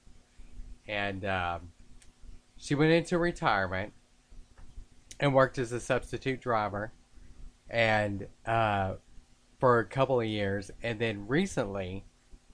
And 0.89 1.25
um, 1.25 1.73
she 2.57 2.75
went 2.75 2.91
into 2.93 3.19
retirement 3.19 3.93
and 5.21 5.35
worked 5.35 5.59
as 5.59 5.73
a 5.73 5.81
substitute 5.81 6.41
driver. 6.41 6.93
And 7.71 8.27
uh, 8.45 8.95
for 9.63 9.79
a 9.79 9.85
couple 9.85 10.21
of 10.21 10.27
years. 10.27 10.73
And 10.83 10.99
then 10.99 11.29
recently, 11.29 12.05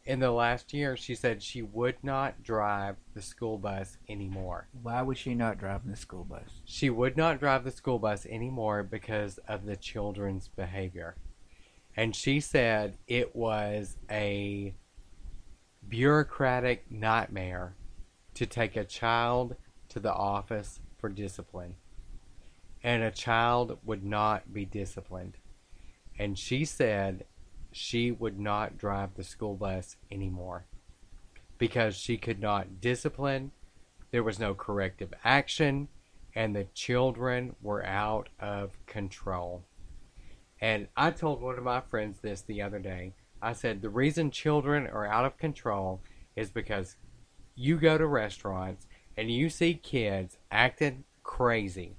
in 0.09 0.21
the 0.21 0.31
last 0.31 0.73
year, 0.73 0.97
she 0.97 1.15
said 1.15 1.43
she 1.43 1.61
would 1.61 2.03
not 2.03 2.43
drive 2.43 2.97
the 3.13 3.21
school 3.21 3.59
bus 3.59 3.99
anymore. 4.09 4.67
Why 4.83 5.03
was 5.03 5.19
she 5.19 5.35
not 5.35 5.59
driving 5.59 5.91
the 5.91 5.99
school 5.99 6.25
bus? 6.25 6.63
She 6.65 6.89
would 6.89 7.15
not 7.19 7.39
drive 7.39 7.63
the 7.63 7.71
school 7.71 7.99
bus 7.99 8.25
anymore 8.25 8.83
because 8.83 9.37
of 9.47 9.67
the 9.67 9.77
children's 9.77 10.49
behavior. 10.49 11.15
And 11.95 12.17
she 12.17 12.41
said 12.41 12.97
it 13.07 13.37
was 13.37 13.99
a 14.11 14.73
bureaucratic 15.87 16.91
nightmare 16.91 17.75
to 18.33 18.47
take 18.47 18.77
a 18.77 18.85
child 18.85 19.57
to 19.91 20.01
the 20.01 20.15
office 20.15 20.81
for 20.97 21.11
discipline. 21.11 21.75
And 22.83 23.03
a 23.03 23.11
child 23.11 23.77
would 23.85 24.05
not 24.05 24.55
be 24.55 24.65
disciplined. 24.65 25.37
And 26.19 26.39
she 26.39 26.65
said 26.65 27.27
she 27.73 28.11
would 28.11 28.39
not 28.39 28.79
drive 28.79 29.15
the 29.15 29.25
school 29.25 29.55
bus 29.55 29.97
anymore 30.11 30.65
because 31.59 31.97
she 31.97 32.17
could 32.17 32.41
not 32.41 32.81
discipline, 32.81 33.51
there 34.11 34.23
was 34.23 34.39
no 34.39 34.55
corrective 34.55 35.13
action, 35.25 35.89
and 36.35 36.55
the 36.55 36.67
children 36.73 37.55
were 37.61 37.85
out 37.85 38.29
of 38.39 38.71
control. 38.87 39.65
And 40.61 40.89
I 40.97 41.11
told 41.11 41.43
one 41.43 41.59
of 41.59 41.65
my 41.65 41.81
friends 41.81 42.19
this 42.21 42.43
the 42.43 42.63
other 42.63 42.79
day. 42.79 43.13
I 43.43 43.53
said, 43.53 43.83
the 43.83 43.91
reason 43.91 44.31
children 44.31 44.87
are 44.87 45.07
out 45.07 45.25
of 45.25 45.39
control 45.39 46.01
is 46.37 46.51
because 46.51 46.97
you 47.55 47.77
go 47.77 47.99
to 47.99 48.07
restaurants 48.07 48.87
and 49.17 49.31
you 49.31 49.51
see 49.51 49.75
kids 49.75 50.39
acting 50.51 51.05
crazy, 51.23 51.97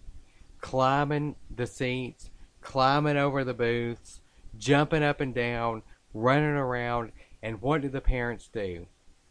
climbing 0.62 1.36
the 1.54 1.68
seats, 1.68 2.30
climbing 2.62 3.18
over 3.18 3.44
the 3.44 3.54
booths, 3.54 4.22
jumping 4.58 5.04
up 5.04 5.22
and 5.22 5.34
down, 5.34 5.84
running 6.14 6.50
around, 6.50 7.12
and 7.42 7.62
what 7.62 7.82
do 7.82 7.90
the 7.90 8.02
parents 8.02 8.50
do? 8.52 8.88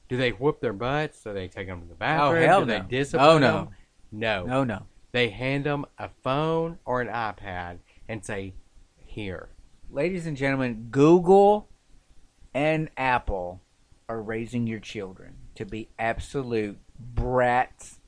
Do 0.09 0.17
they 0.17 0.31
whoop 0.31 0.61
their 0.61 0.73
butts? 0.73 1.23
Do 1.23 1.33
they 1.33 1.49
take 1.49 1.69
them 1.69 1.83
to 1.83 1.87
the 1.87 1.95
oh, 1.95 1.97
bathroom? 1.99 2.43
Oh, 2.43 2.47
hell 2.47 2.61
do 2.61 2.67
they 2.67 2.79
no. 2.79 2.87
discipline 2.87 3.29
Oh, 3.29 3.39
no. 3.39 3.53
them? 3.53 3.69
No. 4.11 4.45
No, 4.45 4.65
no. 4.65 4.87
They 5.13 5.29
hand 5.31 5.65
them 5.65 5.85
a 5.99 6.11
phone 6.23 6.79
or 6.85 7.01
an 7.01 7.09
iPad 7.09 7.79
and 8.09 8.25
say, 8.25 8.55
"Here." 8.97 9.49
Ladies 9.91 10.27
and 10.27 10.37
gentlemen, 10.37 10.89
Google 10.91 11.69
and 12.55 12.91
Apple 12.97 13.63
are 14.09 14.21
raising 14.21 14.67
your 14.67 14.81
children 14.81 15.37
to 15.55 15.65
be 15.65 15.89
absolute 15.99 16.79
brats 16.99 18.01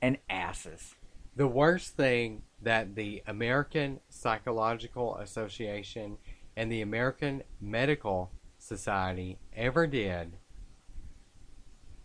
and 0.00 0.18
asses. 0.28 0.94
The 1.36 1.46
worst 1.46 1.94
thing 1.96 2.42
that 2.62 2.94
the 2.94 3.22
American 3.26 4.00
Psychological 4.08 5.16
Association 5.16 6.16
and 6.56 6.72
the 6.72 6.80
American 6.80 7.42
Medical 7.60 8.32
Society 8.58 9.38
ever 9.54 9.86
did 9.86 10.38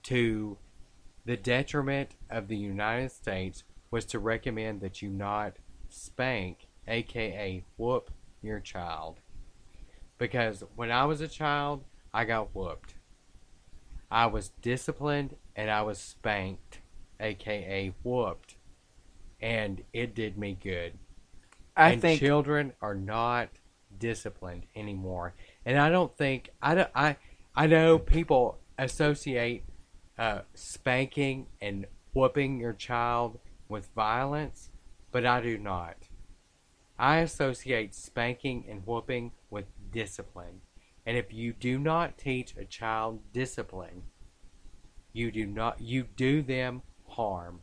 to 0.03 0.57
the 1.23 1.37
detriment 1.37 2.11
of 2.29 2.49
the 2.49 2.57
United 2.57 3.11
States 3.11 3.63
was 3.89 4.03
to 4.05 4.19
recommend 4.19 4.81
that 4.81 5.01
you 5.01 5.09
not 5.09 5.53
spank, 5.87 6.67
aka 6.87 7.63
whoop, 7.77 8.11
your 8.41 8.59
child. 8.59 9.21
Because 10.17 10.63
when 10.75 10.91
I 10.91 11.05
was 11.05 11.21
a 11.21 11.27
child, 11.27 11.85
I 12.13 12.25
got 12.25 12.53
whooped. 12.53 12.95
I 14.09 14.25
was 14.25 14.51
disciplined 14.61 15.37
and 15.55 15.71
I 15.71 15.83
was 15.83 15.99
spanked, 15.99 16.79
aka 17.19 17.93
whooped. 18.03 18.55
And 19.41 19.83
it 19.93 20.13
did 20.13 20.37
me 20.37 20.57
good. 20.61 20.93
I 21.75 21.91
and 21.91 22.01
think 22.01 22.19
children 22.19 22.73
are 22.81 22.95
not 22.95 23.49
disciplined 23.97 24.65
anymore. 24.75 25.33
And 25.65 25.79
I 25.79 25.89
don't 25.89 26.15
think 26.15 26.49
I 26.61 26.75
don't, 26.75 26.89
I 26.93 27.17
I 27.55 27.67
know 27.67 27.97
people 27.97 28.59
associate 28.77 29.63
uh, 30.17 30.41
spanking 30.53 31.47
and 31.61 31.85
whooping 32.13 32.59
your 32.59 32.73
child 32.73 33.39
with 33.67 33.89
violence, 33.95 34.69
but 35.11 35.25
I 35.25 35.41
do 35.41 35.57
not. 35.57 35.95
I 36.99 37.17
associate 37.17 37.95
spanking 37.95 38.65
and 38.69 38.85
whooping 38.85 39.31
with 39.49 39.65
discipline. 39.91 40.61
And 41.05 41.17
if 41.17 41.33
you 41.33 41.53
do 41.53 41.79
not 41.79 42.17
teach 42.17 42.55
a 42.55 42.65
child 42.65 43.21
discipline, 43.33 44.03
you 45.13 45.31
do 45.31 45.45
not 45.45 45.81
you 45.81 46.03
do 46.15 46.41
them 46.41 46.83
harm. 47.07 47.61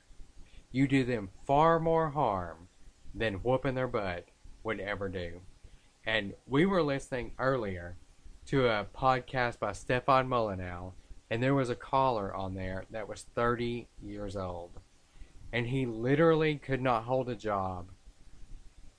You 0.70 0.86
do 0.86 1.04
them 1.04 1.30
far 1.46 1.80
more 1.80 2.10
harm 2.10 2.68
than 3.14 3.34
whooping 3.34 3.74
their 3.74 3.88
butt 3.88 4.26
would 4.62 4.80
ever 4.80 5.08
do. 5.08 5.40
And 6.06 6.34
we 6.46 6.66
were 6.66 6.82
listening 6.82 7.32
earlier 7.38 7.96
to 8.46 8.66
a 8.66 8.86
podcast 8.96 9.58
by 9.58 9.72
Stefan 9.72 10.28
Molyneux, 10.28 10.92
and 11.30 11.42
there 11.42 11.54
was 11.54 11.70
a 11.70 11.74
caller 11.74 12.34
on 12.34 12.54
there 12.54 12.84
that 12.90 13.08
was 13.08 13.26
30 13.34 13.88
years 14.02 14.36
old. 14.36 14.70
And 15.52 15.66
he 15.66 15.86
literally 15.86 16.56
could 16.56 16.82
not 16.82 17.04
hold 17.04 17.28
a 17.28 17.34
job. 17.34 17.90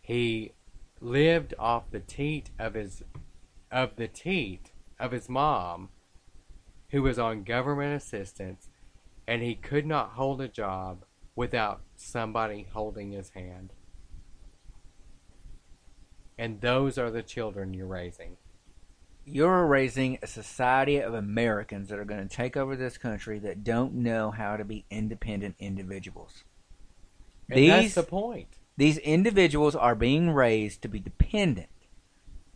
He 0.02 0.54
lived 1.00 1.54
off 1.60 1.92
the 1.92 2.00
teat 2.00 2.50
of 2.58 2.74
his 2.74 3.04
of 3.72 3.96
the 3.96 4.08
teat 4.08 4.72
of 5.00 5.12
his 5.12 5.30
mom 5.30 5.90
who 6.90 7.04
was 7.04 7.20
on 7.20 7.44
government 7.44 7.96
assistance 7.96 8.68
and 9.28 9.44
he 9.44 9.54
could 9.54 9.86
not 9.86 10.10
hold 10.12 10.42
a 10.42 10.48
job 10.48 11.06
without 11.36 11.82
somebody 11.96 12.68
holding 12.74 13.12
his 13.12 13.30
hand. 13.32 13.74
And 16.38 16.62
those 16.62 16.98
are 16.98 17.12
the 17.12 17.24
children 17.24 17.74
you're 17.74 17.86
raising. 17.88 18.38
you're 19.26 19.66
raising 19.68 20.18
a 20.22 20.28
society 20.28 20.98
of 20.98 21.14
Americans 21.14 21.90
that 21.90 22.00
are 22.00 22.06
going 22.06 22.28
to 22.28 22.36
take 22.36 22.58
over 22.58 22.76
this 22.76 22.98
country 22.98 23.38
that 23.40 23.64
don't 23.64 23.94
know 23.94 24.32
how 24.32 24.58
to 24.58 24.66
be 24.66 24.86
independent 24.90 25.56
individuals. 25.60 26.44
And 27.50 27.58
These 27.58 27.70
that's 27.70 27.94
the 27.96 28.04
point. 28.04 28.48
these 28.78 28.98
individuals 29.00 29.76
are 29.76 29.96
being 29.96 30.32
raised 30.32 30.82
to 30.82 30.88
be 30.88 31.00
dependent. 31.00 31.70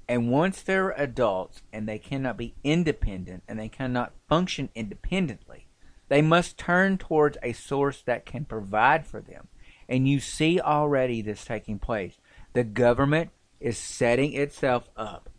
And 0.08 0.32
once 0.32 0.62
they're 0.62 0.92
adults 0.92 1.62
and 1.72 1.88
they 1.88 2.00
cannot 2.00 2.38
be 2.38 2.56
independent 2.64 3.44
and 3.48 3.60
they 3.60 3.70
cannot 3.70 4.14
function 4.28 4.70
independently, 4.76 5.68
they 6.10 6.22
must 6.22 6.58
turn 6.58 6.97
towards 6.97 7.38
a 7.41 7.54
source 7.54 8.01
that 8.04 8.26
can 8.26 8.45
provide 8.45 9.06
for 9.06 9.22
them. 9.22 9.47
And 9.88 10.08
you 10.08 10.20
see 10.20 10.60
already 10.60 11.22
this 11.22 11.45
taking 11.45 11.80
place. 11.80 12.18
The 12.54 12.64
government 12.64 13.32
is 13.60 13.78
setting 13.78 14.34
itself 14.34 14.89
up 14.95 15.30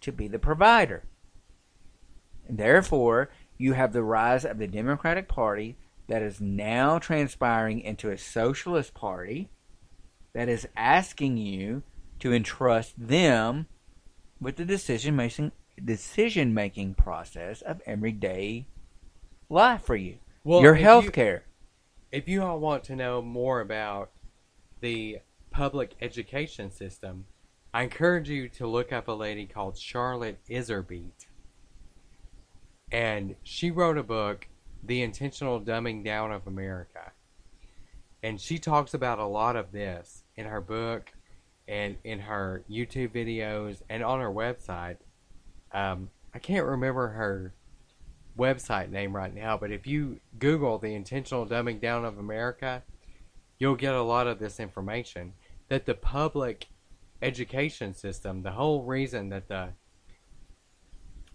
to 0.00 0.12
be 0.12 0.28
the 0.28 0.38
provider. 0.38 1.04
And 2.46 2.58
therefore, 2.58 3.30
you 3.56 3.72
have 3.72 3.92
the 3.92 4.02
rise 4.02 4.44
of 4.44 4.58
the 4.58 4.66
Democratic 4.66 5.28
Party 5.28 5.76
that 6.08 6.22
is 6.22 6.40
now 6.40 6.98
transpiring 6.98 7.80
into 7.80 8.10
a 8.10 8.18
socialist 8.18 8.94
party 8.94 9.48
that 10.34 10.48
is 10.48 10.68
asking 10.76 11.36
you 11.38 11.82
to 12.18 12.32
entrust 12.32 12.94
them 12.98 13.66
with 14.40 14.56
the 14.56 14.64
decision 14.64 15.16
making 15.16 15.52
decision 15.82 16.54
making 16.54 16.94
process 16.94 17.62
of 17.62 17.80
everyday 17.86 18.66
life 19.54 19.82
for 19.82 19.96
you. 19.96 20.18
Your 20.44 20.74
health 20.74 21.12
care. 21.12 21.44
if 22.12 22.28
you 22.28 22.42
all 22.42 22.58
want 22.58 22.84
to 22.84 22.96
know 22.96 23.22
more 23.22 23.60
about 23.60 24.10
the 24.80 25.20
public 25.50 25.94
education 26.02 26.70
system, 26.70 27.24
I 27.72 27.84
encourage 27.84 28.28
you 28.28 28.48
to 28.50 28.66
look 28.66 28.92
up 28.92 29.08
a 29.08 29.12
lady 29.12 29.46
called 29.46 29.78
Charlotte 29.78 30.38
Iserbyt. 30.50 31.26
And 32.92 33.36
she 33.42 33.70
wrote 33.70 33.96
a 33.96 34.02
book, 34.02 34.48
The 34.82 35.02
Intentional 35.02 35.60
Dumbing 35.60 36.04
Down 36.04 36.30
of 36.30 36.46
America. 36.46 37.12
And 38.22 38.40
she 38.40 38.58
talks 38.58 38.92
about 38.92 39.18
a 39.18 39.26
lot 39.26 39.56
of 39.56 39.72
this 39.72 40.24
in 40.36 40.46
her 40.46 40.60
book 40.60 41.12
and 41.66 41.96
in 42.04 42.20
her 42.20 42.64
YouTube 42.70 43.10
videos 43.10 43.82
and 43.88 44.02
on 44.02 44.20
her 44.20 44.30
website. 44.30 44.96
Um, 45.72 46.10
I 46.34 46.38
can't 46.38 46.66
remember 46.66 47.08
her 47.08 47.52
website 48.38 48.90
name 48.90 49.14
right 49.14 49.34
now, 49.34 49.56
but 49.56 49.70
if 49.70 49.86
you 49.86 50.20
Google 50.38 50.78
the 50.78 50.94
intentional 50.94 51.46
dumbing 51.46 51.80
down 51.80 52.04
of 52.04 52.18
America, 52.18 52.82
you'll 53.58 53.76
get 53.76 53.94
a 53.94 54.02
lot 54.02 54.26
of 54.26 54.38
this 54.38 54.58
information. 54.58 55.34
That 55.68 55.86
the 55.86 55.94
public 55.94 56.66
education 57.22 57.94
system, 57.94 58.42
the 58.42 58.52
whole 58.52 58.82
reason 58.82 59.30
that 59.30 59.48
the 59.48 59.70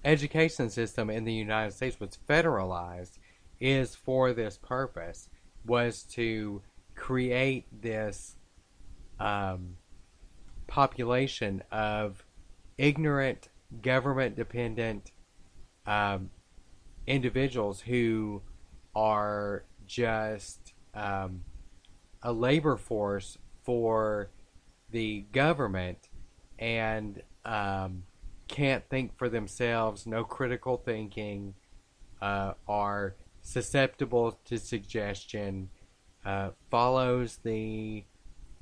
education 0.03 0.69
system 0.69 1.09
in 1.09 1.23
the 1.23 1.33
United 1.33 1.73
States 1.73 1.99
was 1.99 2.17
federalized 2.27 3.17
is 3.59 3.95
for 3.95 4.33
this 4.33 4.57
purpose, 4.57 5.29
was 5.65 6.03
to 6.03 6.61
create 6.95 7.65
this 7.81 8.35
um, 9.19 9.75
population 10.67 11.63
of 11.71 12.23
ignorant, 12.77 13.49
government 13.81 14.35
dependent 14.35 15.11
um, 15.85 16.29
individuals 17.09 17.81
who 17.81 18.41
are 18.95 19.63
just 19.87 20.73
um, 20.93 21.41
a 22.21 22.31
labor 22.31 22.77
force 22.77 23.37
for 23.63 24.29
the 24.91 25.21
government 25.33 26.09
and 26.59 27.21
um, 27.45 28.03
can't 28.47 28.87
think 28.89 29.17
for 29.17 29.27
themselves, 29.27 30.05
no 30.05 30.23
critical 30.23 30.77
thinking, 30.77 31.55
uh, 32.21 32.53
are 32.67 33.15
susceptible 33.41 34.37
to 34.45 34.59
suggestion, 34.59 35.69
uh, 36.25 36.49
follows 36.69 37.39
the 37.43 38.03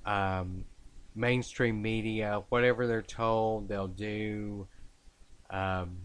um, 0.05 0.63
mainstream 1.15 1.81
media, 1.81 2.43
whatever 2.47 2.87
they're 2.87 3.01
told, 3.01 3.67
they'll 3.67 3.87
do. 3.87 4.67
Um, 5.49 5.97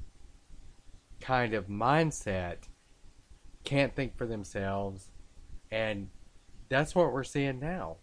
kind 1.22 1.54
of 1.54 1.68
mindset 1.68 2.56
can't 3.64 3.94
think 3.94 4.16
for 4.16 4.26
themselves 4.26 5.08
and 5.70 6.08
that's 6.68 6.94
what 6.94 7.12
we're 7.12 7.22
seeing 7.22 7.60
now. 7.60 7.96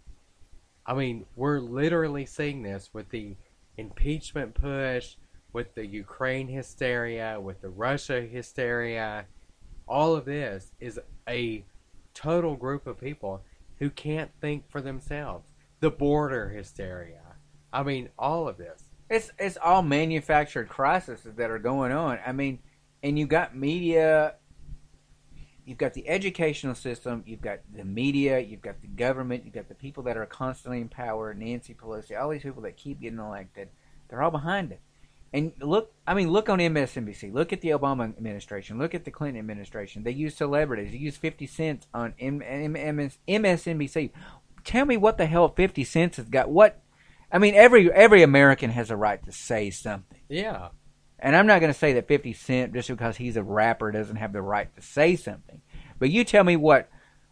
I 0.85 0.93
mean 0.93 1.25
we're 1.35 1.59
literally 1.59 2.25
seeing 2.25 2.63
this 2.63 2.89
with 2.93 3.09
the 3.09 3.35
impeachment 3.77 4.53
push 4.55 5.15
with 5.51 5.75
the 5.75 5.85
ukraine 5.85 6.47
hysteria 6.47 7.39
with 7.41 7.61
the 7.61 7.69
russia 7.69 8.21
hysteria. 8.21 9.25
All 9.87 10.15
of 10.15 10.25
this 10.25 10.71
is 10.79 10.99
a 11.27 11.65
total 12.13 12.55
group 12.55 12.87
of 12.87 13.01
people 13.01 13.41
who 13.79 13.89
can't 13.89 14.31
think 14.39 14.69
for 14.69 14.81
themselves. 14.81 15.49
The 15.81 15.91
border 15.91 16.49
hysteria. 16.49 17.21
I 17.73 17.83
mean 17.83 18.09
all 18.17 18.47
of 18.47 18.57
this. 18.57 18.83
It's 19.09 19.31
it's 19.37 19.57
all 19.57 19.81
manufactured 19.81 20.69
crises 20.69 21.21
that 21.23 21.51
are 21.51 21.59
going 21.59 21.91
on. 21.91 22.19
I 22.25 22.31
mean, 22.31 22.59
and 23.03 23.17
you've 23.17 23.29
got 23.29 23.55
media, 23.55 24.35
you've 25.65 25.77
got 25.77 25.93
the 25.93 26.07
educational 26.09 26.75
system, 26.75 27.23
you've 27.25 27.41
got 27.41 27.59
the 27.75 27.85
media, 27.85 28.39
you've 28.39 28.61
got 28.61 28.81
the 28.81 28.87
government, 28.87 29.43
you've 29.45 29.53
got 29.53 29.69
the 29.69 29.75
people 29.75 30.03
that 30.03 30.17
are 30.17 30.25
constantly 30.25 30.81
in 30.81 30.89
power, 30.89 31.33
Nancy 31.33 31.73
Pelosi, 31.73 32.19
all 32.19 32.29
these 32.29 32.43
people 32.43 32.63
that 32.63 32.75
keep 32.75 33.01
getting 33.01 33.19
elected, 33.19 33.69
they're 34.09 34.21
all 34.21 34.31
behind 34.31 34.71
it. 34.71 34.81
And 35.31 35.53
look, 35.59 35.93
I 36.07 36.15
mean, 36.15 36.31
look 36.31 36.49
on 36.49 36.57
MSNBC. 36.57 37.31
Look 37.31 37.53
at 37.53 37.61
the 37.61 37.69
Obama 37.69 38.05
administration. 38.05 38.79
Look 38.79 38.95
at 38.95 39.05
the 39.05 39.11
Clinton 39.11 39.39
administration. 39.39 40.03
They 40.03 40.11
use 40.11 40.35
celebrities. 40.35 40.91
They 40.91 40.97
use 40.97 41.17
50 41.17 41.45
cents 41.45 41.85
on 41.93 42.13
MSNBC. 42.19 44.09
Tell 44.63 44.85
me 44.85 44.97
what 44.97 45.19
the 45.19 45.27
hell 45.27 45.49
50 45.49 45.83
cents 45.83 46.17
has 46.17 46.27
got. 46.27 46.49
What? 46.49 46.81
I 47.31 47.37
mean, 47.37 47.53
every 47.53 47.91
every 47.93 48.23
American 48.23 48.71
has 48.71 48.89
a 48.89 48.95
right 48.95 49.23
to 49.23 49.31
say 49.31 49.69
something. 49.69 50.19
yeah 50.29 50.69
And 51.21 51.35
I'm 51.35 51.47
not 51.47 51.59
going 51.59 51.71
to 51.73 51.77
say 51.77 51.93
that 51.93 52.07
50 52.07 52.33
Cent, 52.33 52.73
just 52.73 52.89
because 52.89 53.17
he's 53.17 53.35
a 53.37 53.43
rapper, 53.43 53.91
doesn't 53.91 54.15
have 54.15 54.33
the 54.33 54.41
right 54.41 54.73
to 54.75 54.81
say 54.81 55.15
something. 55.15 55.61
But 55.99 56.09
you 56.09 56.23
tell 56.23 56.43
me 56.43 56.55
what 56.55 56.89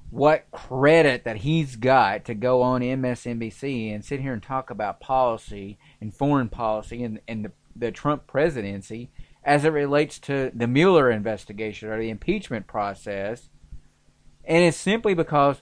what 0.10 0.50
credit 0.52 1.26
that 1.26 1.38
he's 1.38 1.76
got 1.76 2.24
to 2.24 2.34
go 2.34 2.62
on 2.62 2.80
MSNBC 2.82 3.94
and 3.94 4.06
sit 4.06 4.22
here 4.22 4.32
and 4.32 4.42
talk 4.42 4.70
about 4.70 5.02
policy 5.02 5.78
and 6.00 6.14
foreign 6.14 6.48
policy 6.48 7.04
and, 7.04 7.20
and 7.28 7.44
the, 7.44 7.52
the 7.76 7.92
Trump 7.92 8.26
presidency 8.26 9.10
as 9.44 9.66
it 9.66 9.74
relates 9.74 10.18
to 10.20 10.50
the 10.56 10.66
Mueller 10.68 11.12
investigation 11.12 11.90
or 11.90 12.00
the 12.00 12.10
impeachment 12.10 12.68
process. 12.68 13.50
And 14.46 14.64
it's 14.64 14.78
simply 14.78 15.14
because 15.14 15.62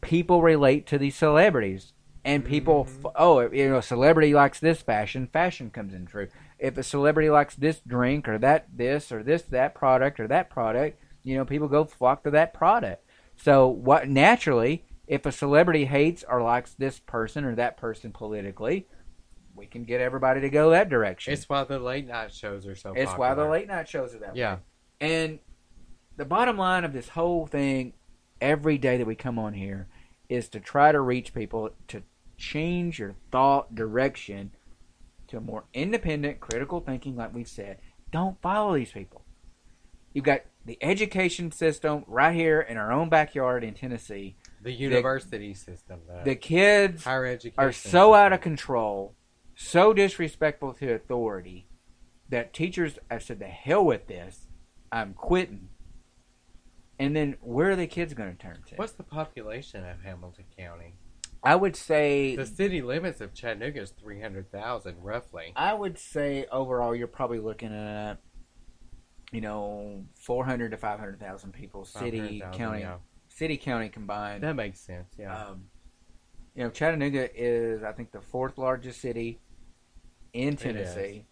people 0.00 0.42
relate 0.42 0.84
to 0.88 0.98
these 0.98 1.14
celebrities. 1.14 1.92
And 2.24 2.44
people, 2.44 2.84
Mhm. 2.84 3.06
f- 3.06 3.12
oh, 3.16 3.40
you 3.50 3.68
know, 3.68 3.78
a 3.78 3.82
celebrity 3.82 4.32
likes 4.34 4.60
this 4.60 4.80
fashion, 4.82 5.26
fashion 5.26 5.70
comes 5.70 5.92
in 5.94 6.06
true. 6.06 6.28
If 6.62 6.78
a 6.78 6.84
celebrity 6.84 7.28
likes 7.28 7.56
this 7.56 7.80
drink 7.84 8.28
or 8.28 8.38
that 8.38 8.68
this 8.72 9.10
or 9.10 9.24
this 9.24 9.42
that 9.42 9.74
product 9.74 10.20
or 10.20 10.28
that 10.28 10.48
product, 10.48 10.96
you 11.24 11.36
know, 11.36 11.44
people 11.44 11.66
go 11.66 11.84
flock 11.84 12.22
to 12.22 12.30
that 12.30 12.54
product. 12.54 13.04
So 13.36 13.66
what 13.66 14.08
naturally, 14.08 14.84
if 15.08 15.26
a 15.26 15.32
celebrity 15.32 15.86
hates 15.86 16.24
or 16.26 16.40
likes 16.40 16.74
this 16.74 17.00
person 17.00 17.44
or 17.44 17.56
that 17.56 17.76
person 17.76 18.12
politically, 18.12 18.86
we 19.56 19.66
can 19.66 19.82
get 19.82 20.00
everybody 20.00 20.40
to 20.40 20.48
go 20.50 20.70
that 20.70 20.88
direction. 20.88 21.32
It's 21.32 21.48
why 21.48 21.64
the 21.64 21.80
late 21.80 22.06
night 22.06 22.32
shows 22.32 22.64
are 22.68 22.76
so. 22.76 22.92
It's 22.94 23.12
why 23.12 23.34
the 23.34 23.44
late 23.44 23.66
night 23.66 23.88
shows 23.88 24.14
are 24.14 24.18
that 24.18 24.34
way. 24.34 24.38
Yeah. 24.38 24.58
And 25.00 25.40
the 26.16 26.24
bottom 26.24 26.56
line 26.56 26.84
of 26.84 26.92
this 26.92 27.08
whole 27.08 27.48
thing, 27.48 27.94
every 28.40 28.78
day 28.78 28.98
that 28.98 29.06
we 29.06 29.16
come 29.16 29.36
on 29.36 29.54
here, 29.54 29.88
is 30.28 30.48
to 30.50 30.60
try 30.60 30.92
to 30.92 31.00
reach 31.00 31.34
people 31.34 31.70
to 31.88 32.04
change 32.36 33.00
your 33.00 33.16
thought 33.32 33.74
direction 33.74 34.52
to 35.32 35.40
more 35.40 35.64
independent, 35.72 36.40
critical 36.40 36.80
thinking, 36.80 37.16
like 37.16 37.34
we've 37.34 37.48
said. 37.48 37.78
Don't 38.10 38.40
follow 38.42 38.74
these 38.74 38.92
people. 38.92 39.22
You've 40.12 40.26
got 40.26 40.42
the 40.66 40.76
education 40.82 41.50
system 41.50 42.04
right 42.06 42.34
here 42.34 42.60
in 42.60 42.76
our 42.76 42.92
own 42.92 43.08
backyard 43.08 43.64
in 43.64 43.72
Tennessee. 43.72 44.36
The 44.62 44.72
university 44.72 45.54
system, 45.54 46.00
the, 46.06 46.22
The 46.24 46.34
kids 46.36 47.04
higher 47.04 47.26
education, 47.26 47.64
are 47.64 47.72
so 47.72 48.14
out 48.14 48.34
of 48.34 48.42
control, 48.42 49.14
so 49.56 49.92
disrespectful 49.94 50.74
to 50.74 50.92
authority, 50.92 51.66
that 52.28 52.52
teachers 52.52 52.98
have 53.10 53.22
said, 53.22 53.38
"The 53.38 53.46
hell 53.46 53.84
with 53.84 54.06
this, 54.06 54.46
I'm 54.92 55.14
quitting." 55.14 55.70
And 56.98 57.16
then 57.16 57.36
where 57.40 57.70
are 57.70 57.76
the 57.76 57.86
kids 57.86 58.12
going 58.12 58.36
to 58.36 58.38
turn 58.38 58.62
to? 58.68 58.76
What's 58.76 58.92
the 58.92 59.02
population 59.02 59.84
of 59.84 60.02
Hamilton 60.02 60.44
County? 60.56 60.94
I 61.44 61.56
would 61.56 61.74
say, 61.74 62.36
The 62.36 62.46
city 62.46 62.82
limits 62.82 63.20
of 63.20 63.34
Chattanooga 63.34 63.80
is 63.80 63.90
three 63.90 64.20
hundred 64.20 64.50
thousand, 64.52 64.96
roughly. 65.02 65.52
I 65.56 65.74
would 65.74 65.98
say 65.98 66.46
overall, 66.52 66.94
you're 66.94 67.08
probably 67.08 67.40
looking 67.40 67.72
at, 67.74 68.18
you 69.32 69.40
know, 69.40 70.04
400 70.20 70.70
to 70.70 70.76
500,000 70.76 71.52
people, 71.52 71.84
city, 71.84 72.40
500,000, 72.40 72.58
county, 72.58 72.80
yeah. 72.80 72.96
city, 73.28 73.56
county 73.56 73.88
combined. 73.88 74.42
That 74.42 74.54
makes 74.54 74.80
sense. 74.80 75.08
Yeah. 75.18 75.46
Um, 75.46 75.64
you 76.54 76.64
know, 76.64 76.70
Chattanooga 76.70 77.28
is, 77.34 77.82
I 77.82 77.92
think, 77.92 78.12
the 78.12 78.20
fourth 78.20 78.58
largest 78.58 79.00
city 79.00 79.40
in. 80.32 80.56
Tennessee. 80.56 81.26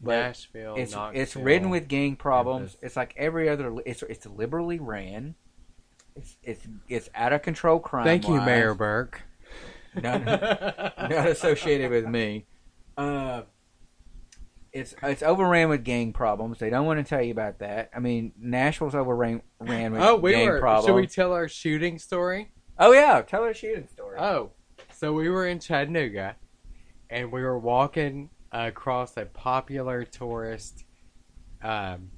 but 0.00 0.20
Nashville. 0.20 0.74
it's 0.76 0.92
Knoxville. 0.92 1.22
it's 1.22 1.36
ridden 1.36 1.70
with 1.70 1.88
gang 1.88 2.16
problems. 2.16 2.60
Memphis. 2.60 2.78
It's 2.82 2.96
like 2.96 3.14
every 3.16 3.48
other. 3.48 3.74
It's 3.86 4.02
it's 4.02 4.26
liberally 4.26 4.78
ran. 4.78 5.34
It's 6.20 6.36
it's 6.42 6.66
it's 6.88 7.08
out 7.14 7.32
of 7.32 7.40
control 7.40 7.78
crime. 7.78 8.04
Thank 8.04 8.28
you, 8.28 8.40
Mayor 8.42 8.74
Berke. 8.74 9.22
None, 9.94 10.24
not 10.24 11.26
associated 11.28 11.90
with 11.90 12.06
me. 12.06 12.46
Uh, 12.96 13.42
it's 14.72 14.94
it's 15.02 15.22
overran 15.22 15.70
with 15.70 15.82
gang 15.82 16.12
problems. 16.12 16.58
They 16.58 16.68
don't 16.68 16.84
want 16.84 17.04
to 17.04 17.08
tell 17.08 17.22
you 17.22 17.32
about 17.32 17.60
that. 17.60 17.90
I 17.96 18.00
mean, 18.00 18.32
Nashville's 18.38 18.94
overran 18.94 19.40
ran 19.58 19.92
with 19.92 20.02
oh, 20.02 20.16
we 20.16 20.32
gang 20.32 20.46
were. 20.46 20.60
problems. 20.60 20.86
Should 20.86 20.94
we 20.94 21.06
tell 21.06 21.32
our 21.32 21.48
shooting 21.48 21.98
story? 21.98 22.52
oh 22.78 22.92
yeah, 22.92 23.22
tell 23.22 23.42
our 23.42 23.54
shooting 23.54 23.88
story. 23.88 24.18
Oh, 24.18 24.50
so 24.92 25.14
we 25.14 25.30
were 25.30 25.46
in 25.46 25.58
Chattanooga, 25.58 26.36
and 27.08 27.32
we 27.32 27.40
were 27.42 27.58
walking 27.58 28.28
across 28.52 29.16
a 29.16 29.24
popular 29.24 30.04
tourist 30.04 30.84
um, 31.62 32.10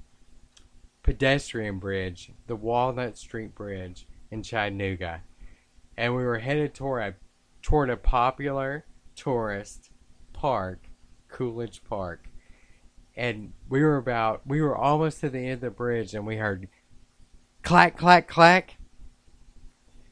pedestrian 1.03 1.79
bridge, 1.79 2.31
the 2.47 2.55
Walnut 2.55 3.17
Street 3.17 3.53
Bridge 3.53 4.07
in 4.31 4.41
Chattanooga, 4.41 5.21
and 5.95 6.15
we 6.15 6.23
were 6.23 6.39
headed 6.39 6.73
toward 6.73 7.03
a 7.03 7.15
toward 7.61 7.89
a 7.89 7.97
popular 7.97 8.85
tourist 9.15 9.91
park, 10.33 10.87
Coolidge 11.29 11.83
Park, 11.83 12.27
and 13.15 13.53
we 13.69 13.81
were 13.83 13.97
about 13.97 14.41
we 14.47 14.61
were 14.61 14.75
almost 14.75 15.19
to 15.21 15.29
the 15.29 15.39
end 15.39 15.55
of 15.55 15.61
the 15.61 15.69
bridge, 15.69 16.15
and 16.15 16.25
we 16.25 16.37
heard 16.37 16.67
clack 17.61 17.97
clack 17.97 18.27
clack. 18.27 18.77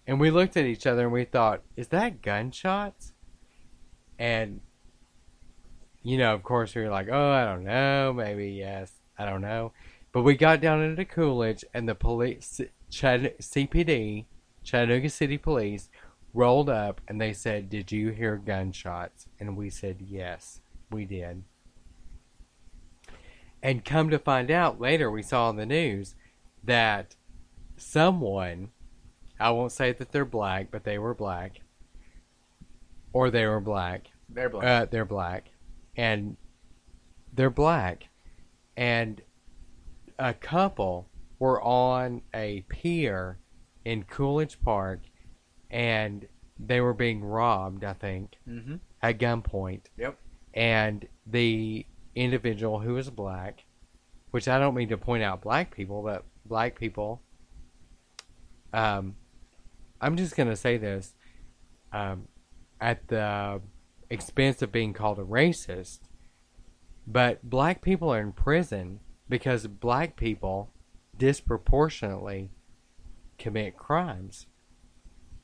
And 0.07 0.19
we 0.19 0.31
looked 0.31 0.57
at 0.57 0.65
each 0.65 0.87
other 0.87 1.03
and 1.03 1.11
we 1.11 1.25
thought, 1.25 1.61
is 1.75 1.89
that 1.89 2.21
gunshots? 2.21 3.13
And, 4.17 4.61
you 6.01 6.17
know, 6.17 6.33
of 6.33 6.43
course, 6.43 6.75
we 6.75 6.81
were 6.81 6.89
like, 6.89 7.07
oh, 7.09 7.31
I 7.31 7.45
don't 7.45 7.63
know. 7.63 8.11
Maybe 8.11 8.49
yes. 8.49 8.91
I 9.17 9.25
don't 9.25 9.41
know. 9.41 9.73
But 10.11 10.23
we 10.23 10.35
got 10.35 10.61
down 10.61 10.81
into 10.81 11.05
Coolidge 11.05 11.63
and 11.73 11.87
the 11.87 11.95
police, 11.95 12.59
Chatt- 12.89 13.39
CPD, 13.39 14.25
Chattanooga 14.63 15.09
City 15.09 15.37
Police, 15.37 15.89
rolled 16.33 16.69
up 16.69 17.01
and 17.07 17.19
they 17.19 17.33
said, 17.33 17.69
did 17.69 17.91
you 17.91 18.09
hear 18.09 18.35
gunshots? 18.37 19.27
And 19.39 19.55
we 19.55 19.69
said, 19.69 19.97
yes, 20.01 20.61
we 20.89 21.05
did. 21.05 21.43
And 23.63 23.85
come 23.85 24.09
to 24.09 24.19
find 24.19 24.49
out 24.49 24.81
later, 24.81 25.09
we 25.09 25.21
saw 25.21 25.47
on 25.47 25.55
the 25.55 25.65
news 25.65 26.15
that 26.63 27.15
someone 27.77 28.69
I 29.41 29.49
won't 29.49 29.71
say 29.71 29.91
that 29.91 30.11
they're 30.11 30.23
black, 30.23 30.67
but 30.69 30.83
they 30.83 30.99
were 30.99 31.15
black. 31.15 31.61
Or 33.11 33.31
they 33.31 33.47
were 33.47 33.59
black. 33.59 34.11
They're 34.29 34.49
black. 34.49 34.63
Uh, 34.63 34.85
they're 34.89 35.03
black. 35.03 35.49
And 35.97 36.37
they're 37.33 37.49
black. 37.49 38.07
And 38.77 39.21
a 40.21 40.33
couple 40.33 41.09
were 41.39 41.61
on 41.61 42.21
a 42.33 42.63
pier 42.69 43.39
in 43.83 44.03
Coolidge 44.03 44.61
Park 44.61 44.99
and 45.71 46.27
they 46.59 46.79
were 46.79 46.93
being 46.93 47.23
robbed, 47.23 47.83
I 47.83 47.93
think, 47.93 48.35
mm-hmm. 48.47 48.75
at 49.01 49.17
gunpoint. 49.17 49.81
Yep. 49.97 50.17
And 50.53 51.07
the 51.25 51.85
individual 52.13 52.79
who 52.79 52.93
was 52.93 53.09
black, 53.09 53.65
which 54.29 54.47
I 54.47 54.59
don't 54.59 54.75
mean 54.75 54.89
to 54.89 54.97
point 54.97 55.23
out 55.23 55.41
black 55.41 55.75
people, 55.75 56.03
but 56.03 56.23
black 56.45 56.77
people 56.77 57.21
um, 58.73 59.15
I'm 59.99 60.17
just 60.17 60.35
gonna 60.35 60.55
say 60.55 60.77
this, 60.77 61.13
um, 61.91 62.27
at 62.79 63.07
the 63.07 63.61
expense 64.09 64.61
of 64.61 64.71
being 64.71 64.93
called 64.93 65.19
a 65.19 65.23
racist, 65.23 65.99
but 67.05 67.43
black 67.43 67.81
people 67.81 68.13
are 68.13 68.21
in 68.21 68.31
prison 68.31 68.99
because 69.31 69.65
black 69.65 70.17
people 70.17 70.69
disproportionately 71.17 72.51
commit 73.39 73.77
crimes. 73.77 74.45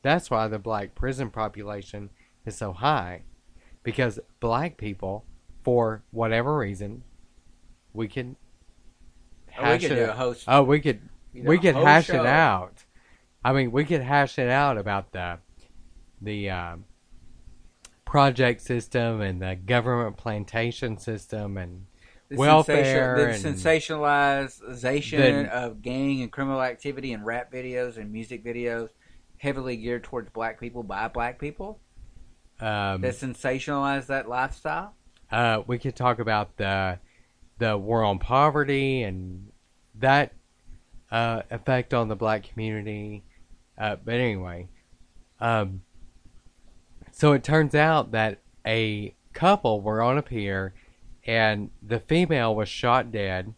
That's 0.02 0.30
why 0.30 0.50
the 0.50 0.60
black 0.60 0.94
prison 0.94 1.30
population 1.32 2.10
is 2.46 2.58
so 2.58 2.74
high, 2.74 3.24
because 3.84 4.20
black 4.42 4.78
people, 4.78 5.26
for 5.64 6.04
whatever 6.12 6.58
reason, 6.58 7.04
we 7.94 8.10
can 8.10 8.36
Oh, 9.58 9.64
we 9.64 9.70
hash 9.70 9.82
could 9.82 9.92
it 9.94 9.96
do 9.96 10.02
a 10.04 10.10
out. 10.10 10.18
host. 10.18 10.44
Oh, 10.50 10.64
we 10.64 10.80
could 10.82 11.00
you 11.34 11.44
know, 11.44 11.50
we 11.50 11.58
could 11.58 11.76
hash 11.76 12.08
show. 12.08 12.20
it 12.22 12.28
out. 12.28 12.84
I 13.44 13.54
mean, 13.54 13.72
we 13.72 13.86
could 13.86 14.02
hash 14.02 14.38
it 14.38 14.50
out 14.50 14.78
about 14.78 15.14
the 15.14 15.40
the 16.22 16.50
um, 16.50 16.84
project 18.06 18.62
system 18.62 19.22
and 19.22 19.42
the 19.42 19.56
government 19.56 20.18
plantation 20.18 20.98
system 20.98 21.58
and 21.58 21.86
The 22.30 22.36
welfare 22.36 23.34
sensation- 23.34 23.62
the 23.62 23.70
sensationalization 24.48 25.44
The- 25.46 25.54
of 25.54 25.82
gang 25.82 26.22
and 26.22 26.32
criminal 26.32 26.62
activity 26.62 27.14
and 27.14 27.26
rap 27.26 27.52
videos 27.52 27.98
and 27.98 28.12
music 28.12 28.44
videos, 28.44 28.90
heavily 29.38 29.78
geared 29.78 30.04
towards 30.04 30.30
black 30.32 30.60
people 30.60 30.84
by 30.84 31.08
black 31.08 31.40
people. 31.40 31.80
um, 32.60 33.02
That 33.02 33.14
sensationalize 33.14 34.08
that 34.08 34.28
lifestyle. 34.28 34.94
uh, 35.32 35.62
we 35.68 35.78
could 35.78 35.96
talk 35.96 36.20
about 36.20 36.58
the 36.58 37.00
the 37.60 37.76
war 37.78 38.04
on 38.04 38.20
poverty 38.20 39.02
and 39.04 39.52
that 39.96 40.34
uh, 41.12 41.42
effect 41.50 41.92
on 41.94 42.08
the 42.08 42.16
black 42.16 42.44
community. 42.44 43.24
Uh, 43.78 43.96
but 43.96 44.14
anyway, 44.16 44.68
um, 45.40 45.82
so 47.12 47.34
it 47.34 47.44
turns 47.44 47.74
out 47.74 48.12
that 48.12 48.40
a 48.66 49.16
couple 49.34 49.82
were 49.82 50.02
on 50.04 50.18
a 50.18 50.22
pier, 50.22 50.74
and 51.28 51.70
the 51.82 52.00
female 52.00 52.56
was 52.56 52.70
shot 52.70 53.12
dead, 53.12 53.54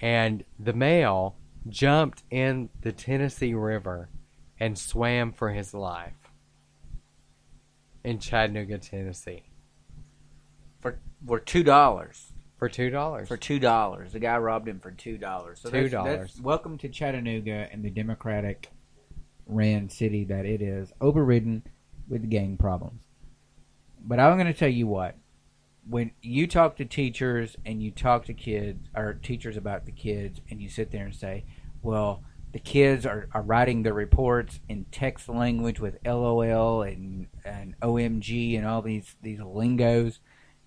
and 0.00 0.44
the 0.58 0.72
male 0.72 1.36
jumped 1.68 2.24
in 2.30 2.68
the 2.82 2.92
Tennessee 2.92 3.54
River 3.54 4.08
and 4.58 4.76
swam 4.76 5.32
for 5.32 5.50
his 5.50 5.72
life 5.72 6.14
in 8.02 8.18
Chattanooga, 8.18 8.78
Tennessee, 8.78 9.44
For 10.80 10.98
for 11.24 11.38
two 11.38 11.62
dollars. 11.62 12.32
for 12.56 12.68
two 12.68 12.90
dollars. 12.90 13.28
For 13.28 13.36
two 13.36 13.60
dollars, 13.60 14.12
the 14.12 14.18
guy 14.18 14.36
robbed 14.38 14.68
him 14.68 14.80
for 14.80 14.90
two 14.90 15.16
dollars. 15.18 15.60
So 15.60 15.70
$2. 15.70 16.40
Welcome 16.40 16.78
to 16.78 16.88
Chattanooga 16.88 17.68
and 17.70 17.84
the 17.84 17.90
Democratic 17.90 18.70
ran 19.46 19.88
city 19.88 20.24
that 20.24 20.44
it 20.44 20.60
is, 20.60 20.92
overridden 21.00 21.62
with 22.08 22.28
gang 22.28 22.56
problems. 22.56 23.02
But 24.00 24.18
I'm 24.20 24.36
going 24.36 24.52
to 24.52 24.58
tell 24.58 24.68
you 24.68 24.86
what. 24.86 25.16
When 25.88 26.10
you 26.20 26.46
talk 26.46 26.76
to 26.76 26.84
teachers 26.84 27.56
and 27.64 27.82
you 27.82 27.90
talk 27.90 28.26
to 28.26 28.34
kids 28.34 28.88
or 28.94 29.14
teachers 29.14 29.56
about 29.56 29.86
the 29.86 29.92
kids 29.92 30.40
and 30.50 30.60
you 30.60 30.68
sit 30.68 30.90
there 30.90 31.06
and 31.06 31.14
say, 31.14 31.44
well, 31.82 32.22
the 32.52 32.58
kids 32.58 33.06
are, 33.06 33.28
are 33.32 33.42
writing 33.42 33.82
their 33.82 33.94
reports 33.94 34.60
in 34.68 34.86
text 34.90 35.28
language 35.28 35.80
with 35.80 35.98
LOL 36.04 36.82
and, 36.82 37.28
and 37.44 37.78
OMG 37.80 38.56
and 38.56 38.66
all 38.66 38.82
these, 38.82 39.16
these 39.22 39.40
lingos. 39.40 40.20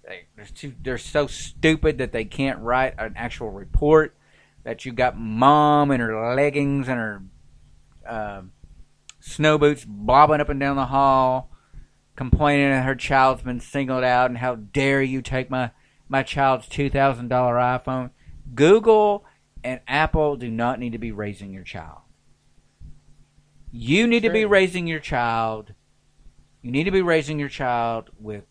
They, 0.07 0.25
they're, 0.35 0.45
too, 0.45 0.73
they're 0.81 0.97
so 0.97 1.27
stupid 1.27 1.97
that 1.99 2.11
they 2.11 2.25
can't 2.25 2.59
write 2.59 2.95
an 2.97 3.13
actual 3.15 3.49
report. 3.49 4.15
That 4.63 4.85
you 4.85 4.91
got 4.91 5.17
mom 5.17 5.89
in 5.89 5.99
her 6.01 6.35
leggings 6.35 6.87
and 6.87 6.99
her 6.99 7.23
uh, 8.07 8.41
snow 9.19 9.57
boots 9.57 9.85
bobbing 9.87 10.41
up 10.41 10.49
and 10.49 10.59
down 10.59 10.75
the 10.75 10.85
hall, 10.85 11.50
complaining 12.21 12.69
that 12.69 12.85
her 12.85 12.93
child's 12.93 13.41
been 13.41 13.59
singled 13.59 14.03
out 14.03 14.29
and 14.29 14.37
how 14.37 14.53
dare 14.53 15.01
you 15.01 15.23
take 15.23 15.49
my, 15.49 15.71
my 16.07 16.21
child's 16.21 16.69
$2,000 16.69 17.27
iPhone. 17.27 18.11
Google 18.53 19.25
and 19.63 19.79
Apple 19.87 20.35
do 20.35 20.51
not 20.51 20.77
need 20.77 20.91
to 20.91 20.99
be 20.99 21.11
raising 21.11 21.51
your 21.51 21.63
child. 21.63 22.01
You 23.71 24.05
need 24.05 24.21
to 24.21 24.29
be 24.29 24.45
raising 24.45 24.85
your 24.85 24.99
child. 24.99 25.73
You 26.61 26.69
need 26.69 26.83
to 26.83 26.91
be 26.91 27.01
raising 27.01 27.39
your 27.39 27.49
child 27.49 28.11
with 28.19 28.43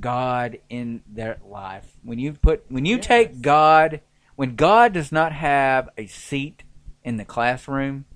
God 0.00 0.56
in 0.70 1.02
their 1.06 1.40
life. 1.46 1.98
When 2.02 2.18
you 2.18 2.32
put 2.32 2.64
when 2.70 2.86
you 2.86 2.96
Yes. 2.96 3.06
take 3.06 3.42
God, 3.42 4.00
when 4.34 4.56
God 4.56 4.94
does 4.94 5.12
not 5.12 5.32
have 5.32 5.90
a 5.98 6.06
seat 6.06 6.62
in 7.02 7.18
the 7.18 7.26
classroom 7.26 8.06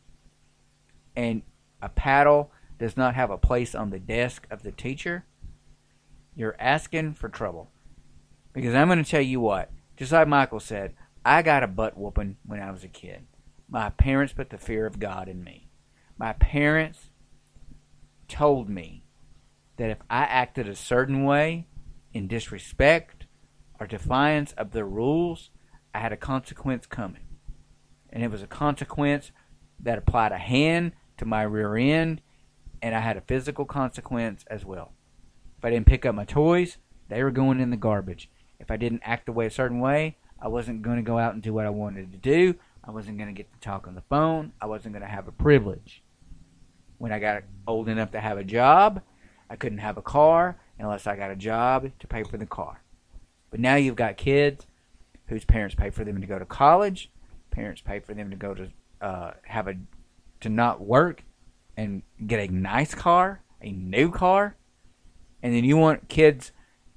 and 1.14 1.42
a 1.82 1.90
paddle 1.90 2.50
does 2.78 2.96
not 2.96 3.14
have 3.14 3.30
a 3.30 3.38
place 3.38 3.74
on 3.74 3.90
the 3.90 3.98
desk 3.98 4.46
of 4.50 4.62
the 4.62 4.72
teacher, 4.72 5.24
you're 6.34 6.56
asking 6.58 7.14
for 7.14 7.28
trouble. 7.28 7.70
Because 8.52 8.74
I'm 8.74 8.88
going 8.88 9.02
to 9.02 9.10
tell 9.10 9.20
you 9.20 9.40
what, 9.40 9.70
just 9.96 10.12
like 10.12 10.28
Michael 10.28 10.60
said, 10.60 10.94
I 11.24 11.42
got 11.42 11.62
a 11.62 11.66
butt 11.66 11.96
whooping 11.96 12.36
when 12.46 12.60
I 12.60 12.70
was 12.70 12.84
a 12.84 12.88
kid. 12.88 13.26
My 13.68 13.90
parents 13.90 14.32
put 14.32 14.50
the 14.50 14.58
fear 14.58 14.86
of 14.86 14.98
God 14.98 15.28
in 15.28 15.44
me. 15.44 15.68
My 16.16 16.32
parents 16.32 17.10
told 18.28 18.68
me 18.68 19.04
that 19.76 19.90
if 19.90 19.98
I 20.08 20.22
acted 20.24 20.68
a 20.68 20.74
certain 20.74 21.24
way 21.24 21.66
in 22.12 22.28
disrespect 22.28 23.26
or 23.78 23.86
defiance 23.86 24.52
of 24.52 24.72
the 24.72 24.84
rules, 24.84 25.50
I 25.94 25.98
had 25.98 26.12
a 26.12 26.16
consequence 26.16 26.86
coming. 26.86 27.22
And 28.10 28.22
it 28.22 28.30
was 28.30 28.42
a 28.42 28.46
consequence 28.46 29.32
that 29.80 29.98
applied 29.98 30.32
a 30.32 30.38
hand 30.38 30.92
to 31.18 31.24
my 31.24 31.42
rear 31.42 31.76
end, 31.76 32.20
and 32.82 32.94
I 32.94 33.00
had 33.00 33.16
a 33.16 33.22
physical 33.22 33.64
consequence 33.64 34.44
as 34.48 34.64
well. 34.64 34.92
If 35.58 35.64
I 35.64 35.70
didn't 35.70 35.86
pick 35.86 36.06
up 36.06 36.14
my 36.14 36.24
toys, 36.24 36.78
they 37.08 37.22
were 37.22 37.30
going 37.30 37.60
in 37.60 37.70
the 37.70 37.76
garbage. 37.76 38.30
If 38.60 38.70
I 38.70 38.76
didn't 38.76 39.02
act 39.04 39.26
the 39.26 39.32
way 39.32 39.46
a 39.46 39.50
certain 39.50 39.80
way, 39.80 40.16
I 40.40 40.48
wasn't 40.48 40.82
going 40.82 40.96
to 40.96 41.02
go 41.02 41.18
out 41.18 41.34
and 41.34 41.42
do 41.42 41.52
what 41.52 41.66
I 41.66 41.70
wanted 41.70 42.12
to 42.12 42.18
do. 42.18 42.54
I 42.84 42.90
wasn't 42.90 43.18
going 43.18 43.28
to 43.28 43.34
get 43.34 43.52
to 43.52 43.60
talk 43.60 43.86
on 43.86 43.94
the 43.94 44.02
phone. 44.02 44.52
I 44.60 44.66
wasn't 44.66 44.94
going 44.94 45.02
to 45.02 45.08
have 45.08 45.28
a 45.28 45.32
privilege. 45.32 46.02
When 46.98 47.12
I 47.12 47.18
got 47.18 47.42
old 47.66 47.88
enough 47.88 48.12
to 48.12 48.20
have 48.20 48.38
a 48.38 48.44
job, 48.44 49.02
I 49.50 49.56
couldn't 49.56 49.78
have 49.78 49.96
a 49.96 50.02
car 50.02 50.58
unless 50.78 51.06
I 51.06 51.16
got 51.16 51.30
a 51.30 51.36
job 51.36 51.90
to 51.98 52.06
pay 52.06 52.22
for 52.22 52.36
the 52.36 52.46
car. 52.46 52.82
But 53.50 53.60
now 53.60 53.76
you've 53.76 53.96
got 53.96 54.16
kids 54.16 54.66
whose 55.26 55.44
parents 55.44 55.74
pay 55.74 55.90
for 55.90 56.04
them 56.04 56.20
to 56.20 56.26
go 56.26 56.38
to 56.38 56.44
college, 56.44 57.10
parents 57.50 57.80
pay 57.80 58.00
for 58.00 58.14
them 58.14 58.30
to 58.30 58.36
go 58.36 58.54
to 58.54 58.68
uh, 59.00 59.32
have 59.44 59.68
a 59.68 59.76
to 60.40 60.48
not 60.48 60.80
work 60.80 61.24
and 61.78 62.02
get 62.26 62.40
a 62.40 62.52
nice 62.52 62.92
car, 62.92 63.40
a 63.62 63.70
new 63.70 64.10
car, 64.10 64.56
and 65.44 65.54
then 65.54 65.62
you 65.62 65.76
want 65.76 66.08
kids. 66.08 66.50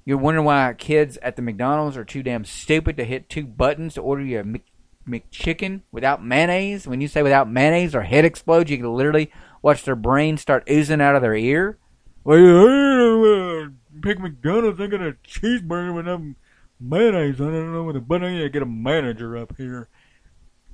You're 0.04 0.18
wondering 0.18 0.44
why 0.44 0.74
kids 0.76 1.16
at 1.22 1.36
the 1.36 1.42
McDonald's 1.42 1.96
are 1.96 2.04
too 2.04 2.24
damn 2.24 2.44
stupid 2.44 2.96
to 2.96 3.04
hit 3.04 3.28
two 3.28 3.46
buttons 3.46 3.94
to 3.94 4.00
order 4.00 4.24
your 4.24 4.40
a 4.40 4.44
Mc, 4.44 4.64
McChicken 5.08 5.82
without 5.92 6.24
mayonnaise. 6.24 6.88
When 6.88 7.00
you 7.00 7.06
say 7.06 7.22
without 7.22 7.48
mayonnaise, 7.48 7.92
their 7.92 8.02
head 8.02 8.24
explodes. 8.24 8.72
You 8.72 8.78
can 8.78 8.92
literally 8.92 9.30
watch 9.62 9.84
their 9.84 9.94
brain 9.94 10.36
start 10.36 10.68
oozing 10.68 11.00
out 11.00 11.14
of 11.14 11.22
their 11.22 11.36
ear. 11.36 11.78
Uh, 12.26 13.68
pick 14.02 14.18
McDonald's. 14.18 14.80
I 14.80 14.88
got 14.88 15.00
a 15.00 15.12
cheeseburger 15.24 15.94
with 15.94 16.06
no 16.06 16.34
mayonnaise 16.80 17.40
on 17.40 17.54
it. 17.54 17.58
I 17.58 17.60
don't 17.60 17.72
know 17.72 17.84
what 17.84 17.94
the 17.94 18.00
button. 18.00 18.42
I 18.42 18.48
get 18.48 18.62
a 18.62 18.66
manager 18.66 19.36
up 19.36 19.56
here. 19.56 19.88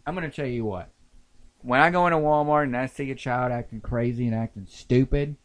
I'm 0.07 0.15
gonna 0.15 0.31
tell 0.31 0.47
you 0.47 0.65
what. 0.65 0.91
When 1.63 1.81
I 1.81 1.91
go 1.91 2.07
into 2.07 2.19
Walmart 2.19 2.65
and 2.65 2.77
I 2.77 2.87
see 2.87 3.11
a 3.11 3.15
child 3.15 3.53
acting 3.53 3.81
crazy 3.81 4.27
and 4.27 4.35
acting 4.35 4.67
stupid, 4.69 5.37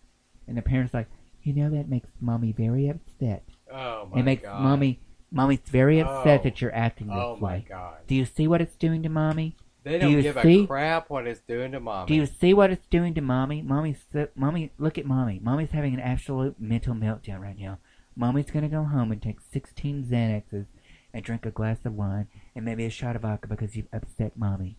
and 0.48 0.58
the 0.58 0.62
parents 0.62 0.94
like, 0.94 1.08
you 1.42 1.54
know, 1.54 1.70
that 1.72 1.90
makes 1.90 2.10
mommy 2.22 2.52
very 2.52 2.88
upset. 2.88 3.44
Oh 3.72 4.08
my 4.12 4.20
it 4.20 4.24
makes 4.24 4.44
god. 4.44 4.62
mommy, 4.62 5.00
mommy's 5.32 5.60
very 5.66 6.00
upset 6.00 6.42
Oh. 6.42 6.44
that 6.44 6.62
you're 6.62 6.74
acting 6.76 7.08
this 7.08 7.16
Oh 7.18 7.38
my 7.40 7.54
way. 7.56 7.66
god. 7.68 7.96
Do 8.08 8.16
you 8.16 8.26
see 8.26 8.48
what 8.48 8.62
it's 8.62 8.76
doing 8.76 9.02
to 9.04 9.10
mommy? 9.10 9.56
They 9.84 9.94
Do 9.94 10.00
don't 10.00 10.12
you 10.12 10.22
give 10.22 10.40
see? 10.42 10.64
a 10.64 10.68
crap 10.68 11.10
what 11.10 11.28
it's 11.28 11.42
doing 11.42 11.72
to 11.74 11.80
mommy. 11.80 12.08
Do 12.08 12.14
you 12.14 12.26
see 12.26 12.54
what 12.54 12.72
it's 12.72 12.88
doing 12.88 13.14
to 13.16 13.22
mommy? 13.22 13.62
Mommy's, 13.62 14.06
so- 14.14 14.30
mommy, 14.36 14.72
look 14.78 14.98
at 14.98 15.06
mommy. 15.06 15.40
Mommy's 15.44 15.72
having 15.72 15.94
an 15.94 16.00
absolute 16.00 16.60
mental 16.60 16.94
meltdown 16.94 17.42
right 17.42 17.60
now. 17.60 17.80
Mommy's 18.16 18.52
gonna 18.52 18.70
go 18.70 18.84
home 18.84 19.12
and 19.12 19.22
take 19.22 19.42
16 19.42 20.04
Xanaxes 20.06 20.68
and 21.14 21.24
drink 21.26 21.46
a 21.46 21.52
glass 21.52 21.80
of 21.86 21.96
wine 21.96 22.28
and 22.56 22.64
maybe 22.64 22.86
a 22.86 22.90
shot 22.90 23.16
of 23.16 23.24
vodka 23.24 23.48
because 23.48 23.76
you've 23.76 23.88
upset 23.92 24.38
mommy. 24.38 24.78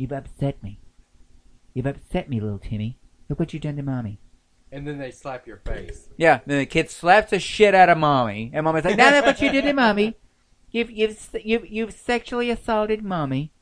You've 0.00 0.12
upset 0.12 0.62
me. 0.62 0.80
You've 1.74 1.84
upset 1.84 2.30
me, 2.30 2.40
little 2.40 2.58
Timmy. 2.58 2.96
Look 3.28 3.38
what 3.38 3.52
you've 3.52 3.62
done 3.62 3.76
to 3.76 3.82
mommy. 3.82 4.18
and 4.72 4.88
then 4.88 4.96
they 4.96 5.10
slap 5.10 5.46
your 5.46 5.58
face. 5.58 6.08
Yeah, 6.16 6.40
then 6.46 6.58
the 6.60 6.64
kid 6.64 6.88
slaps 6.88 7.32
the 7.32 7.38
shit 7.38 7.74
out 7.74 7.90
of 7.90 7.98
mommy, 7.98 8.50
and 8.54 8.64
mommy's 8.64 8.86
like, 8.86 8.96
"No, 8.96 9.10
that's 9.10 9.26
what 9.26 9.42
you 9.42 9.52
did 9.52 9.64
to 9.64 9.74
mommy. 9.74 10.16
You've 10.70 10.90
you've 10.90 11.28
you've 11.44 11.66
you've 11.68 11.92
sexually 11.92 12.48
assaulted 12.48 13.04
mommy. 13.04 13.52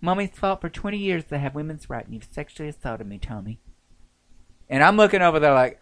Mommy's 0.00 0.30
fought 0.30 0.62
for 0.62 0.70
twenty 0.70 0.96
years 0.96 1.24
to 1.26 1.36
have 1.36 1.54
women's 1.54 1.90
rights, 1.90 2.06
and 2.06 2.14
you've 2.14 2.28
sexually 2.32 2.70
assaulted 2.70 3.06
me, 3.06 3.18
Tommy." 3.18 3.60
And 4.70 4.82
I'm 4.82 4.96
looking 4.96 5.20
over 5.20 5.38
there 5.38 5.52
like, 5.52 5.78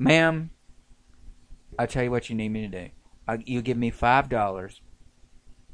"Ma'am, 0.00 0.50
I'll 1.78 1.86
tell 1.86 2.02
you 2.02 2.10
what 2.10 2.28
you 2.28 2.34
need 2.34 2.48
me 2.48 2.62
to 2.62 2.86
do. 2.86 2.90
i 3.28 3.38
you 3.46 3.62
give 3.62 3.76
me 3.76 3.90
five 3.90 4.28
dollars." 4.28 4.80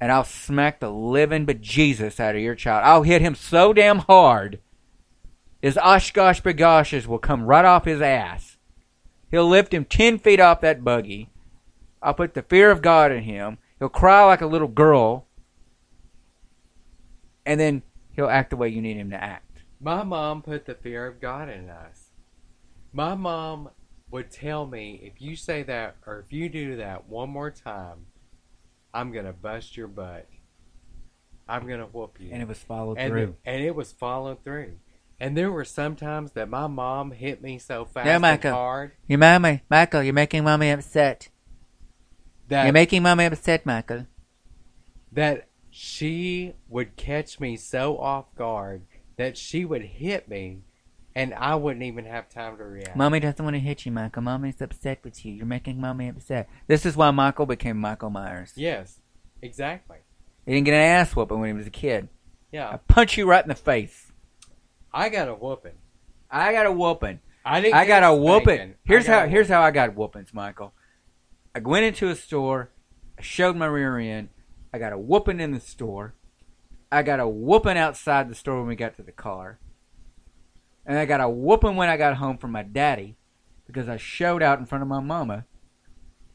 And 0.01 0.11
I'll 0.11 0.24
smack 0.24 0.80
the 0.80 0.90
living 0.90 1.44
bejesus 1.44 2.18
out 2.18 2.34
of 2.34 2.40
your 2.40 2.55
child. 2.55 2.84
I'll 2.84 3.03
hit 3.03 3.20
him 3.20 3.34
so 3.34 3.72
damn 3.72 3.98
hard 3.98 4.61
his 5.61 5.76
Oshkosh 5.76 6.40
bagoshes 6.40 7.07
will 7.07 7.18
come 7.18 7.44
right 7.44 7.64
off 7.64 7.84
his 7.84 8.01
ass. 8.01 8.57
He'll 9.30 9.48
lift 9.48 9.74
him 9.74 9.84
ten 9.84 10.18
feet 10.18 10.40
off 10.40 10.62
that 10.62 10.82
buggy. 10.82 11.30
I'll 12.03 12.14
put 12.14 12.34
the 12.34 12.42
fear 12.42 12.70
of 12.70 12.82
God 12.82 13.12
in 13.12 13.24
him. 13.24 13.59
He'll 13.78 13.90
cry 13.90 14.24
like 14.24 14.40
a 14.40 14.46
little 14.46 14.68
girl. 14.68 15.26
And 17.44 17.61
then 17.61 17.82
he'll 18.12 18.28
act 18.28 18.51
the 18.51 18.57
way 18.57 18.68
you 18.68 18.80
need 18.80 18.96
him 18.96 19.11
to 19.11 19.22
act. 19.22 19.62
My 19.80 20.03
mom 20.03 20.42
put 20.42 20.66
the 20.66 20.74
fear 20.74 21.07
of 21.07 21.20
God 21.20 21.48
in 21.48 21.68
us. 21.68 22.11
My 22.92 23.14
mom 23.14 23.70
would 24.11 24.30
tell 24.30 24.66
me 24.66 25.01
if 25.03 25.20
you 25.20 25.36
say 25.36 25.62
that 25.64 25.96
or 26.07 26.20
if 26.20 26.32
you 26.32 26.48
do 26.48 26.76
that 26.76 27.09
one 27.09 27.30
more 27.30 27.51
time, 27.51 28.07
I'm 28.93 29.12
gonna 29.12 29.32
bust 29.32 29.76
your 29.76 29.88
butt. 29.88 30.28
I'm 31.49 31.66
gonna 31.66 31.86
whoop 31.86 32.18
you. 32.20 32.30
And 32.32 32.43
it 32.43 32.49
was 32.49 32.59
followed 32.59 32.99
and, 32.99 33.11
through. 33.11 33.36
and 33.45 33.62
it 33.64 33.74
was 33.74 33.93
followed 33.93 34.45
through. 34.45 34.72
And 35.18 35.36
there 35.36 35.53
were 35.53 35.64
some 35.64 35.97
times 35.97 36.32
that 36.32 36.49
my 36.49 36.66
mom 36.66 37.11
hit 37.11 37.43
me 37.43 37.59
so 37.59 37.84
fast 37.84 38.07
Yeah, 38.07 38.14
and 38.14 38.22
Micah. 38.22 38.53
hard 38.53 38.93
Your 39.07 39.18
mommy, 39.18 39.62
Michael, 39.68 40.03
you're 40.03 40.14
making 40.14 40.45
mommy 40.45 40.70
upset. 40.70 41.28
that 42.49 42.64
You're 42.64 42.72
making 42.72 43.03
mommy 43.03 43.26
upset, 43.26 43.66
Michael. 43.66 44.07
that 45.12 45.49
she 45.70 46.55
would 46.68 46.97
catch 46.97 47.38
me 47.38 47.57
so 47.57 47.99
off 47.99 48.34
guard 48.34 48.82
that 49.16 49.36
she 49.36 49.64
would 49.64 49.82
hit 49.82 50.28
me 50.28 50.62
and 51.20 51.34
I 51.34 51.54
wouldn't 51.54 51.82
even 51.82 52.06
have 52.06 52.30
time 52.30 52.56
to 52.56 52.64
react. 52.64 52.96
Mommy 52.96 53.20
doesn't 53.20 53.44
want 53.44 53.54
to 53.54 53.60
hit 53.60 53.84
you, 53.84 53.92
Michael. 53.92 54.22
Mommy's 54.22 54.60
upset 54.62 55.00
with 55.04 55.24
you. 55.24 55.32
You're 55.32 55.44
making 55.44 55.78
mommy 55.78 56.08
upset. 56.08 56.48
This 56.66 56.86
is 56.86 56.96
why 56.96 57.10
Michael 57.10 57.44
became 57.44 57.76
Michael 57.76 58.08
Myers. 58.08 58.52
Yes, 58.56 59.00
exactly. 59.42 59.98
He 60.46 60.52
didn't 60.52 60.64
get 60.64 60.74
an 60.74 60.80
ass 60.80 61.14
whooping 61.14 61.38
when 61.38 61.50
he 61.50 61.52
was 61.52 61.66
a 61.66 61.70
kid. 61.70 62.08
Yeah, 62.50 62.70
I 62.70 62.78
punch 62.78 63.18
you 63.18 63.28
right 63.28 63.44
in 63.44 63.50
the 63.50 63.54
face. 63.54 64.10
I 64.92 65.10
got 65.10 65.28
a 65.28 65.34
whooping. 65.34 65.74
I 66.30 66.52
got 66.52 66.66
a 66.66 66.72
whooping. 66.72 67.20
I 67.44 67.60
didn't. 67.60 67.74
I 67.74 67.86
got 67.86 68.02
a 68.02 68.14
whooping. 68.14 68.76
Here's 68.84 69.06
how 69.06 69.28
here's 69.28 69.48
how 69.48 69.60
I 69.60 69.72
got 69.72 69.94
whoopings, 69.94 70.32
Michael. 70.32 70.72
I 71.54 71.58
went 71.58 71.84
into 71.84 72.08
a 72.08 72.14
store, 72.16 72.70
I 73.18 73.22
showed 73.22 73.56
my 73.56 73.66
rear 73.66 73.98
end, 73.98 74.30
I 74.72 74.78
got 74.78 74.92
a 74.92 74.98
whooping 74.98 75.40
in 75.40 75.50
the 75.50 75.60
store, 75.60 76.14
I 76.90 77.02
got 77.02 77.20
a 77.20 77.28
whooping 77.28 77.76
outside 77.76 78.30
the 78.30 78.34
store 78.34 78.58
when 78.58 78.68
we 78.68 78.76
got 78.76 78.96
to 78.96 79.02
the 79.02 79.12
car, 79.12 79.58
and 80.87 80.99
I 80.99 81.05
got 81.05 81.20
a 81.20 81.28
whooping 81.28 81.76
when 81.76 81.89
I 81.89 81.97
got 81.97 82.16
home 82.16 82.39
from 82.39 82.53
my 82.53 82.62
daddy 82.62 83.16
because 83.66 83.89
I 83.89 83.97
showed 83.97 84.43
out 84.43 84.59
in 84.59 84.66
front 84.66 84.83
of 84.83 84.89
my 84.89 85.01
mama 85.01 85.47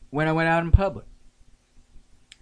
when 0.10 0.28
I 0.28 0.32
went 0.32 0.50
out 0.50 0.64
in 0.64 0.72
public. 0.72 1.06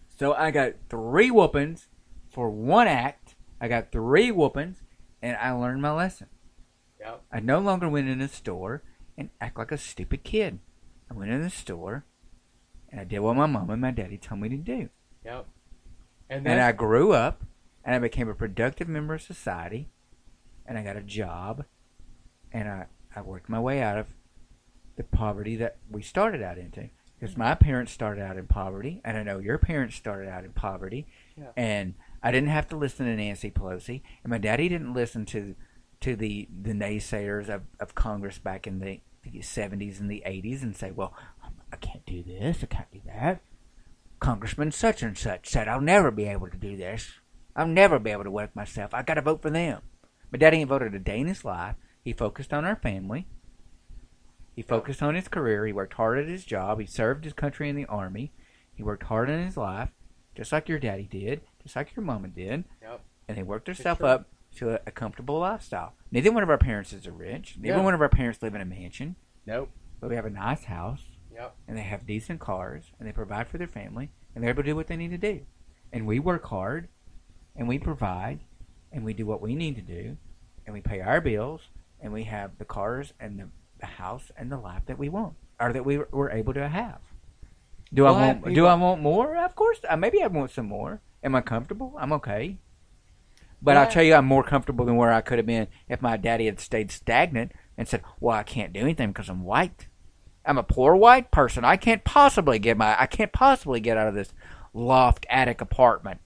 So 0.08 0.34
I 0.34 0.51
got 0.51 0.74
three 0.89 1.32
whoopings 1.32 1.88
for 2.32 2.49
one 2.49 2.88
act. 2.88 3.36
I 3.60 3.68
got 3.68 3.91
three 3.91 4.32
whoopings, 4.32 4.84
and 5.22 5.38
I 5.38 5.51
learned 5.51 5.82
my 5.82 5.91
lesson. 5.91 6.28
Yep. 6.99 7.24
I 7.32 7.39
no 7.39 7.60
longer 7.60 7.89
went 7.89 8.08
in 8.08 8.20
the 8.20 8.28
store 8.28 8.84
and 9.18 9.30
act 9.41 9.58
like 9.58 9.72
a 9.72 9.78
stupid 9.78 10.24
kid. 10.24 10.60
I 11.10 11.14
went 11.14 11.32
in 11.32 11.41
the 11.41 11.49
store 11.49 12.06
and 12.89 13.01
I 13.01 13.04
did 13.04 13.20
what 13.20 13.36
my 13.36 13.45
mom 13.45 13.70
and 13.70 13.82
my 13.82 13.91
daddy 13.91 14.18
told 14.18 14.41
me 14.41 14.49
to 14.49 14.58
do. 14.58 14.89
Yep. 15.26 15.47
And 16.30 16.47
And 16.47 16.62
I 16.62 16.72
grew 16.72 17.12
up 17.12 17.43
and 17.84 17.93
I 17.93 17.99
became 17.99 18.30
a 18.30 18.34
productive 18.34 18.88
member 18.88 19.16
of 19.16 19.22
society 19.22 19.89
and 20.66 20.78
I 20.78 20.84
got 20.84 20.95
a 20.95 21.01
job 21.01 21.66
and 22.54 22.68
I, 22.70 22.86
I 23.16 23.22
worked 23.22 23.49
my 23.49 23.60
way 23.60 23.82
out 23.82 23.97
of 23.97 24.08
the 24.95 25.04
poverty 25.04 25.56
that 25.58 25.78
we 25.89 26.01
started 26.01 26.41
out 26.41 26.58
into. 26.58 26.89
Because 27.20 27.38
my 27.38 27.56
parents 27.56 27.91
started 27.93 28.22
out 28.22 28.36
in 28.38 28.47
poverty, 28.47 28.99
and 29.06 29.18
I 29.18 29.24
know 29.24 29.39
your 29.39 29.58
parents 29.58 29.95
started 29.95 30.28
out 30.30 30.43
in 30.43 30.51
poverty, 30.51 31.08
Yeah. 31.38 31.51
and 31.56 31.93
I 32.22 32.32
didn't 32.32 32.49
have 32.49 32.68
to 32.70 32.76
listen 32.76 33.06
to 33.06 33.16
Nancy 33.16 33.49
Pelosi, 33.49 34.01
and 34.24 34.32
my 34.32 34.38
daddy 34.38 34.68
didn't 34.68 34.93
listen 34.93 35.26
to 35.28 35.56
to 36.01 36.18
the, 36.18 36.49
the 36.62 36.74
naysayers 36.74 37.47
of, 37.47 37.62
of 37.80 37.95
Congress 37.95 38.38
back 38.38 38.68
in 38.68 38.80
the, 38.80 38.99
the 39.22 39.39
70s 39.39 40.01
and 40.01 40.12
the 40.12 40.22
80s 40.28 40.62
and 40.62 40.76
say, 40.76 40.91
well, 40.91 41.14
um, 41.41 41.54
I 41.72 41.78
can't 41.78 42.06
do 42.06 42.22
this, 42.24 42.58
I 42.62 42.66
can't 42.66 42.91
do 42.91 42.99
that. 43.06 43.41
Congressman 44.20 44.72
such 44.72 45.01
and 45.01 45.18
such 45.18 45.47
said 45.47 45.70
I'll 45.70 45.80
never 45.80 46.12
be 46.12 46.26
able 46.26 46.49
to 46.49 46.58
do 46.58 46.76
this. 46.76 47.10
I'll 47.56 47.68
never 47.68 47.99
be 47.99 48.12
able 48.12 48.26
to 48.26 48.32
work 48.32 48.54
myself. 48.54 48.93
I 48.93 49.01
got 49.01 49.14
to 49.14 49.22
vote 49.22 49.41
for 49.41 49.49
them. 49.49 49.82
My 50.30 50.38
daddy 50.38 50.58
ain't 50.58 50.70
voted 50.70 50.93
a 50.93 50.99
day 50.99 51.20
in 51.20 51.28
his 51.28 51.45
life. 51.45 51.76
He 52.04 52.14
focused 52.14 52.54
on 52.54 52.66
our 52.66 52.76
family. 52.76 53.28
He 54.56 54.62
focused 54.62 55.01
on 55.01 55.16
his 55.16 55.28
career. 55.28 55.66
He 55.66 55.74
worked 55.74 55.93
hard 55.93 56.20
at 56.20 56.28
his 56.28 56.45
job. 56.45 56.80
He 56.80 56.86
served 56.86 57.24
his 57.24 57.34
country 57.34 57.70
in 57.70 57.76
the 57.76 57.86
army. 57.86 58.32
He 58.74 58.84
worked 58.84 59.04
hard 59.04 59.30
in 59.30 59.43
his 59.43 59.58
life, 59.58 59.89
just 60.36 60.51
like 60.51 60.68
your 60.70 60.80
daddy 60.80 61.08
did, 61.10 61.41
just 61.64 61.76
like 61.76 61.95
your 61.95 62.06
mama 62.06 62.28
did. 62.28 62.66
Yep. 62.82 63.01
And 63.28 63.38
they 63.38 63.43
worked 63.43 63.66
themselves 63.66 64.01
up 64.01 64.28
to 64.58 64.80
a, 64.86 64.91
comfortable 64.91 65.39
lifestyle. 65.39 65.93
Neither 66.12 66.32
one 66.32 66.43
of 66.43 66.49
our 66.49 66.58
parents 66.58 66.93
is 66.93 67.08
rich. 67.10 67.56
Neither 67.60 67.78
Yeah. 67.78 67.84
one 67.84 67.93
of 67.95 68.01
our 68.01 68.10
parents 68.10 68.41
live 68.43 68.54
in 68.54 68.62
a 68.62 68.66
mansion, 68.66 69.16
Nope. 69.47 69.70
but 69.99 70.10
we 70.10 70.16
have 70.16 70.26
a 70.26 70.30
nice 70.30 70.66
house 70.66 71.04
Yep. 71.34 71.56
and 71.68 71.76
they 71.78 71.82
have 71.82 72.06
decent 72.06 72.39
cars 72.39 72.91
and 72.99 73.08
they 73.08 73.12
provide 73.14 73.47
for 73.47 73.58
their 73.58 73.68
family 73.68 74.12
and 74.36 74.43
they're 74.43 74.51
able 74.51 74.62
to 74.62 74.70
do 74.70 74.76
what 74.76 74.86
they 74.88 74.97
need 74.97 75.10
to 75.12 75.18
do. 75.18 75.45
And 75.91 76.06
we 76.06 76.20
work 76.20 76.45
hard 76.45 76.89
and 77.56 77.68
we 77.68 77.80
provide 77.80 78.41
and 78.91 79.04
we 79.04 79.14
do 79.14 79.26
what 79.26 79.41
we 79.41 79.56
need 79.56 79.76
to 79.78 79.82
do 79.82 80.18
and 80.68 80.74
we 80.76 80.82
pay 80.82 81.01
our 81.01 81.20
bills 81.22 81.70
and 82.04 82.14
we 82.14 82.26
have 82.26 82.58
the 82.60 82.66
cars 82.66 83.14
and 83.20 83.39
the, 83.39 83.47
the 83.80 83.86
house 83.88 84.32
and 84.38 84.51
the 84.51 84.58
life 84.58 84.84
that 84.86 84.99
we 84.99 85.10
want 85.10 85.34
or 85.60 85.74
that 85.74 85.86
we 85.86 85.97
were- 85.97 86.30
able 86.30 86.54
to 86.54 86.68
have. 86.68 86.99
Do 87.91 88.04
Well, 88.04 88.16
I 88.16 88.34
want 88.34 88.54
do 88.54 88.66
I 88.66 88.74
want 88.76 89.01
more? 89.01 89.38
Of 89.38 89.56
course. 89.56 89.80
Uh, 89.88 89.95
maybe 89.95 90.22
I 90.22 90.28
want 90.28 90.51
some 90.51 90.66
more. 90.66 91.01
Am 91.24 91.36
I 91.36 91.41
comfortable? 91.41 91.95
I'm 91.97 92.12
okay. 92.14 92.58
But 93.62 93.76
Well, 93.76 93.84
I'll 93.84 93.91
tell 93.91 94.04
you, 94.04 94.16
I'm 94.16 94.26
more 94.26 94.43
comfortable 94.43 94.84
than 94.84 94.97
where 94.97 95.14
I 95.14 95.22
could 95.22 95.38
have 95.38 95.45
been 95.45 95.68
if 95.88 96.01
my 96.01 96.18
daddy 96.18 96.45
had 96.47 96.60
stayed 96.60 96.91
stagnant 96.91 97.54
and 97.78 97.88
said, 97.88 98.01
"Well, 98.20 98.36
I 98.36 98.43
can't 98.43 98.74
do 98.74 98.82
anything 98.82 99.10
because 99.10 99.30
I'm 99.30 99.43
white. 99.43 99.88
I'm 100.45 100.58
a 100.58 100.64
poor 100.64 100.95
white 100.95 101.32
person. 101.32 101.64
I 101.64 101.78
can't 101.78 102.04
possibly 102.04 102.60
get 102.60 102.78
my 102.78 102.99
I 102.99 103.06
can't 103.06 103.32
possibly 103.32 103.80
get 103.80 103.97
out 103.97 104.08
of 104.08 104.16
this 104.16 104.34
loft 104.74 105.26
attic 105.30 105.62
apartment. 105.62 106.20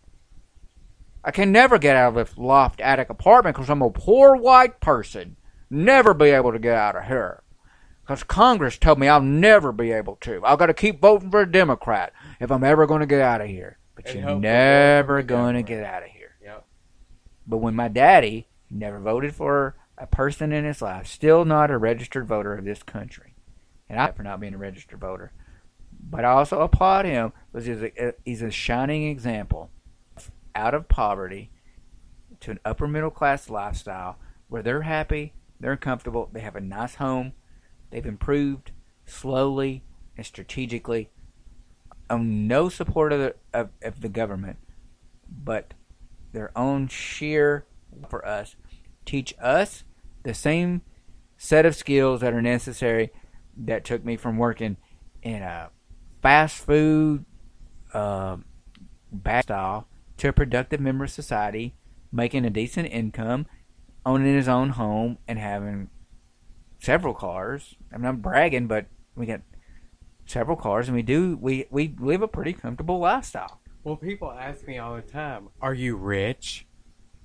I 1.23 1.31
can 1.31 1.51
never 1.51 1.77
get 1.77 1.97
out 1.97 2.09
of 2.09 2.15
this 2.15 2.37
loft 2.37 2.79
attic 2.79 3.09
apartment 3.09 3.55
because 3.57 3.69
I'm 3.69 3.81
a 3.81 3.89
poor 3.89 4.37
white 4.37 4.79
person. 4.79 5.35
Never 5.69 6.13
be 6.13 6.29
able 6.29 6.51
to 6.51 6.59
get 6.59 6.75
out 6.75 6.95
of 6.95 7.05
here." 7.05 7.43
Because 8.01 8.23
Congress 8.23 8.77
told 8.77 8.99
me 8.99 9.09
I'll 9.09 9.21
never 9.21 9.73
be 9.73 9.91
able 9.91 10.15
to. 10.21 10.41
I've 10.45 10.59
got 10.59 10.67
to 10.67 10.73
keep 10.73 11.01
voting 11.01 11.29
for 11.29 11.41
a 11.41 11.51
Democrat 11.51 12.13
if 12.39 12.49
I'm 12.51 12.63
ever 12.63 12.85
going 12.85 13.01
to 13.01 13.05
get 13.05 13.19
out 13.19 13.41
of 13.41 13.47
here. 13.47 13.79
But 13.95 14.07
And 14.07 14.19
you're 14.19 14.39
never 14.39 15.15
vote 15.15 15.17
for 15.17 15.21
the 15.23 15.27
going 15.27 15.55
to 15.55 15.63
get 15.63 15.83
out 15.83 16.03
of 16.03 16.09
here. 16.09 16.35
Yep. 16.41 16.65
But 17.45 17.57
when 17.57 17.75
my 17.75 17.89
daddy 17.89 18.47
never 18.69 18.99
voted 18.99 19.35
for 19.35 19.75
a 19.97 20.07
person 20.07 20.53
in 20.53 20.63
his 20.63 20.81
life, 20.81 21.07
still 21.07 21.43
not 21.43 21.71
a 21.71 21.77
registered 21.77 22.27
voter 22.27 22.53
of 22.53 22.63
this 22.63 22.83
country, 22.83 23.35
and 23.89 23.99
I 23.99 24.11
for 24.11 24.23
not 24.23 24.39
being 24.39 24.53
a 24.53 24.57
registered 24.57 24.99
voter, 24.99 25.33
but 25.99 26.23
I 26.23 26.29
also 26.29 26.61
applaud 26.61 27.05
him 27.05 27.33
because 27.51 27.65
he's 27.65 27.81
a, 27.81 28.01
eh, 28.01 28.11
he's 28.23 28.41
a 28.41 28.51
shining 28.51 29.07
example 29.07 29.71
out 30.55 30.73
of 30.73 30.87
poverty 30.87 31.51
to 32.39 32.51
an 32.51 32.59
upper 32.63 32.87
middle 32.87 33.09
class 33.09 33.49
lifestyle 33.49 34.17
where 34.47 34.61
they're 34.61 34.83
happy, 34.83 35.33
they're 35.59 35.77
comfortable, 35.77 36.29
they 36.31 36.41
have 36.41 36.55
a 36.55 36.61
nice 36.61 36.95
home, 36.95 37.33
they've 37.89 38.05
improved 38.05 38.71
slowly 39.05 39.83
and 40.15 40.25
strategically. 40.25 41.09
On 42.09 42.47
no 42.47 42.69
support 42.69 43.11
of 43.11 43.19
the, 43.19 43.35
of, 43.53 43.69
of 43.81 44.01
the 44.01 44.09
government, 44.09 44.57
but 45.29 45.73
their 46.31 46.57
own 46.57 46.87
sheer 46.87 47.65
for 48.09 48.25
us 48.25 48.55
teach 49.05 49.33
us 49.41 49.83
the 50.23 50.33
same 50.33 50.81
set 51.37 51.65
of 51.65 51.75
skills 51.75 52.21
that 52.21 52.33
are 52.33 52.41
necessary 52.41 53.11
that 53.57 53.83
took 53.83 54.05
me 54.05 54.15
from 54.15 54.37
working 54.37 54.77
in 55.21 55.41
a 55.41 55.69
fast 56.21 56.57
food 56.57 57.25
uh, 57.93 58.37
back 59.11 59.43
style 59.43 59.87
to 60.17 60.29
a 60.29 60.33
productive 60.33 60.79
member 60.79 61.05
of 61.05 61.11
society, 61.11 61.75
making 62.11 62.45
a 62.45 62.49
decent 62.49 62.87
income, 62.91 63.45
owning 64.07 64.33
his 64.33 64.47
own 64.47 64.69
home, 64.69 65.17
and 65.27 65.37
having 65.37 65.89
several 66.79 67.13
cars. 67.13 67.75
I 67.93 67.97
mean, 67.97 68.05
I'm 68.05 68.21
bragging, 68.21 68.67
but 68.67 68.85
we 69.15 69.25
got 69.25 69.41
several 70.25 70.55
cars, 70.55 70.87
and 70.87 70.95
we 70.95 71.01
do 71.01 71.37
we 71.39 71.67
we 71.69 71.93
live 71.99 72.21
a 72.21 72.27
pretty 72.27 72.53
comfortable 72.53 72.99
lifestyle. 72.99 73.59
Well, 73.83 73.97
people 73.97 74.31
ask 74.31 74.65
me 74.65 74.77
all 74.77 74.95
the 74.95 75.01
time, 75.01 75.49
"Are 75.61 75.73
you 75.73 75.97
rich?" 75.97 76.65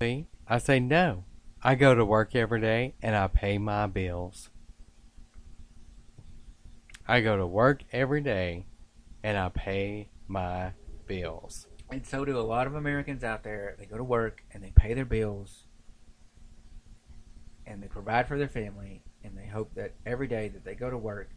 See, 0.01 0.27
I 0.47 0.57
say 0.57 0.81
no. 0.81 1.23
I 1.61 1.75
go 1.75 1.95
to 1.95 2.03
work 2.03 2.35
every 2.35 2.59
day 2.59 2.95
and 3.01 3.15
I 3.15 3.27
pay 3.27 3.57
my 3.57 3.87
bills. 3.87 4.49
I 7.07 7.21
go 7.21 7.37
to 7.37 7.47
work 7.47 7.83
every 7.93 8.19
day 8.19 8.65
and 9.23 9.37
I 9.37 9.47
pay 9.47 10.09
my 10.27 10.73
bills. 11.07 11.67
And 11.89 12.05
so 12.05 12.25
do 12.25 12.37
a 12.37 12.41
lot 12.41 12.67
of 12.67 12.75
Americans 12.75 13.23
out 13.23 13.43
there. 13.43 13.75
They 13.79 13.85
go 13.85 13.95
to 13.95 14.03
work 14.03 14.43
and 14.51 14.61
they 14.61 14.71
pay 14.71 14.93
their 14.93 15.05
bills 15.05 15.62
and 17.65 17.81
they 17.81 17.87
provide 17.87 18.27
for 18.27 18.37
their 18.37 18.47
family 18.47 19.03
and 19.23 19.37
they 19.37 19.47
hope 19.47 19.73
that 19.75 19.93
every 20.05 20.27
day 20.27 20.47
that 20.49 20.65
they 20.65 20.75
go 20.75 20.89
to 20.89 20.97
work 20.97 21.29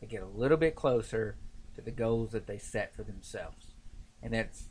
they 0.00 0.06
get 0.06 0.22
a 0.22 0.26
little 0.26 0.56
bit 0.56 0.74
closer 0.74 1.36
to 1.74 1.82
the 1.82 1.90
goals 1.90 2.32
that 2.32 2.46
they 2.46 2.58
set 2.58 2.94
for 2.94 3.02
themselves. 3.02 3.74
And 4.22 4.32
that's 4.32 4.68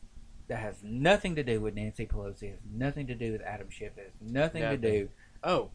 that 0.47 0.59
has 0.59 0.83
nothing 0.83 1.35
to 1.35 1.43
do 1.43 1.61
with 1.61 1.75
Nancy 1.75 2.07
Pelosi, 2.07 2.49
has 2.49 2.59
nothing 2.71 3.05
to 3.07 3.15
do 3.15 3.31
with 3.31 3.41
Adam 3.41 3.69
Schiff, 3.69 3.93
it 3.97 4.11
has 4.19 4.31
nothing, 4.31 4.63
to 4.63 4.77
do 4.77 5.09
Oh, 5.43 5.69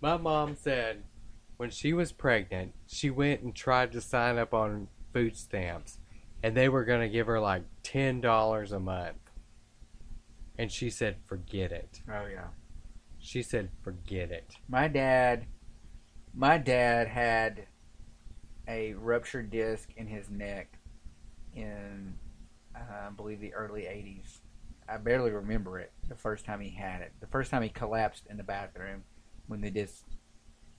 my 0.00 0.16
mom 0.16 0.56
said 0.56 1.04
when 1.56 1.70
she 1.70 1.92
was 1.92 2.10
pregnant, 2.12 2.74
she 2.86 3.10
went 3.10 3.42
and 3.42 3.54
tried 3.54 3.92
to 3.92 4.00
sign 4.00 4.38
up 4.38 4.52
on 4.52 4.88
food 5.12 5.36
stamps, 5.36 5.98
and 6.42 6.56
they 6.56 6.68
were 6.68 6.84
going 6.84 7.00
to 7.00 7.08
give 7.08 7.28
her 7.28 7.40
like 7.40 7.62
$10 7.84 8.72
a 8.72 8.80
month. 8.80 9.16
And 10.58 10.72
she 10.72 10.90
said, 10.90 11.16
forget 11.24 11.70
it. 11.70 12.00
Oh 12.10 12.26
yeah. 12.26 12.48
She 13.26 13.42
said, 13.42 13.70
forget 13.82 14.30
it. 14.30 14.54
My 14.68 14.86
dad, 14.86 15.46
my 16.32 16.58
dad 16.58 17.08
had 17.08 17.66
a 18.68 18.94
ruptured 18.94 19.50
disc 19.50 19.88
in 19.96 20.06
his 20.06 20.30
neck 20.30 20.78
in, 21.52 22.14
uh, 22.76 23.08
I 23.08 23.10
believe, 23.10 23.40
the 23.40 23.52
early 23.52 23.82
'80s. 23.82 24.38
I 24.88 24.98
barely 24.98 25.32
remember 25.32 25.80
it. 25.80 25.90
The 26.08 26.14
first 26.14 26.44
time 26.44 26.60
he 26.60 26.70
had 26.70 27.00
it, 27.00 27.14
the 27.18 27.26
first 27.26 27.50
time 27.50 27.62
he 27.62 27.68
collapsed 27.68 28.28
in 28.30 28.36
the 28.36 28.44
bathroom 28.44 29.02
when 29.48 29.60
the 29.60 29.72
disc 29.72 30.04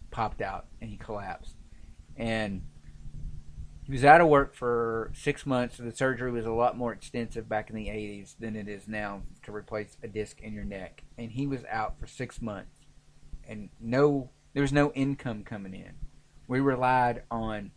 popped 0.10 0.42
out 0.42 0.68
and 0.80 0.90
he 0.90 0.96
collapsed, 0.96 1.58
and 2.16 2.62
he 3.88 3.94
was 3.94 4.06
out 4.06 4.22
of 4.22 4.28
work 4.28 4.54
for 4.54 5.12
six 5.16 5.46
months. 5.46 5.78
The 5.78 5.96
surgery 5.96 6.32
was 6.32 6.46
a 6.46 6.52
lot 6.52 6.78
more 6.78 6.94
extensive 6.94 7.50
back 7.50 7.70
in 7.72 7.76
the 7.76 7.88
'80s 7.88 8.36
than 8.40 8.56
it 8.56 8.68
is 8.68 8.88
now 8.88 9.24
to 9.44 9.52
replace 9.52 9.98
a 10.04 10.08
disc 10.08 10.40
in 10.42 10.54
your 10.54 10.66
neck, 10.66 11.04
and 11.18 11.32
he 11.32 11.48
was 11.48 11.64
out 11.72 12.00
for 12.00 12.06
six 12.06 12.42
months 12.42 12.78
and 13.48 13.70
no 13.80 14.30
there 14.54 14.62
was 14.62 14.74
no 14.74 14.92
income 14.92 15.44
coming 15.44 15.74
in. 15.74 15.94
We 16.48 16.60
relied 16.60 17.24
on 17.30 17.72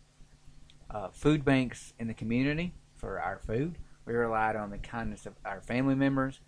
uh, 0.89 1.09
food 1.09 1.45
banks 1.45 1.93
in 1.99 2.07
the 2.07 2.13
community 2.13 2.73
for 2.95 3.21
our 3.21 3.39
food. 3.39 3.77
We 4.05 4.13
relied 4.13 4.55
on 4.55 4.71
the 4.71 4.79
kindness 4.79 5.25
of 5.27 5.33
our 5.45 5.61
family 5.61 5.93
members, 5.93 6.39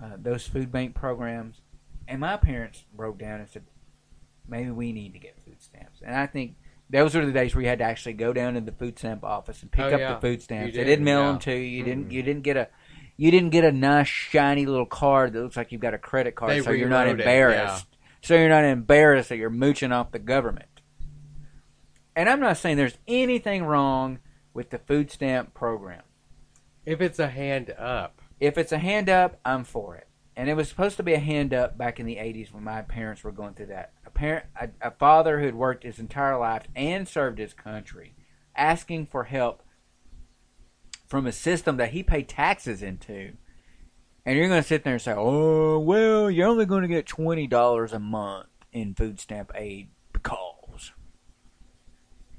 uh, 0.00 0.12
those 0.16 0.46
food 0.46 0.70
bank 0.70 0.94
programs, 0.94 1.60
and 2.06 2.20
my 2.20 2.36
parents 2.36 2.84
broke 2.94 3.18
down 3.18 3.40
and 3.40 3.48
said, 3.48 3.64
"Maybe 4.46 4.70
we 4.70 4.92
need 4.92 5.12
to 5.14 5.18
get 5.18 5.42
food 5.44 5.60
stamps." 5.60 6.00
And 6.02 6.14
I 6.14 6.26
think 6.26 6.56
those 6.90 7.14
were 7.14 7.24
the 7.26 7.32
days 7.32 7.54
where 7.54 7.62
you 7.62 7.68
had 7.68 7.78
to 7.80 7.84
actually 7.84 8.14
go 8.14 8.32
down 8.32 8.54
to 8.54 8.60
the 8.60 8.72
food 8.72 8.98
stamp 8.98 9.24
office 9.24 9.62
and 9.62 9.70
pick 9.70 9.84
Oh, 9.84 9.88
up 9.94 10.00
yeah. 10.00 10.14
the 10.14 10.20
food 10.20 10.42
stamps. 10.42 10.66
You 10.68 10.72
They 10.72 10.78
did, 10.84 10.90
didn't 10.90 11.04
mail 11.04 11.20
yeah. 11.20 11.26
them 11.28 11.38
to 11.40 11.52
you. 11.52 11.58
You 11.78 11.84
didn't. 11.84 12.10
You 12.10 12.22
didn't 12.22 12.42
get 12.42 12.56
a. 12.56 12.68
You 13.16 13.30
didn't 13.32 13.50
get 13.50 13.64
a 13.64 13.72
nice 13.72 14.06
shiny 14.06 14.64
little 14.66 14.86
card 14.86 15.32
that 15.32 15.42
looks 15.42 15.56
like 15.56 15.72
you've 15.72 15.80
got 15.80 15.92
a 15.92 15.98
credit 15.98 16.36
card, 16.36 16.52
They 16.52 16.60
so 16.60 16.70
you're 16.70 16.88
not 16.88 17.06
rewrote 17.06 17.18
it, 17.20 17.22
embarrassed. 17.24 17.86
So 18.22 18.36
you're 18.36 18.48
not 18.48 18.64
embarrassed 18.64 19.28
that 19.30 19.38
you're 19.38 19.50
mooching 19.50 19.90
off 19.90 20.12
the 20.12 20.18
government. 20.20 20.68
And 22.14 22.28
I'm 22.28 22.40
not 22.40 22.56
saying 22.56 22.76
there's 22.76 22.98
anything 23.06 23.64
wrong 23.64 24.18
with 24.54 24.70
the 24.70 24.78
food 24.78 25.10
stamp 25.10 25.54
program. 25.54 26.02
If 26.86 27.00
it's 27.00 27.18
a 27.18 27.28
hand 27.28 27.70
up, 27.70 28.20
If 28.40 28.56
it's 28.56 28.70
a 28.72 28.78
hand 28.78 29.08
up, 29.08 29.38
I'm 29.44 29.64
for 29.64 29.96
it. 29.96 30.06
And 30.36 30.48
it 30.48 30.54
was 30.54 30.68
supposed 30.68 30.96
to 30.98 31.02
be 31.02 31.14
a 31.14 31.18
hand 31.18 31.52
up 31.52 31.76
back 31.76 31.98
in 31.98 32.06
the 32.06 32.16
80s 32.16 32.52
when 32.52 32.62
my 32.62 32.82
parents 32.82 33.24
were 33.24 33.32
going 33.32 33.54
through 33.54 33.66
that 33.66 33.92
parent, 34.18 34.46
a, 34.60 34.68
a 34.82 34.90
father 34.90 35.38
who 35.38 35.46
had 35.46 35.54
worked 35.54 35.84
his 35.84 36.00
entire 36.00 36.36
life 36.36 36.64
and 36.74 37.06
served 37.06 37.38
his 37.38 37.54
country, 37.54 38.14
asking 38.56 39.06
for 39.06 39.24
help 39.24 39.62
from 41.06 41.26
a 41.26 41.32
system 41.32 41.76
that 41.76 41.92
he 41.92 42.02
paid 42.02 42.28
taxes 42.28 42.82
into. 42.82 43.34
And 44.26 44.36
you're 44.36 44.48
going 44.48 44.60
to 44.60 44.66
sit 44.68 44.84
there 44.84 44.94
and 44.94 45.02
say, 45.02 45.14
"Oh, 45.16 45.78
well, 45.78 46.30
you're 46.30 46.48
only 46.48 46.66
going 46.66 46.82
to 46.82 46.88
get 46.88 47.06
twenty 47.06 47.46
dollars 47.46 47.92
a 47.92 48.00
month 48.00 48.48
in 48.72 48.94
food 48.94 49.20
stamp 49.20 49.52
aid 49.54 49.88
because." 50.12 50.92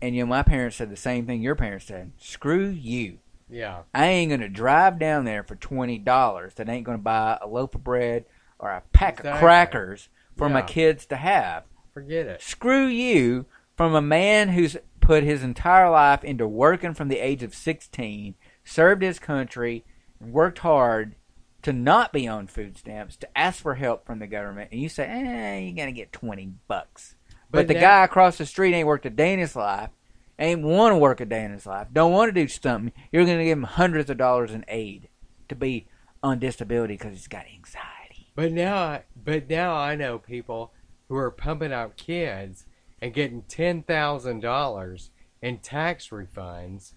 And 0.01 0.15
you 0.15 0.23
know, 0.23 0.27
my 0.27 0.43
parents 0.43 0.75
said 0.75 0.91
the 0.91 0.97
same 0.97 1.25
thing 1.25 1.41
your 1.41 1.55
parents 1.55 1.85
said. 1.85 2.11
Screw 2.17 2.67
you. 2.67 3.19
Yeah. 3.49 3.83
I 3.93 4.05
ain't 4.07 4.29
gonna 4.29 4.49
drive 4.49 4.99
down 4.99 5.25
there 5.25 5.43
for 5.43 5.55
twenty 5.55 5.97
dollars. 5.97 6.53
That 6.55 6.69
ain't 6.69 6.85
gonna 6.85 6.99
buy 6.99 7.39
a 7.41 7.47
loaf 7.47 7.73
of 7.73 7.83
bread 7.83 8.25
or 8.59 8.69
a 8.69 8.83
pack 8.93 9.23
of 9.23 9.39
crackers 9.39 10.09
for 10.37 10.49
my 10.49 10.61
kids 10.61 11.05
to 11.07 11.15
have. 11.15 11.63
Forget 11.93 12.27
it. 12.27 12.41
Screw 12.41 12.87
you 12.87 13.45
from 13.75 13.93
a 13.93 14.01
man 14.01 14.49
who's 14.49 14.77
put 15.01 15.23
his 15.23 15.43
entire 15.43 15.89
life 15.89 16.23
into 16.23 16.47
working 16.47 16.93
from 16.93 17.07
the 17.07 17.19
age 17.19 17.43
of 17.43 17.55
sixteen, 17.55 18.35
served 18.63 19.01
his 19.01 19.19
country, 19.19 19.83
and 20.19 20.31
worked 20.31 20.59
hard 20.59 21.15
to 21.61 21.73
not 21.73 22.13
be 22.13 22.27
on 22.27 22.47
food 22.47 22.77
stamps, 22.77 23.17
to 23.17 23.37
ask 23.37 23.61
for 23.61 23.75
help 23.75 24.05
from 24.05 24.19
the 24.19 24.27
government, 24.27 24.69
and 24.71 24.81
you 24.81 24.87
say, 24.87 25.05
eh, 25.05 25.59
you're 25.59 25.75
gonna 25.75 25.91
get 25.91 26.13
twenty 26.13 26.53
bucks. 26.67 27.15
But, 27.51 27.67
the 27.67 27.73
now- 27.73 27.79
guy 27.81 28.03
across 28.03 28.37
the 28.37 28.45
street 28.45 28.73
ain't 28.73 28.87
worked 28.87 29.05
a 29.05 29.09
day 29.09 29.33
in 29.33 29.39
his 29.39 29.55
life, 29.55 29.89
ain't 30.37 30.61
want 30.61 30.93
to 30.93 30.97
work 30.97 31.19
a 31.19 31.25
day 31.25 31.43
in 31.43 31.51
his 31.51 31.65
life, 31.65 31.87
don't 31.91 32.11
want 32.11 32.29
to 32.29 32.41
do 32.41 32.47
something. 32.47 32.93
You're 33.11 33.25
going 33.25 33.39
to 33.39 33.43
give 33.43 33.57
him 33.57 33.63
hundreds 33.63 34.09
of 34.09 34.17
dollars 34.17 34.51
in 34.51 34.63
aid 34.67 35.09
to 35.49 35.55
be 35.55 35.87
on 36.21 36.37
disability 36.39 36.93
because 36.93 37.13
he's 37.13 37.27
got 37.27 37.45
anxiety. 37.53 38.31
But 38.35 38.51
now, 38.51 38.75
I, 38.75 39.03
but 39.23 39.49
now 39.49 39.75
I 39.75 39.95
know 39.95 40.17
people 40.17 40.73
who 41.07 41.15
are 41.15 41.31
pumping 41.31 41.73
out 41.73 41.97
kids 41.97 42.65
and 43.01 43.13
getting 43.13 43.43
ten 43.43 43.83
thousand 43.83 44.41
dollars 44.41 45.11
in 45.41 45.59
tax 45.59 46.09
refunds. 46.09 46.93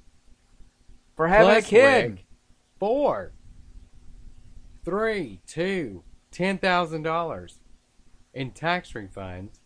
For 1.16 1.28
having 1.28 1.56
a 1.56 1.62
kid. 1.62 2.10
WIC, 2.10 2.26
four, 2.78 3.32
three, 4.84 5.40
two, 5.46 6.02
ten 6.30 6.58
thousand 6.58 7.02
dollars 7.02 7.58
in 8.34 8.50
tax 8.50 8.92
refunds 8.92 9.60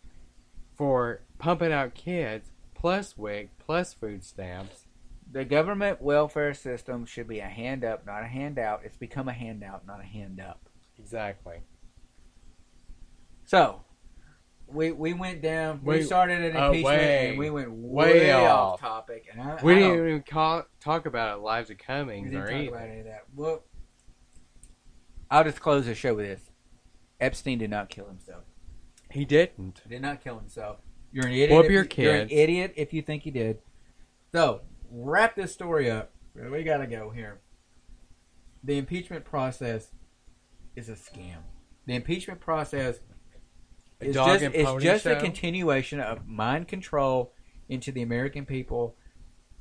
for 0.77 1.23
pumping 1.39 1.73
out 1.73 1.95
kids, 1.95 2.51
plus 2.75 3.17
WIC, 3.17 3.57
plus 3.59 3.95
food 3.95 4.25
stamps. 4.25 4.87
The 5.31 5.45
government 5.45 6.01
welfare 6.01 6.55
system 6.55 7.05
should 7.05 7.27
be 7.27 7.41
a 7.41 7.47
hand 7.47 7.85
up, 7.85 8.07
not 8.07 8.23
a 8.23 8.27
handout. 8.27 8.83
It's 8.85 8.97
become 8.97 9.29
a 9.29 9.33
handout, 9.33 9.87
not 9.87 10.01
a 10.01 10.05
hand 10.05 10.41
up. 10.41 10.69
Exactly. 10.99 11.57
So, 13.47 13.83
we 14.67 14.91
we 14.93 15.13
went 15.13 15.41
down. 15.41 15.81
We, 15.83 15.99
We- 15.99 16.03
started 16.03 16.43
an 16.43 16.57
uh, 16.57 16.67
impeachment, 16.67 16.85
way- 16.99 17.29
and 17.31 17.39
we 17.39 17.51
went 17.51 17.71
way 17.71 18.13
way, 18.21 18.35
off 18.35 18.75
off. 18.75 18.81
topic. 18.81 19.27
And 19.33 19.41
I, 19.41 19.59
We 19.63 19.75
I 19.75 19.79
didn't 19.79 20.09
even 20.09 20.23
call, 20.23 20.65
talk 20.81 21.07
about 21.07 21.39
Elijah 21.39 21.71
we 21.71 21.77
Cummings 21.77 22.31
didn't 22.31 22.43
or 22.43 22.47
talk 22.47 22.55
anything. 22.55 22.75
about 22.75 22.89
any 22.89 22.99
of 23.01 23.07
that. 23.07 23.23
Well, 23.35 23.63
I'll 25.31 25.45
just 25.45 25.61
close 25.61 25.87
the 25.87 25.95
show 25.95 26.15
with 26.15 26.27
this: 26.27 26.51
Epstein 27.21 27.59
did 27.59 27.71
not 27.71 27.89
kill 27.89 28.07
himself. 28.09 28.43
He 29.11 29.25
didn't. 29.25 29.83
Did 29.89 30.03
not 30.03 30.23
kill 30.23 30.39
himself. 30.39 30.79
You're 31.13 31.27
an 31.27 31.33
idiot. 31.33 31.51
Whoop 31.53 31.71
your 31.71 31.85
you- 31.85 32.05
You're 32.05 32.15
an 32.17 32.31
idiot 32.31 32.75
if 32.77 32.93
you 32.93 33.01
think 33.03 33.23
he 33.23 33.31
did. 33.31 33.59
So 34.33 34.63
wrap 34.91 35.37
this 35.37 35.53
story 35.53 35.89
up. 35.91 36.11
We 36.35 36.65
gotta 36.65 36.87
go 36.89 37.11
here. 37.11 37.41
The 38.65 38.77
impeachment 38.77 39.25
process 39.25 39.93
is 40.75 40.89
a 40.89 40.95
scam. 40.95 41.39
The 41.87 41.95
impeachment 41.95 42.41
process 42.41 42.99
is 44.01 44.15
just, 44.15 44.43
it's 44.43 44.83
just 44.83 45.07
a 45.07 45.17
continuation 45.17 46.01
of 46.01 46.27
mind 46.27 46.69
control 46.69 47.33
into 47.69 47.91
the 47.93 48.03
American 48.03 48.45
people 48.45 48.95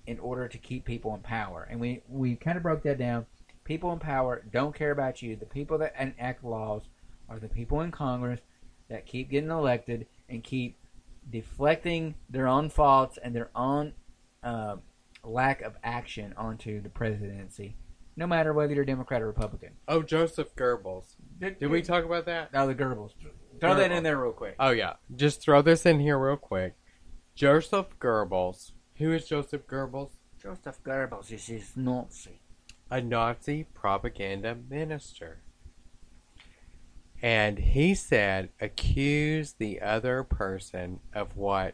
in 0.05 0.19
order 0.19 0.47
to 0.47 0.57
keep 0.57 0.85
people 0.85 1.13
in 1.15 1.21
power. 1.21 1.67
And 1.69 1.79
we, 1.79 2.01
we 2.07 2.35
kind 2.35 2.57
of 2.57 2.63
broke 2.63 2.83
that 2.83 2.97
down. 2.97 3.25
People 3.63 3.91
in 3.91 3.99
power 3.99 4.43
don't 4.51 4.75
care 4.75 4.91
about 4.91 5.21
you. 5.21 5.35
The 5.35 5.45
people 5.45 5.77
that 5.79 5.95
enact 5.99 6.43
laws 6.43 6.83
are 7.27 7.39
the 7.39 7.47
people 7.47 7.81
in 7.81 7.91
Congress 7.91 8.41
that 8.89 9.07
keep 9.07 9.31
getting 9.31 9.49
elected 9.49 10.05
and 10.29 10.43
keep 10.43 10.77
deflecting 11.27 12.13
their 12.29 12.47
own 12.47 12.69
faults 12.69 13.17
and 13.23 13.35
their 13.35 13.49
own 13.55 13.93
uh, 14.43 14.75
lack 15.23 15.61
of 15.61 15.73
action 15.83 16.35
onto 16.37 16.79
the 16.81 16.89
presidency, 16.89 17.75
no 18.15 18.27
matter 18.27 18.53
whether 18.53 18.75
you're 18.75 18.85
Democrat 18.85 19.23
or 19.23 19.27
Republican. 19.27 19.71
Oh, 19.87 20.03
Joseph 20.03 20.55
Goebbels. 20.55 21.15
Did 21.39 21.67
we 21.67 21.81
talk 21.81 22.05
about 22.05 22.27
that? 22.27 22.53
No, 22.53 22.67
the 22.67 22.75
Goebbels. 22.75 23.13
Throw 23.59 23.75
that 23.75 23.91
in 23.91 24.03
there 24.03 24.17
real 24.17 24.31
quick. 24.33 24.55
Oh 24.59 24.71
yeah. 24.71 24.93
Just 25.15 25.41
throw 25.41 25.61
this 25.61 25.85
in 25.85 25.99
here 25.99 26.17
real 26.17 26.37
quick. 26.37 26.75
Joseph 27.35 27.87
Goebbels. 27.99 28.71
Who 28.97 29.11
is 29.11 29.27
Joseph 29.27 29.67
Goebbels? 29.67 30.11
Joseph 30.41 30.81
Goebbels 30.83 31.31
is 31.31 31.47
his 31.47 31.75
Nazi. 31.75 32.39
A 32.89 33.01
Nazi 33.01 33.65
propaganda 33.73 34.55
minister. 34.69 35.39
And 37.21 37.57
he 37.57 37.95
said, 37.95 38.49
accuse 38.61 39.53
the 39.53 39.81
other 39.81 40.23
person 40.23 40.99
of 41.13 41.35
what 41.35 41.73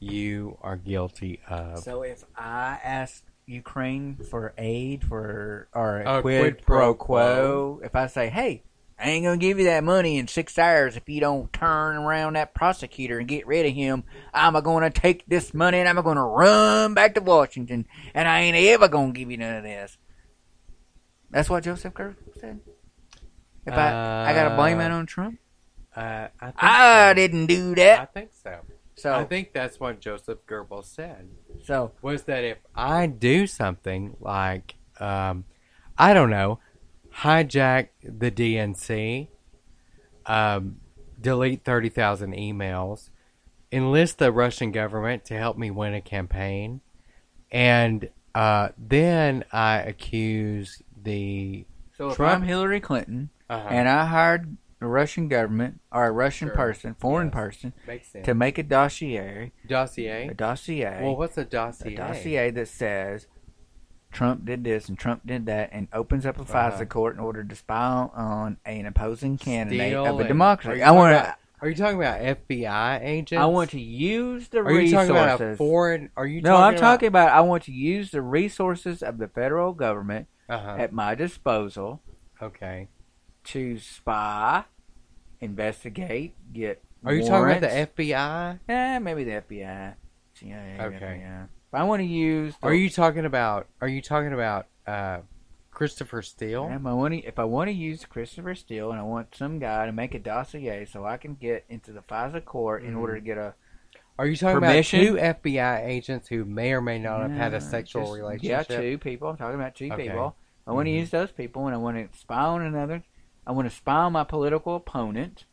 you 0.00 0.58
are 0.60 0.76
guilty 0.76 1.40
of. 1.48 1.80
So 1.80 2.02
if 2.02 2.24
I 2.36 2.78
ask 2.82 3.22
Ukraine 3.46 4.16
for 4.16 4.54
aid 4.58 5.04
for 5.04 5.68
or 5.72 6.00
A 6.00 6.20
quid, 6.20 6.22
quid 6.40 6.66
pro 6.66 6.78
pro 6.78 6.94
quo, 6.94 7.80
if 7.82 7.94
I 7.94 8.06
say, 8.06 8.28
"Hey, 8.28 8.62
I 9.00 9.10
ain't 9.10 9.24
gonna 9.24 9.36
give 9.36 9.58
you 9.58 9.66
that 9.66 9.84
money 9.84 10.18
in 10.18 10.26
six 10.26 10.58
hours 10.58 10.96
if 10.96 11.08
you 11.08 11.20
don't 11.20 11.52
turn 11.52 11.96
around 11.96 12.34
that 12.34 12.52
prosecutor 12.54 13.18
and 13.18 13.28
get 13.28 13.46
rid 13.46 13.64
of 13.66 13.72
him, 13.72 14.02
I'm 14.34 14.54
gonna 14.62 14.90
take 14.90 15.24
this 15.26 15.54
money 15.54 15.78
and 15.78 15.88
I'm 15.88 16.02
gonna 16.02 16.26
run 16.26 16.94
back 16.94 17.14
to 17.14 17.20
Washington, 17.20 17.86
and 18.14 18.26
I 18.28 18.40
ain't 18.40 18.56
ever 18.56 18.88
gonna 18.88 19.12
give 19.12 19.30
you 19.30 19.36
none 19.36 19.56
of 19.56 19.62
this." 19.62 19.98
That's 21.30 21.48
what 21.50 21.62
Joseph 21.64 21.94
Goebbels 21.94 22.40
said. 22.40 22.60
If 23.66 23.74
I 23.74 24.30
I 24.30 24.32
gotta 24.34 24.56
blame 24.56 24.80
it 24.80 24.90
Uh, 24.90 24.94
on 24.96 25.06
Trump, 25.06 25.38
Uh, 25.94 26.28
I, 26.40 26.46
think 26.46 26.54
I 26.64 27.10
so. 27.10 27.14
didn't 27.14 27.46
do 27.46 27.74
that. 27.76 28.00
I 28.00 28.04
think 28.06 28.30
so. 28.32 28.58
So 28.96 29.14
I 29.14 29.24
think 29.24 29.52
that's 29.52 29.78
what 29.78 30.00
Joseph 30.00 30.38
Goebbels 30.46 30.86
said. 30.86 31.28
so 31.62 31.92
was 32.02 32.24
that 32.24 32.42
if 32.44 32.58
I 32.74 33.06
do 33.06 33.46
something 33.46 34.16
like, 34.20 34.74
um, 34.98 35.44
I 35.96 36.14
don't 36.14 36.30
know, 36.30 36.58
hijack 37.22 37.88
the 38.02 38.30
DNC, 38.30 39.28
um, 40.26 40.76
delete 41.20 41.64
30,000 41.64 42.32
emails, 42.34 43.10
enlist 43.72 44.18
the 44.18 44.32
Russian 44.32 44.72
government 44.72 45.24
to 45.26 45.34
help 45.36 45.56
me 45.58 45.70
win 45.70 45.94
a 45.94 46.00
campaign, 46.00 46.80
and 47.50 48.08
uh, 48.34 48.68
then 48.78 49.44
I 49.52 49.78
accuse 49.78 50.82
the. 51.02 51.66
so 51.96 52.10
if 52.10 52.16
Trump- 52.16 52.42
I'm 52.42 52.48
Hillary 52.48 52.80
Clinton. 52.80 53.30
Uh, 53.50 53.66
and 53.70 53.88
I 53.88 54.04
hired 54.04 54.58
the 54.78 54.86
Russian 54.86 55.26
government 55.28 55.80
or 55.90 56.06
a 56.06 56.12
Russian 56.12 56.48
Sure. 56.48 56.54
person, 56.54 56.94
foreign 57.00 57.28
Yes. 57.28 57.34
person, 57.34 57.72
to 58.22 58.34
make 58.34 58.58
a 58.58 58.62
dossier, 58.62 59.52
dossier. 59.66 60.28
a 60.28 60.34
dossier, 60.34 61.00
Well, 61.02 61.16
what's 61.16 61.38
a 61.38 61.44
dossier? 61.46 61.94
a 61.94 61.96
dossier 61.96 62.50
that 62.50 62.68
says 62.68 63.26
Trump 64.10 64.44
did 64.44 64.64
this 64.64 64.88
and 64.88 64.98
Trump 64.98 65.22
did 65.26 65.46
that, 65.46 65.70
and 65.72 65.88
opens 65.92 66.24
up 66.26 66.38
a 66.40 66.44
FISA 66.44 66.72
Uh-huh. 66.74 66.84
court 66.86 67.14
in 67.14 67.20
order 67.20 67.44
to 67.44 67.54
spy 67.54 68.08
on 68.14 68.56
an 68.64 68.86
opposing 68.86 69.36
candidate 69.38 69.90
Steal 69.92 70.06
of 70.06 70.20
a 70.20 70.26
democracy. 70.28 70.70
Are 70.70 70.76
you 70.76 70.82
I 70.82 70.86
talking 70.86 70.98
want 70.98 71.12
about- 71.14 71.24
to. 71.24 71.34
Are 71.60 71.68
you 71.68 71.74
talking 71.74 71.96
about 71.98 72.20
FBI 72.20 73.00
agents? 73.02 73.32
I 73.42 73.46
want 73.46 73.70
to 73.70 73.80
use 73.80 74.46
the 74.48 74.58
Are 74.60 74.70
you 74.70 74.78
resources. 74.78 75.08
talking 75.08 75.22
about 75.24 75.40
a 75.40 75.56
foreign? 75.56 76.10
Are 76.16 76.24
you? 76.26 76.40
no, 76.40 76.50
talking 76.50 76.62
I'm 76.64 76.74
about, 76.74 76.80
talking 76.80 77.08
about. 77.08 77.32
I 77.32 77.40
want 77.40 77.64
to 77.64 77.72
use 77.72 78.12
the 78.12 78.22
resources 78.22 79.02
of 79.02 79.18
the 79.18 79.26
federal 79.26 79.72
government 79.72 80.28
Uh-huh. 80.48 80.76
at 80.78 80.92
my 80.92 81.16
disposal 81.16 82.00
Okay. 82.40 82.86
to 83.44 83.76
spy, 83.78 84.64
investigate, 85.40 86.34
get. 86.52 86.82
Are 87.04 87.14
you 87.14 87.26
talking 87.26 87.56
about 87.56 87.60
the. 87.62 87.68
FBI? 87.76 88.58
Eh, 88.68 88.98
maybe 89.00 89.24
the 89.24 89.32
FBI. 89.32 89.94
CIA, 90.34 90.76
Okay. 90.80 90.96
FBI. 90.96 91.48
But 91.70 91.80
I 91.80 91.84
want 91.84 92.00
to 92.00 92.06
use. 92.06 92.54
The, 92.60 92.66
Are 92.68 92.74
you 92.74 92.88
talking 92.90 93.24
about? 93.24 93.66
Are 93.80 93.88
you 93.88 94.00
talking 94.00 94.32
about 94.32 94.66
uh, 94.86 95.18
Christopher 95.70 96.22
Steele? 96.22 96.64
I 96.64 96.76
want 96.92 97.14
to, 97.14 97.18
if 97.24 97.38
I 97.38 97.44
want 97.44 97.68
to 97.68 97.74
use 97.74 98.04
Christopher 98.04 98.54
Steele 98.54 98.90
and 98.90 98.98
I 98.98 99.02
want 99.02 99.34
some 99.34 99.58
guy 99.58 99.86
to 99.86 99.92
make 99.92 100.14
a 100.14 100.18
dossier 100.18 100.86
so 100.86 101.04
I 101.04 101.16
can 101.18 101.34
get 101.34 101.64
into 101.68 101.92
the 101.92 102.00
FISA 102.00 102.44
court 102.44 102.84
in 102.84 102.94
Mhm. 102.94 103.00
order 103.00 103.14
to 103.16 103.20
get 103.20 103.36
a 103.38 103.54
Are 104.18 104.26
you 104.26 104.36
talking 104.36 104.60
Permission? 104.60 105.00
about 105.00 105.08
two 105.08 105.18
FBI 105.18 105.84
agents 105.86 106.28
who 106.28 106.44
may 106.44 106.72
or 106.72 106.80
may 106.80 106.98
not 106.98 107.20
have 107.20 107.30
had 107.30 107.54
a 107.54 107.60
sexual 107.60 108.02
just- 108.02 108.14
relationship? 108.16 108.66
Yeah, 108.70 108.76
two 108.80 108.98
people. 108.98 109.28
I'm 109.28 109.36
talking 109.36 109.54
about 109.60 109.74
two 109.74 109.90
Okay. 109.92 110.04
people. 110.08 110.36
I 110.66 110.72
want 110.72 110.86
to 110.86 110.90
Mhm. 110.92 110.98
use 111.00 111.10
those 111.10 111.30
people 111.32 111.66
and 111.66 111.74
I 111.74 111.78
want 111.78 112.12
to 112.12 112.18
spy 112.18 112.40
on 112.44 112.62
another. 112.62 113.02
I 113.46 113.52
want 113.52 113.68
to 113.70 113.74
spy 113.74 113.94
on 113.94 114.12
my 114.14 114.24
political 114.24 114.74
opponent. 114.74 115.44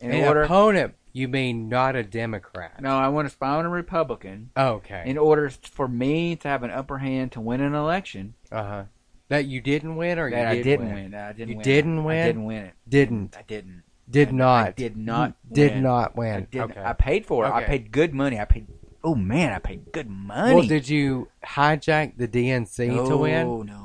In 0.00 0.10
An 0.10 0.24
order, 0.26 0.42
opponent, 0.42 0.94
you 1.14 1.28
mean 1.28 1.70
not 1.70 1.96
a 1.96 2.02
Democrat? 2.02 2.80
no, 2.82 2.90
I 2.98 3.08
want 3.08 3.26
to 3.26 3.32
spy 3.32 3.48
on 3.54 3.64
a 3.64 3.70
Republican 3.70 4.50
Okay. 4.56 5.04
in 5.06 5.16
order 5.16 5.48
for 5.48 5.88
me 5.88 6.36
to 6.36 6.48
have 6.48 6.62
an 6.62 6.70
upper 6.70 6.98
hand 6.98 7.32
to 7.32 7.40
win 7.40 7.62
an 7.62 7.74
election 7.74 8.34
Uh 8.52 8.62
huh. 8.64 8.84
That 9.28 9.46
you 9.46 9.62
didn't 9.62 9.96
win, 9.96 10.18
or 10.18 10.30
that 10.30 10.38
you 10.42 10.46
I 10.48 10.54
did 10.56 10.64
didn't 10.64 10.86
win? 10.86 10.94
win. 11.12 11.14
I 11.14 11.32
didn't 11.32 11.48
You 11.48 11.56
win. 11.56 11.64
didn't 11.64 11.98
I 11.98 12.02
win? 12.02 12.26
didn't 12.26 12.44
win 12.44 12.62
it. 12.64 12.72
Didn't. 12.86 13.36
I 13.38 13.42
didn't. 13.42 13.82
Did 14.10 14.28
And 14.28 14.42
I 14.42 14.64
not. 14.64 14.76
did 14.76 14.96
not. 14.98 15.34
Did 15.50 15.72
win. 15.72 15.82
not 15.82 16.12
I 16.14 16.18
win. 16.20 16.46
did. 16.50 16.60
Okay. 16.60 16.82
I 16.84 16.92
paid 16.92 17.24
for 17.24 17.46
it. 17.46 17.50
I 17.50 17.64
paid 17.64 17.90
good 17.90 18.12
money. 18.12 18.38
I 18.38 18.44
paid. 18.44 18.66
Oh 19.02 19.14
man, 19.14 19.52
I 19.52 19.58
paid 19.60 19.92
good 19.92 20.10
money. 20.10 20.54
Well, 20.54 20.66
did 20.66 20.88
you 20.88 21.28
hijack 21.44 22.16
the 22.18 22.28
DNC 22.28 22.88
no, 22.88 23.08
to 23.08 23.16
win? 23.16 23.46
Oh 23.46 23.62
no, 23.62 23.72
I 23.74 23.83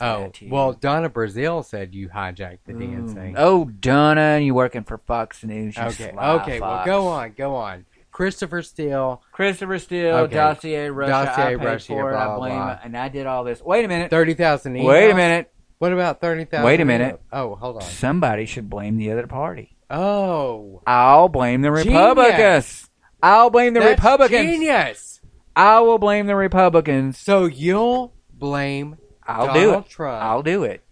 Oh, 0.00 0.24
that 0.32 0.48
well, 0.48 0.72
Donna 0.72 1.10
Brazile 1.10 1.64
said 1.64 1.94
you 1.94 2.08
hijacked 2.08 2.60
the 2.66 2.72
DNC. 2.72 3.14
Mm. 3.14 3.34
Oh, 3.36 3.64
Donna, 3.66 4.38
you 4.38 4.54
working 4.54 4.84
for 4.84 4.98
Fox 4.98 5.44
News? 5.44 5.76
You 5.76 5.82
okay, 5.82 6.12
okay. 6.16 6.60
Well, 6.60 6.84
go 6.84 7.06
on, 7.08 7.32
go 7.32 7.54
on. 7.56 7.86
Christopher 8.12 8.62
Steele, 8.62 9.22
Christopher 9.32 9.78
Steele, 9.78 10.16
Okay. 10.16 10.34
Dossier 10.34 10.90
Russia. 10.90 11.14
I 11.14 11.24
Dossier 11.26 11.44
paid 11.56 11.64
Russia, 11.64 11.86
for 11.92 12.10
it. 12.10 12.14
blah, 12.14 12.34
I 12.34 12.36
blame 12.38 12.54
blah. 12.56 12.72
it, 12.72 12.78
and 12.84 12.96
I 12.96 13.08
did 13.08 13.26
all 13.26 13.44
this. 13.44 13.62
Wait 13.62 13.84
a 13.84 13.88
minute. 13.88 14.10
thirty 14.10 14.34
thousand 14.34 14.74
emails. 14.74 14.84
Wait 14.86 15.10
a 15.10 15.14
minute. 15.14 15.52
What 15.78 15.92
about 15.92 16.20
thirty 16.20 16.44
thousand? 16.44 16.66
Wait 16.66 16.80
a 16.80 16.84
minute. 16.84 17.20
Oh, 17.32 17.54
hold 17.54 17.76
on. 17.76 17.82
Somebody 17.82 18.46
should 18.46 18.68
blame 18.68 18.96
the 18.96 19.12
other 19.12 19.26
party. 19.26 19.76
Oh, 19.88 20.82
I'll 20.86 21.28
blame 21.28 21.62
the 21.62 21.68
Genius. 21.70 21.86
Republicans. 21.86 22.90
I'll 23.22 23.50
blame 23.50 23.74
the 23.74 23.80
that's 23.80 23.98
Republicans. 23.98 24.42
Genius. 24.50 25.20
I 25.54 25.80
will 25.80 25.98
blame 25.98 26.26
the 26.26 26.36
Republicans. 26.36 27.18
So 27.18 27.44
you'll 27.46 28.12
blame 28.32 28.96
I'll 29.30 29.46
Donald 29.46 29.64
do 29.64 29.78
it. 29.78 29.88
Trump 29.88 30.22
I'll 30.22 30.42
do 30.42 30.64
it. 30.64 30.82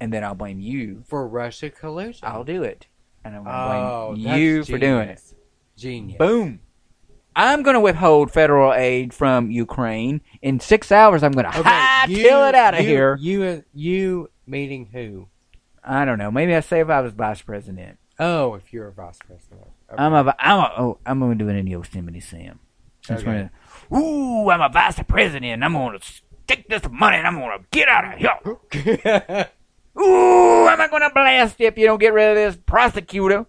And 0.00 0.12
then 0.12 0.22
I'll 0.24 0.34
blame 0.34 0.60
you. 0.60 1.02
for 1.06 1.26
Russia 1.26 1.70
collusion. 1.70 2.28
I'll 2.28 2.44
do 2.44 2.62
it. 2.62 2.86
And 3.24 3.34
I'm 3.34 3.42
oh, 3.42 3.44
going 3.44 4.16
to 4.16 4.22
blame 4.22 4.24
that's 4.24 4.40
you 4.40 4.64
for 4.64 4.78
doing 4.78 5.08
it. 5.08 5.16
genius. 5.16 5.34
Genius. 5.76 6.18
Boom. 6.18 6.60
I'm 7.34 7.62
going 7.62 7.74
to 7.74 7.80
withhold 7.80 8.30
federal 8.30 8.72
aid 8.72 9.12
from 9.12 9.50
Ukraine. 9.50 10.22
In 10.40 10.58
six 10.58 10.90
hours, 10.90 11.22
I'm 11.22 11.32
going 11.32 11.44
to 11.44 11.50
hightail 11.50 12.48
it 12.48 12.54
out 12.54 12.74
of 12.74 12.80
you, 12.80 12.86
here. 12.86 13.18
You, 13.20 13.64
you 13.74 14.30
meeting 14.46 14.88
who? 14.92 15.28
I 15.84 16.04
don't 16.04 16.18
know. 16.18 16.30
Maybe 16.30 16.54
I 16.54 16.60
say 16.60 16.80
if 16.80 16.88
I 16.88 17.00
was 17.00 17.12
vice 17.12 17.42
president. 17.42 17.98
Oh, 18.18 18.54
if 18.54 18.72
you're 18.72 18.88
a 18.88 18.92
vice 18.92 19.18
president. 19.18 19.68
Okay. 19.92 20.02
I'm 20.02 20.14
a, 20.14 20.34
I'm 20.38 20.58
a, 20.58 20.72
oh, 20.78 20.98
I'm 21.04 21.18
going 21.20 21.38
to 21.38 21.44
do 21.44 21.50
it 21.50 21.56
in 21.56 21.66
Yosemite 21.66 22.20
Sam. 22.20 22.58
Since 23.02 23.20
Okay. 23.20 23.50
we're, 23.90 23.98
ooh, 23.98 24.50
I'm 24.50 24.62
a 24.62 24.70
vice 24.70 25.00
president. 25.06 25.62
I'm 25.62 25.74
going 25.74 25.98
to 25.98 26.06
stick 26.46 26.68
this 26.68 26.82
money 26.90 27.16
and 27.16 27.26
I'm 27.26 27.38
going 27.38 27.58
to 27.58 27.64
get 27.72 27.88
out 27.88 28.12
of 28.12 28.18
here. 28.18 29.48
Ooh, 29.98 30.68
am 30.68 30.80
I 30.80 30.88
going 30.88 31.02
to 31.02 31.10
blast 31.12 31.58
you 31.58 31.66
if 31.66 31.76
you 31.78 31.86
don't 31.86 31.98
get 31.98 32.12
rid 32.12 32.30
of 32.30 32.36
this 32.36 32.56
prosecutor? 32.64 33.46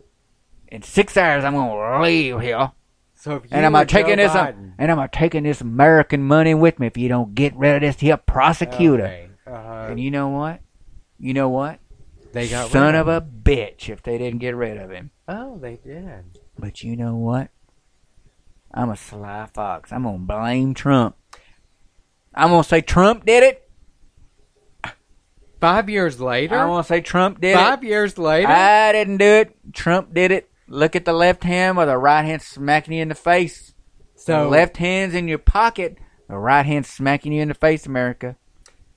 In 0.70 0.82
six 0.82 1.16
hours, 1.16 1.43
I'm 1.43 1.54
going 1.54 1.70
to 1.70 2.02
leave 2.02 2.41
here. 2.41 2.72
so 3.16 3.36
if 3.36 3.43
you 3.43 3.50
And 3.52 3.66
I'm 3.66 3.72
were 3.74 3.80
not 3.80 3.89
taking 3.89 4.18
Joe 4.18 4.24
this, 4.24 4.32
uh, 4.36 4.48
Biden, 4.48 4.74
and 4.78 4.91
I'm 4.91 4.98
not 4.98 5.14
taking 5.14 5.43
this 5.43 5.62
American 5.62 6.24
money 6.24 6.54
with 6.56 6.80
me 6.80 6.88
if 6.88 6.98
you 6.98 7.08
don't 7.10 7.36
get 7.36 7.56
rid 7.56 7.76
of 7.76 7.82
this 7.82 8.00
here 8.00 8.18
prosecutor. 8.18 9.04
okay, 9.06 9.30
uh, 9.45 9.88
And 9.89 10.00
you 10.00 10.10
know 10.12 10.30
what? 10.30 10.62
You 11.20 11.34
know 11.34 11.50
what? 11.50 11.80
they 12.34 12.48
got 12.48 12.70
Son 12.72 12.93
rid 12.93 12.95
of 12.95 13.08
a 13.08 13.22
bitch 13.22 13.89
if 13.89 14.04
they 14.04 14.18
didn't 14.18 14.39
get 14.39 14.56
rid 14.56 14.78
of 14.78 14.89
him. 14.91 15.12
Oh, 15.28 15.58
they 15.58 15.78
did. 15.78 16.38
But 16.60 16.82
you 16.84 16.95
know 16.95 17.16
what? 17.16 17.50
I'm 18.74 18.89
a 18.89 18.95
sly 18.98 19.48
fox. 19.54 19.91
I'm 19.91 20.04
gonna 20.04 20.18
blame 20.20 20.74
Trump. 20.74 21.16
I'm 22.38 22.49
gonna 22.49 22.63
say 22.63 22.81
Trump 22.81 23.25
did 23.25 23.43
it. 23.43 23.63
Five 25.59 25.89
years 25.89 26.21
later. 26.21 26.55
I'm 26.55 26.67
gonna 26.67 26.83
say 26.83 27.01
Trump 27.01 27.41
did 27.41 27.51
it. 27.51 27.55
Five 27.55 27.83
years 27.83 28.17
later. 28.17 28.47
I 28.47 28.91
didn't 28.91 29.17
do 29.17 29.25
it. 29.25 29.55
Trump 29.73 30.13
did 30.13 30.31
it. 30.31 30.49
Look 30.67 30.95
at 30.95 31.05
the 31.05 31.13
left 31.13 31.43
hand 31.43 31.77
while 31.77 31.88
the 31.88 31.97
right 31.97 32.23
hand 32.23 32.41
smacking 32.43 32.93
you 32.93 33.01
in 33.01 33.07
the 33.09 33.15
face. 33.15 33.73
so 34.15 34.43
the 34.43 34.49
left 34.49 34.77
hand's 34.77 35.15
in 35.15 35.27
your 35.27 35.39
pocket. 35.39 35.97
The 36.27 36.38
right 36.38 36.65
hand 36.65 36.85
smacking 36.85 37.31
you 37.33 37.41
in 37.41 37.47
the 37.47 37.53
face, 37.53 37.85
America. 37.85 38.35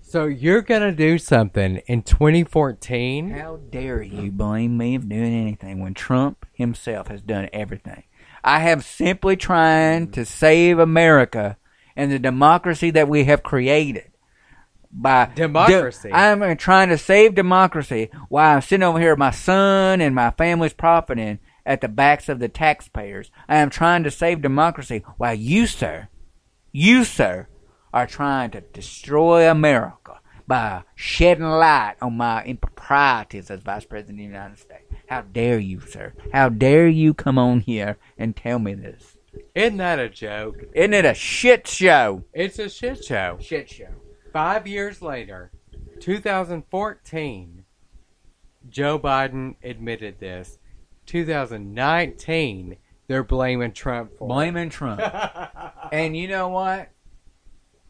So 0.00 0.26
you're 0.26 0.62
gonna 0.62 0.92
do 0.92 1.16
something 1.16 1.76
in 1.86 2.02
2014? 2.02 3.30
How 3.30 3.56
dare 3.56 4.02
you 4.02 4.30
blame 4.32 4.76
me 4.76 4.96
of 4.96 5.08
doing 5.08 5.32
anything 5.32 5.80
when 5.80 5.94
Trump 5.94 6.44
himself 6.52 7.06
has 7.08 7.22
done 7.22 7.48
everything? 7.52 8.02
I 8.42 8.58
have 8.60 8.84
simply 8.84 9.36
trying 9.36 10.10
to 10.10 10.24
save 10.26 10.78
America 10.78 11.56
and 11.96 12.10
the 12.10 12.18
democracy 12.18 12.90
that 12.90 13.08
we 13.08 13.24
have 13.24 13.42
created. 13.42 14.10
By 14.92 15.30
Democracy? 15.34 16.10
I'm 16.12 16.42
uh, 16.42 16.56
trying 16.56 16.88
to 16.88 16.98
save 16.98 17.36
democracy 17.36 18.10
while 18.28 18.56
I'm 18.56 18.62
sitting 18.62 18.82
over 18.82 18.98
here, 18.98 19.14
my 19.14 19.30
son 19.30 20.00
and 20.00 20.14
my 20.14 20.32
family's 20.32 20.72
profiting 20.72 21.38
at 21.64 21.80
the 21.80 21.88
backs 21.88 22.28
of 22.28 22.40
the 22.40 22.48
taxpayers. 22.48 23.30
I 23.48 23.58
am 23.58 23.70
trying 23.70 24.02
to 24.02 24.10
save 24.10 24.42
democracy 24.42 25.04
while 25.16 25.34
you, 25.34 25.68
sir, 25.68 26.08
you, 26.72 27.04
sir, 27.04 27.46
are 27.92 28.06
trying 28.06 28.50
to 28.52 28.60
destroy 28.60 29.48
America 29.48 30.20
by 30.46 30.82
shedding 30.96 31.44
light 31.44 31.94
on 32.02 32.16
my 32.16 32.42
improprieties 32.44 33.50
as 33.50 33.60
Vice 33.60 33.84
President 33.84 34.14
of 34.14 34.18
the 34.18 34.24
United 34.24 34.58
States. 34.58 34.92
How 35.08 35.22
dare 35.22 35.60
you, 35.60 35.80
sir? 35.80 36.14
How 36.32 36.48
dare 36.48 36.88
you 36.88 37.14
come 37.14 37.38
on 37.38 37.60
here 37.60 37.98
and 38.18 38.36
tell 38.36 38.58
me 38.58 38.74
this? 38.74 39.09
Isn't 39.54 39.78
that 39.78 39.98
a 39.98 40.08
joke? 40.08 40.56
Isn't 40.74 40.94
it 40.94 41.04
a 41.04 41.14
shit 41.14 41.66
show? 41.66 42.24
It's 42.32 42.58
a 42.58 42.68
shit 42.68 43.04
show. 43.04 43.38
Shit 43.40 43.70
show. 43.70 43.88
Five 44.32 44.66
years 44.66 45.02
later, 45.02 45.50
2014, 46.00 47.64
Joe 48.68 48.98
Biden 48.98 49.56
admitted 49.62 50.18
this. 50.20 50.58
2019, 51.06 52.76
they're 53.08 53.24
blaming 53.24 53.72
Trump 53.72 54.10
for 54.16 54.24
it. 54.24 54.28
Blaming 54.28 54.70
Trump. 54.70 55.00
and 55.92 56.16
you 56.16 56.28
know 56.28 56.48
what? 56.48 56.90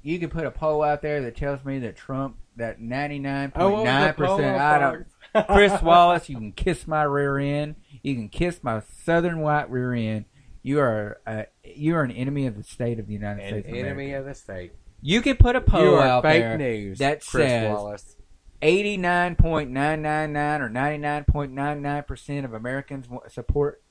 You 0.02 0.18
can 0.18 0.30
put 0.30 0.46
a 0.46 0.50
poll 0.50 0.82
out 0.82 1.02
there 1.02 1.20
that 1.22 1.36
tells 1.36 1.62
me 1.64 1.78
that 1.80 1.96
Trump, 1.96 2.36
that 2.56 2.80
99.9% 2.80 3.52
Oh, 3.56 3.70
what 3.70 3.84
was 3.84 4.16
the 4.16 4.24
poll 4.24 4.44
I 4.44 4.78
don't. 4.78 5.06
Chris 5.46 5.82
Wallace, 5.82 6.28
you 6.28 6.36
can 6.36 6.52
kiss 6.52 6.86
my 6.86 7.02
rear 7.02 7.38
end. 7.38 7.76
You 8.02 8.14
can 8.14 8.28
kiss 8.30 8.62
my 8.62 8.80
southern 9.04 9.40
white 9.40 9.70
rear 9.70 9.92
end. 9.92 10.24
You 10.62 10.80
are 10.80 11.20
uh, 11.26 11.42
you 11.64 11.96
are 11.96 12.02
an 12.02 12.10
enemy 12.10 12.46
of 12.46 12.56
the 12.56 12.62
state 12.62 12.98
of 12.98 13.06
the 13.06 13.12
United 13.14 13.42
An 13.42 13.48
States. 13.62 13.68
of 13.68 13.74
enemy 13.74 14.06
America. 14.12 14.18
of 14.20 14.24
the 14.26 14.34
state. 14.34 14.72
You 15.02 15.22
can 15.22 15.36
put 15.36 15.56
a 15.56 15.60
poll 15.62 15.82
you 15.82 15.94
are 15.94 16.06
out 16.06 16.22
fake 16.22 16.42
there 16.42 16.58
news. 16.58 16.98
that 16.98 17.24
Chris 17.24 17.48
says 17.48 17.72
Wallace. 17.74 18.16
89.999 18.62 20.60
or 20.60 20.68
99.99% 20.68 22.44
of 22.44 22.52
Americans 22.52 23.08
wa- 23.08 23.26
support 23.28 23.82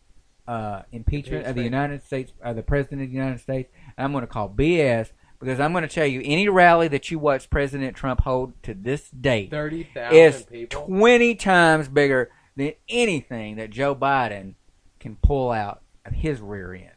uh, 0.47 0.83
impeachment 0.91 1.45
of 1.47 1.55
the 1.55 1.61
Impeachment. 1.61 1.65
United 1.73 2.03
States, 2.05 2.33
uh, 2.43 2.53
the 2.53 2.61
President 2.63 3.01
of 3.03 3.09
the 3.09 3.15
United 3.15 3.39
States. 3.39 3.71
I'm 3.97 4.11
going 4.11 4.21
to 4.23 4.27
call 4.27 4.49
BS 4.49 5.11
because 5.39 5.59
I'm 5.59 5.71
going 5.71 5.81
to 5.83 5.87
tell 5.93 6.05
you 6.05 6.21
any 6.23 6.49
rally 6.49 6.87
that 6.89 7.09
you 7.11 7.17
watch 7.19 7.49
President 7.49 7.95
Trump 7.95 8.21
hold 8.21 8.53
to 8.63 8.73
this 8.73 9.09
date 9.09 9.49
30,000 9.51 10.15
is 10.17 10.43
people. 10.43 10.85
20 10.85 11.35
times 11.35 11.87
bigger 11.87 12.29
than 12.55 12.73
anything 12.87 13.55
that 13.55 13.69
Joe 13.71 13.95
Biden 13.95 14.55
can 14.99 15.15
pull 15.17 15.51
out 15.51 15.77
of 15.77 15.81
his 16.13 16.41
rear 16.41 16.73
end. 16.73 16.91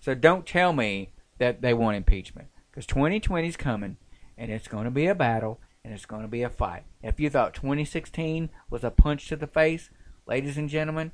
So 0.00 0.14
don't 0.14 0.46
tell 0.46 0.72
me 0.72 1.10
that 1.38 1.62
they 1.62 1.74
want 1.74 1.96
impeachment 1.96 2.48
because 2.70 2.86
2020 2.86 3.48
is 3.48 3.56
coming 3.56 3.96
and 4.36 4.50
it's 4.50 4.68
going 4.68 4.84
to 4.84 4.90
be 4.90 5.06
a 5.06 5.14
battle 5.14 5.60
and 5.84 5.94
it's 5.94 6.06
going 6.06 6.22
to 6.22 6.28
be 6.28 6.42
a 6.42 6.50
fight. 6.50 6.84
If 7.02 7.20
you 7.20 7.30
thought 7.30 7.54
2016 7.54 8.50
was 8.70 8.84
a 8.84 8.90
punch 8.90 9.28
to 9.28 9.36
the 9.36 9.46
face, 9.46 9.90
ladies 10.26 10.56
and 10.56 10.68
gentlemen, 10.68 11.12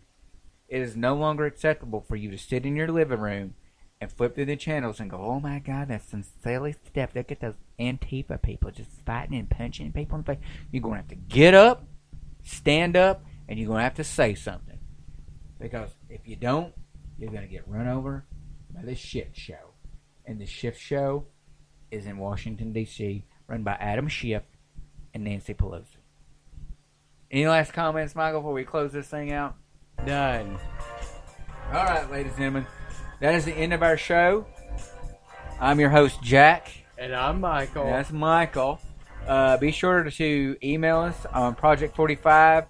it 0.68 0.80
is 0.80 0.96
no 0.96 1.14
longer 1.14 1.44
acceptable 1.44 2.00
for 2.00 2.16
you 2.16 2.30
to 2.30 2.38
sit 2.38 2.64
in 2.64 2.76
your 2.76 2.88
living 2.88 3.20
room 3.20 3.54
and 4.00 4.10
flip 4.10 4.34
through 4.34 4.46
the 4.46 4.56
channels 4.56 4.98
and 4.98 5.10
go, 5.10 5.18
"Oh 5.18 5.38
my 5.38 5.58
God, 5.58 5.88
that's 5.88 6.08
some 6.08 6.22
silly 6.22 6.72
stuff." 6.72 7.14
Look 7.14 7.30
at 7.30 7.40
those 7.40 7.58
Antifa 7.78 8.40
people 8.40 8.70
just 8.70 8.90
fighting 9.04 9.38
and 9.38 9.48
punching 9.48 9.92
people 9.92 10.16
in 10.16 10.24
the 10.24 10.34
face. 10.34 10.44
You're 10.70 10.82
going 10.82 10.94
to 10.94 11.00
have 11.02 11.08
to 11.08 11.14
get 11.14 11.54
up, 11.54 11.86
stand 12.42 12.96
up, 12.96 13.24
and 13.46 13.58
you're 13.58 13.68
going 13.68 13.78
to 13.78 13.84
have 13.84 13.94
to 13.94 14.04
say 14.04 14.34
something. 14.34 14.78
Because 15.60 15.90
if 16.08 16.26
you 16.26 16.36
don't, 16.36 16.74
you're 17.18 17.30
going 17.30 17.42
to 17.42 17.48
get 17.48 17.66
run 17.66 17.88
over 17.88 18.24
by 18.74 18.82
the 18.82 18.94
shit 18.94 19.30
show. 19.34 19.74
And 20.24 20.40
the 20.40 20.46
shift 20.46 20.80
show 20.80 21.26
is 21.90 22.06
in 22.06 22.18
Washington, 22.18 22.72
D.C., 22.72 23.24
run 23.46 23.62
by 23.62 23.72
Adam 23.72 24.08
Schiff 24.08 24.42
and 25.12 25.24
Nancy 25.24 25.54
Pelosi. 25.54 25.96
Any 27.30 27.46
last 27.46 27.72
comments, 27.72 28.14
Michael, 28.14 28.40
before 28.40 28.52
we 28.52 28.64
close 28.64 28.92
this 28.92 29.08
thing 29.08 29.32
out? 29.32 29.56
Done. 30.06 30.58
All 31.68 31.84
right, 31.84 32.10
ladies 32.10 32.32
and 32.32 32.40
gentlemen, 32.40 32.66
that 33.20 33.34
is 33.34 33.44
the 33.44 33.52
end 33.52 33.72
of 33.72 33.82
our 33.82 33.96
show. 33.96 34.46
I'm 35.60 35.80
your 35.80 35.90
host, 35.90 36.22
Jack. 36.22 36.68
And 36.98 37.14
I'm 37.14 37.40
Michael. 37.40 37.86
That's 37.86 38.12
Michael. 38.12 38.80
Uh, 39.26 39.56
be 39.56 39.70
sure 39.70 40.02
to 40.02 40.56
email 40.62 40.98
us 40.98 41.26
on 41.32 41.54
Project45 41.54 42.66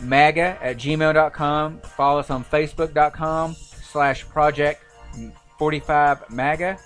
MAGA 0.00 0.58
at 0.60 0.76
gmail.com. 0.76 1.80
Follow 1.80 2.20
us 2.20 2.30
on 2.30 2.44
Facebook.com 2.44 3.56
slash 3.94 4.28
Project 4.28 4.82
45 5.56 6.28
MAGA. 6.30 6.76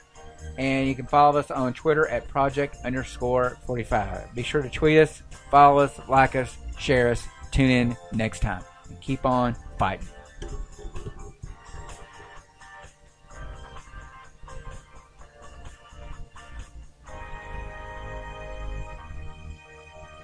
And 0.58 0.86
you 0.86 0.94
can 0.94 1.06
follow 1.06 1.38
us 1.38 1.50
on 1.50 1.72
Twitter 1.72 2.06
at 2.08 2.28
Project 2.28 2.76
underscore 2.84 3.56
45. 3.66 4.34
Be 4.34 4.42
sure 4.42 4.60
to 4.60 4.68
tweet 4.68 4.98
us, 4.98 5.22
follow 5.50 5.80
us, 5.80 5.98
like 6.06 6.36
us, 6.36 6.56
share 6.78 7.10
us. 7.10 7.26
Tune 7.50 7.70
in 7.70 7.96
next 8.12 8.40
time. 8.40 8.62
Keep 9.00 9.24
on 9.24 9.56
fighting. 9.78 10.06